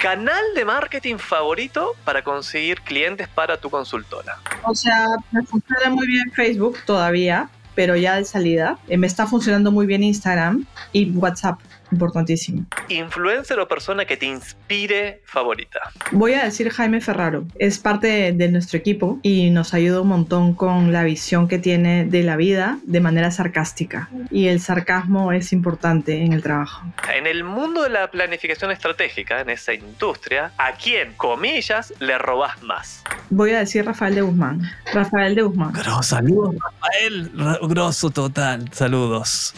Canal 0.01 0.43
de 0.55 0.65
marketing 0.65 1.17
favorito 1.17 1.91
para 2.03 2.23
conseguir 2.23 2.81
clientes 2.81 3.27
para 3.27 3.57
tu 3.57 3.69
consultora. 3.69 4.39
O 4.63 4.73
sea, 4.73 5.05
me 5.31 5.43
funciona 5.43 5.89
muy 5.91 6.07
bien 6.07 6.31
Facebook 6.31 6.79
todavía, 6.85 7.49
pero 7.75 7.95
ya 7.95 8.15
de 8.15 8.25
salida. 8.25 8.77
Eh, 8.87 8.97
Me 8.97 9.07
está 9.07 9.27
funcionando 9.27 9.71
muy 9.71 9.85
bien 9.85 10.03
Instagram 10.03 10.65
y 10.91 11.11
WhatsApp. 11.11 11.59
Importantísimo. 11.91 12.65
Influencer 12.89 13.59
o 13.59 13.67
persona 13.67 14.05
que 14.05 14.17
te 14.17 14.25
inspire 14.25 15.21
favorita. 15.25 15.79
Voy 16.11 16.33
a 16.33 16.43
decir 16.45 16.69
Jaime 16.71 17.01
Ferraro. 17.01 17.45
Es 17.59 17.79
parte 17.79 18.07
de, 18.07 18.31
de 18.33 18.49
nuestro 18.49 18.77
equipo 18.77 19.19
y 19.23 19.49
nos 19.49 19.73
ayuda 19.73 20.01
un 20.01 20.07
montón 20.07 20.53
con 20.53 20.91
la 20.93 21.03
visión 21.03 21.47
que 21.47 21.59
tiene 21.59 22.05
de 22.05 22.23
la 22.23 22.35
vida 22.35 22.77
de 22.83 22.99
manera 23.01 23.31
sarcástica. 23.31 24.09
Y 24.29 24.47
el 24.47 24.59
sarcasmo 24.59 25.31
es 25.31 25.51
importante 25.53 26.23
en 26.23 26.33
el 26.33 26.41
trabajo. 26.43 26.85
En 27.13 27.27
el 27.27 27.43
mundo 27.43 27.83
de 27.83 27.89
la 27.89 28.09
planificación 28.09 28.71
estratégica, 28.71 29.41
en 29.41 29.49
esa 29.49 29.73
industria, 29.73 30.51
¿a 30.57 30.73
quién, 30.73 31.13
comillas, 31.17 31.93
le 31.99 32.17
robás 32.17 32.61
más? 32.63 33.03
Voy 33.29 33.51
a 33.51 33.59
decir 33.59 33.85
Rafael 33.85 34.15
de 34.15 34.21
Guzmán. 34.21 34.61
Rafael 34.93 35.35
de 35.35 35.41
Guzmán. 35.41 35.73
Grosso, 35.73 36.03
saludos, 36.03 36.55
Rafael. 36.59 37.31
Ra- 37.35 37.59
Grosso 37.61 38.09
total, 38.09 38.69
saludos. 38.73 39.53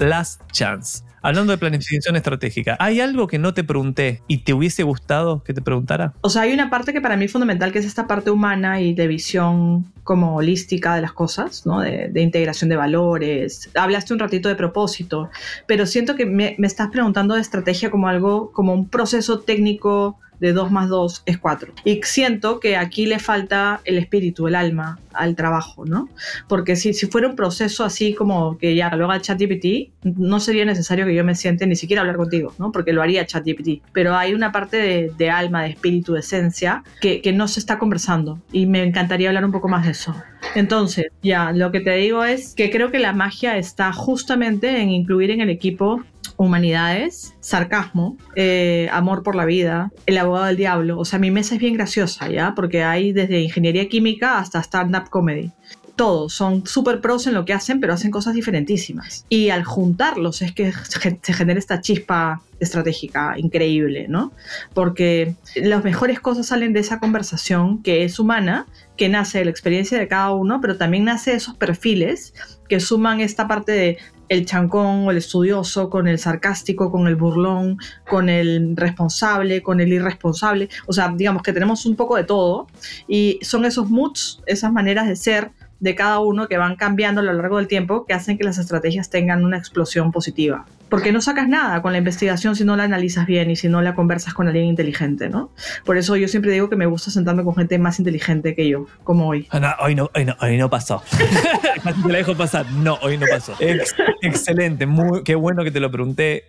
Last 0.00 0.42
Chance. 0.52 1.04
Hablando 1.22 1.52
de 1.52 1.58
planificación 1.58 2.16
estratégica, 2.16 2.76
¿hay 2.78 3.00
algo 3.00 3.26
que 3.26 3.38
no 3.38 3.54
te 3.54 3.64
pregunté 3.64 4.20
y 4.28 4.44
te 4.44 4.52
hubiese 4.52 4.82
gustado 4.82 5.42
que 5.42 5.54
te 5.54 5.62
preguntara? 5.62 6.12
O 6.20 6.28
sea, 6.28 6.42
hay 6.42 6.52
una 6.52 6.68
parte 6.68 6.92
que 6.92 7.00
para 7.00 7.16
mí 7.16 7.24
es 7.24 7.32
fundamental, 7.32 7.72
que 7.72 7.78
es 7.78 7.86
esta 7.86 8.06
parte 8.06 8.30
humana 8.30 8.82
y 8.82 8.92
de 8.92 9.06
visión 9.06 9.90
como 10.02 10.36
holística 10.36 10.94
de 10.94 11.00
las 11.00 11.12
cosas, 11.12 11.64
¿no? 11.64 11.80
De, 11.80 12.08
de 12.08 12.20
integración 12.20 12.68
de 12.68 12.76
valores. 12.76 13.70
Hablaste 13.74 14.12
un 14.12 14.18
ratito 14.18 14.50
de 14.50 14.54
propósito, 14.54 15.30
pero 15.66 15.86
siento 15.86 16.14
que 16.14 16.26
me, 16.26 16.56
me 16.58 16.66
estás 16.66 16.90
preguntando 16.90 17.36
de 17.36 17.40
estrategia 17.40 17.90
como 17.90 18.06
algo, 18.06 18.52
como 18.52 18.74
un 18.74 18.90
proceso 18.90 19.40
técnico 19.40 20.18
de 20.40 20.52
2 20.52 20.70
más 20.70 20.88
2 20.88 21.22
es 21.26 21.38
4. 21.38 21.72
Y 21.84 22.00
siento 22.02 22.60
que 22.60 22.76
aquí 22.76 23.06
le 23.06 23.18
falta 23.18 23.80
el 23.84 23.98
espíritu, 23.98 24.46
el 24.48 24.54
alma 24.54 24.98
al 25.12 25.36
trabajo, 25.36 25.84
¿no? 25.84 26.08
Porque 26.48 26.76
si, 26.76 26.92
si 26.92 27.06
fuera 27.06 27.28
un 27.28 27.36
proceso 27.36 27.84
así 27.84 28.14
como 28.14 28.58
que 28.58 28.74
ya 28.74 28.94
lo 28.96 29.04
haga 29.04 29.20
ChatGPT, 29.20 29.92
no 30.02 30.40
sería 30.40 30.64
necesario 30.64 31.06
que 31.06 31.14
yo 31.14 31.24
me 31.24 31.34
siente 31.34 31.66
ni 31.66 31.76
siquiera 31.76 32.00
hablar 32.00 32.16
contigo, 32.16 32.52
¿no? 32.58 32.72
Porque 32.72 32.92
lo 32.92 33.02
haría 33.02 33.24
ChatGPT. 33.24 33.82
Pero 33.92 34.16
hay 34.16 34.34
una 34.34 34.52
parte 34.52 34.76
de, 34.76 35.12
de 35.16 35.30
alma, 35.30 35.62
de 35.62 35.70
espíritu, 35.70 36.14
de 36.14 36.20
esencia 36.20 36.82
que, 37.00 37.20
que 37.22 37.32
no 37.32 37.48
se 37.48 37.60
está 37.60 37.78
conversando 37.78 38.40
y 38.52 38.66
me 38.66 38.82
encantaría 38.82 39.28
hablar 39.28 39.44
un 39.44 39.52
poco 39.52 39.68
más 39.68 39.84
de 39.84 39.92
eso. 39.92 40.14
Entonces, 40.54 41.06
ya, 41.22 41.52
lo 41.52 41.72
que 41.72 41.80
te 41.80 41.92
digo 41.92 42.24
es 42.24 42.54
que 42.54 42.70
creo 42.70 42.90
que 42.90 42.98
la 42.98 43.12
magia 43.12 43.56
está 43.56 43.92
justamente 43.92 44.80
en 44.80 44.90
incluir 44.90 45.30
en 45.30 45.40
el 45.40 45.50
equipo 45.50 46.02
humanidades, 46.36 47.34
sarcasmo, 47.40 48.16
eh, 48.36 48.88
amor 48.92 49.22
por 49.22 49.34
la 49.34 49.44
vida, 49.44 49.90
el 50.06 50.18
abogado 50.18 50.46
del 50.46 50.56
diablo. 50.56 50.98
O 50.98 51.04
sea, 51.04 51.18
mi 51.18 51.30
mesa 51.30 51.54
es 51.54 51.60
bien 51.60 51.74
graciosa, 51.74 52.28
¿ya? 52.28 52.54
Porque 52.54 52.82
hay 52.82 53.12
desde 53.12 53.40
ingeniería 53.40 53.88
química 53.88 54.38
hasta 54.38 54.60
stand-up 54.60 55.10
comedy. 55.10 55.52
Todos 55.96 56.32
son 56.32 56.66
súper 56.66 57.00
pros 57.00 57.26
en 57.26 57.34
lo 57.34 57.44
que 57.44 57.52
hacen, 57.52 57.80
pero 57.80 57.92
hacen 57.92 58.10
cosas 58.10 58.34
diferentísimas. 58.34 59.26
Y 59.28 59.50
al 59.50 59.64
juntarlos 59.64 60.42
es 60.42 60.52
que 60.52 60.72
se 60.72 61.32
genera 61.32 61.58
esta 61.58 61.80
chispa 61.80 62.42
estratégica 62.58 63.34
increíble, 63.36 64.06
¿no? 64.08 64.32
Porque 64.72 65.36
las 65.54 65.84
mejores 65.84 66.20
cosas 66.20 66.46
salen 66.46 66.72
de 66.72 66.80
esa 66.80 66.98
conversación 66.98 67.82
que 67.82 68.04
es 68.04 68.18
humana, 68.18 68.66
que 68.96 69.08
nace 69.08 69.38
de 69.38 69.44
la 69.44 69.50
experiencia 69.50 69.98
de 69.98 70.08
cada 70.08 70.32
uno, 70.32 70.60
pero 70.60 70.76
también 70.76 71.04
nace 71.04 71.32
de 71.32 71.36
esos 71.36 71.54
perfiles 71.54 72.34
que 72.68 72.80
suman 72.80 73.20
esta 73.20 73.46
parte 73.46 73.72
de 73.72 73.98
el 74.28 74.46
chancón 74.46 75.06
o 75.06 75.10
el 75.10 75.18
estudioso, 75.18 75.90
con 75.90 76.08
el 76.08 76.18
sarcástico, 76.18 76.90
con 76.90 77.06
el 77.06 77.16
burlón, 77.16 77.78
con 78.08 78.28
el 78.28 78.74
responsable, 78.76 79.62
con 79.62 79.80
el 79.80 79.92
irresponsable. 79.92 80.68
O 80.86 80.92
sea, 80.92 81.12
digamos 81.14 81.42
que 81.42 81.52
tenemos 81.52 81.84
un 81.86 81.94
poco 81.94 82.16
de 82.16 82.24
todo 82.24 82.66
y 83.06 83.38
son 83.42 83.64
esos 83.64 83.90
moods, 83.90 84.40
esas 84.46 84.72
maneras 84.72 85.06
de 85.06 85.16
ser 85.16 85.50
de 85.80 85.94
cada 85.94 86.18
uno 86.20 86.48
que 86.48 86.56
van 86.56 86.76
cambiando 86.76 87.20
a 87.20 87.24
lo 87.24 87.32
largo 87.32 87.58
del 87.58 87.66
tiempo 87.68 88.06
que 88.06 88.14
hacen 88.14 88.38
que 88.38 88.44
las 88.44 88.58
estrategias 88.58 89.10
tengan 89.10 89.44
una 89.44 89.58
explosión 89.58 90.12
positiva. 90.12 90.64
Porque 90.88 91.12
no 91.12 91.20
sacas 91.20 91.48
nada 91.48 91.82
con 91.82 91.92
la 91.92 91.98
investigación 91.98 92.54
si 92.56 92.64
no 92.64 92.76
la 92.76 92.84
analizas 92.84 93.26
bien 93.26 93.50
y 93.50 93.56
si 93.56 93.68
no 93.68 93.82
la 93.82 93.94
conversas 93.94 94.32
con 94.34 94.46
alguien 94.46 94.66
inteligente, 94.66 95.28
¿no? 95.28 95.50
Por 95.84 95.96
eso 95.96 96.14
yo 96.16 96.28
siempre 96.28 96.52
digo 96.52 96.70
que 96.70 96.76
me 96.76 96.86
gusta 96.86 97.10
sentarme 97.10 97.42
con 97.42 97.54
gente 97.56 97.78
más 97.78 97.98
inteligente 97.98 98.54
que 98.54 98.68
yo, 98.68 98.86
como 99.02 99.26
hoy. 99.28 99.48
Ah, 99.50 99.60
no, 99.60 99.68
hoy 99.80 99.94
no, 99.94 100.10
hoy 100.14 100.24
no, 100.24 100.36
hoy 100.40 100.56
no 100.56 100.70
pasó. 100.70 101.02
Casi 101.82 102.02
te 102.02 102.08
la 102.12 102.18
dejo 102.18 102.34
pasar. 102.36 102.70
No, 102.72 102.98
hoy 103.02 103.18
no 103.18 103.26
pasó. 103.28 103.54
Ex- 103.58 103.94
excelente, 104.22 104.86
muy, 104.86 105.22
qué 105.24 105.34
bueno 105.34 105.64
que 105.64 105.70
te 105.70 105.80
lo 105.80 105.90
pregunté. 105.90 106.44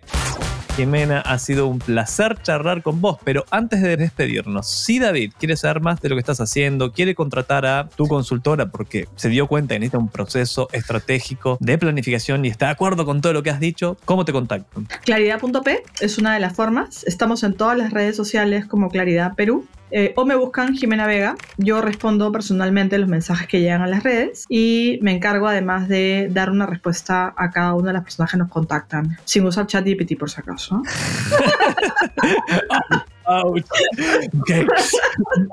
Jimena, 0.76 1.22
ha 1.22 1.38
sido 1.38 1.68
un 1.68 1.78
placer 1.78 2.36
charlar 2.42 2.82
con 2.82 3.00
vos, 3.00 3.16
pero 3.24 3.46
antes 3.50 3.80
de 3.80 3.96
despedirnos, 3.96 4.68
si 4.68 4.98
David 4.98 5.32
quiere 5.38 5.56
saber 5.56 5.80
más 5.80 6.02
de 6.02 6.10
lo 6.10 6.16
que 6.16 6.20
estás 6.20 6.38
haciendo, 6.38 6.92
quiere 6.92 7.14
contratar 7.14 7.64
a 7.64 7.88
tu 7.88 8.06
consultora 8.06 8.66
porque 8.66 9.08
se 9.16 9.30
dio 9.30 9.46
cuenta 9.46 9.74
que 9.74 9.78
necesita 9.78 9.96
un 9.96 10.10
proceso 10.10 10.68
estratégico 10.72 11.56
de 11.60 11.78
planificación 11.78 12.44
y 12.44 12.48
está 12.48 12.66
de 12.66 12.72
acuerdo 12.72 13.06
con 13.06 13.22
todo 13.22 13.32
lo 13.32 13.42
que 13.42 13.48
has 13.48 13.58
dicho, 13.58 13.96
¿cómo 14.04 14.26
te 14.26 14.32
contactan? 14.32 14.86
Claridad.p 15.06 15.82
es 16.02 16.18
una 16.18 16.34
de 16.34 16.40
las 16.40 16.54
formas. 16.54 17.04
Estamos 17.04 17.42
en 17.42 17.54
todas 17.54 17.78
las 17.78 17.90
redes 17.90 18.14
sociales 18.14 18.66
como 18.66 18.90
Claridad 18.90 19.34
Perú. 19.34 19.66
Eh, 19.90 20.12
o 20.16 20.24
me 20.24 20.34
buscan 20.34 20.74
Jimena 20.74 21.06
Vega. 21.06 21.36
Yo 21.56 21.80
respondo 21.80 22.32
personalmente 22.32 22.98
los 22.98 23.08
mensajes 23.08 23.46
que 23.46 23.60
llegan 23.60 23.82
a 23.82 23.86
las 23.86 24.02
redes 24.02 24.44
y 24.48 24.98
me 25.02 25.12
encargo 25.12 25.46
además 25.46 25.88
de 25.88 26.28
dar 26.30 26.50
una 26.50 26.66
respuesta 26.66 27.32
a 27.36 27.50
cada 27.50 27.74
una 27.74 27.88
de 27.88 27.94
las 27.94 28.02
personas 28.02 28.30
que 28.30 28.36
nos 28.36 28.48
contactan, 28.48 29.16
sin 29.24 29.46
usar 29.46 29.66
ChatGPT 29.66 30.18
por 30.18 30.30
si 30.30 30.40
acaso. 30.40 30.82
Ouch. 33.26 33.64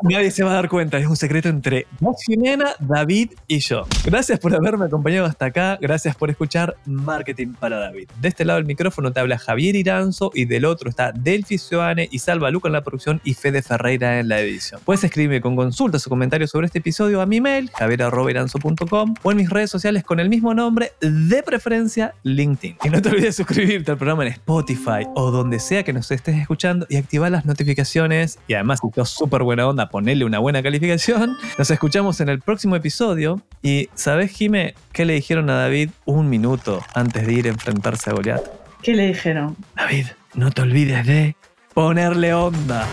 Nadie 0.03 0.32
se 0.32 0.43
va 0.43 0.51
a 0.51 0.53
dar 0.55 0.69
cuenta, 0.69 0.97
es 0.97 1.07
un 1.07 1.15
secreto 1.15 1.49
entre 1.49 1.88
Jimena, 2.26 2.71
David 2.80 3.32
y 3.47 3.59
yo. 3.59 3.86
Gracias 4.05 4.39
por 4.39 4.55
haberme 4.55 4.86
acompañado 4.86 5.26
hasta 5.26 5.45
acá, 5.45 5.78
gracias 5.82 6.15
por 6.15 6.30
escuchar 6.30 6.76
Marketing 6.86 7.53
para 7.53 7.80
David. 7.80 8.09
De 8.21 8.28
este 8.28 8.45
lado 8.45 8.57
del 8.57 8.65
micrófono 8.67 9.11
te 9.11 9.19
habla 9.19 9.38
Javier 9.38 9.76
Iranzo 9.76 10.32
y 10.34 10.45
del 10.45 10.65
otro 10.65 10.89
está 10.89 11.11
Delphi 11.11 11.57
y 12.11 12.19
Salva 12.19 12.51
Luca 12.51 12.69
en 12.69 12.74
la 12.74 12.84
producción 12.84 13.21
y 13.24 13.34
Fede 13.34 13.61
Ferreira 13.61 14.19
en 14.19 14.28
la 14.28 14.39
edición. 14.39 14.82
Puedes 14.86 15.03
escribirme 15.03 15.41
con 15.41 15.55
consultas 15.55 16.05
o 16.05 16.09
comentarios 16.09 16.51
sobre 16.51 16.67
este 16.67 16.80
episodio 16.80 17.21
a 17.21 17.26
mi 17.26 17.41
mail, 17.41 17.71
javier.iranzo.com 17.74 19.15
o 19.24 19.32
en 19.32 19.38
mis 19.38 19.49
redes 19.49 19.71
sociales 19.71 20.03
con 20.03 20.19
el 20.19 20.30
mismo 20.30 20.53
nombre, 20.53 20.91
de 21.01 21.41
preferencia 21.41 22.13
LinkedIn. 22.24 22.78
Y 22.84 22.89
no 22.89 23.01
te 23.01 23.09
olvides 23.09 23.26
de 23.26 23.43
suscribirte 23.43 23.91
al 23.91 23.97
programa 23.97 24.26
en 24.26 24.34
Spotify 24.34 25.07
o 25.15 25.32
donde 25.32 25.59
sea 25.59 25.84
que 25.84 25.93
nos 25.93 26.11
estés 26.11 26.38
escuchando 26.38 26.86
y 26.89 26.97
activar 26.97 27.32
las 27.32 27.45
notificaciones 27.45 27.62
y 28.47 28.53
además 28.53 28.80
si 28.82 28.89
sos 28.93 29.09
súper 29.09 29.43
buena 29.43 29.68
onda, 29.68 29.89
ponerle 29.89 30.26
una 30.26 30.39
buena 30.39 30.61
calificación. 30.61 31.36
Nos 31.57 31.72
escuchamos 31.72 32.20
en 32.22 32.30
el 32.30 32.39
próximo 32.39 32.76
episodio 32.76 33.41
y 33.61 33.89
¿sabes, 33.95 34.32
Jime, 34.32 34.76
qué 34.91 35.05
le 35.05 35.14
dijeron 35.14 35.49
a 35.49 35.55
David 35.55 35.89
un 36.05 36.30
minuto 36.30 36.82
antes 36.93 37.26
de 37.26 37.34
ir 37.34 37.47
a 37.47 37.49
enfrentarse 37.49 38.09
a 38.09 38.14
Goliat? 38.14 38.43
¿Qué 38.82 38.93
le 38.93 39.07
dijeron? 39.07 39.55
David, 39.76 40.07
no 40.34 40.51
te 40.51 40.61
olvides 40.61 41.05
de 41.05 41.36
ponerle 41.74 42.34
onda. 42.34 42.88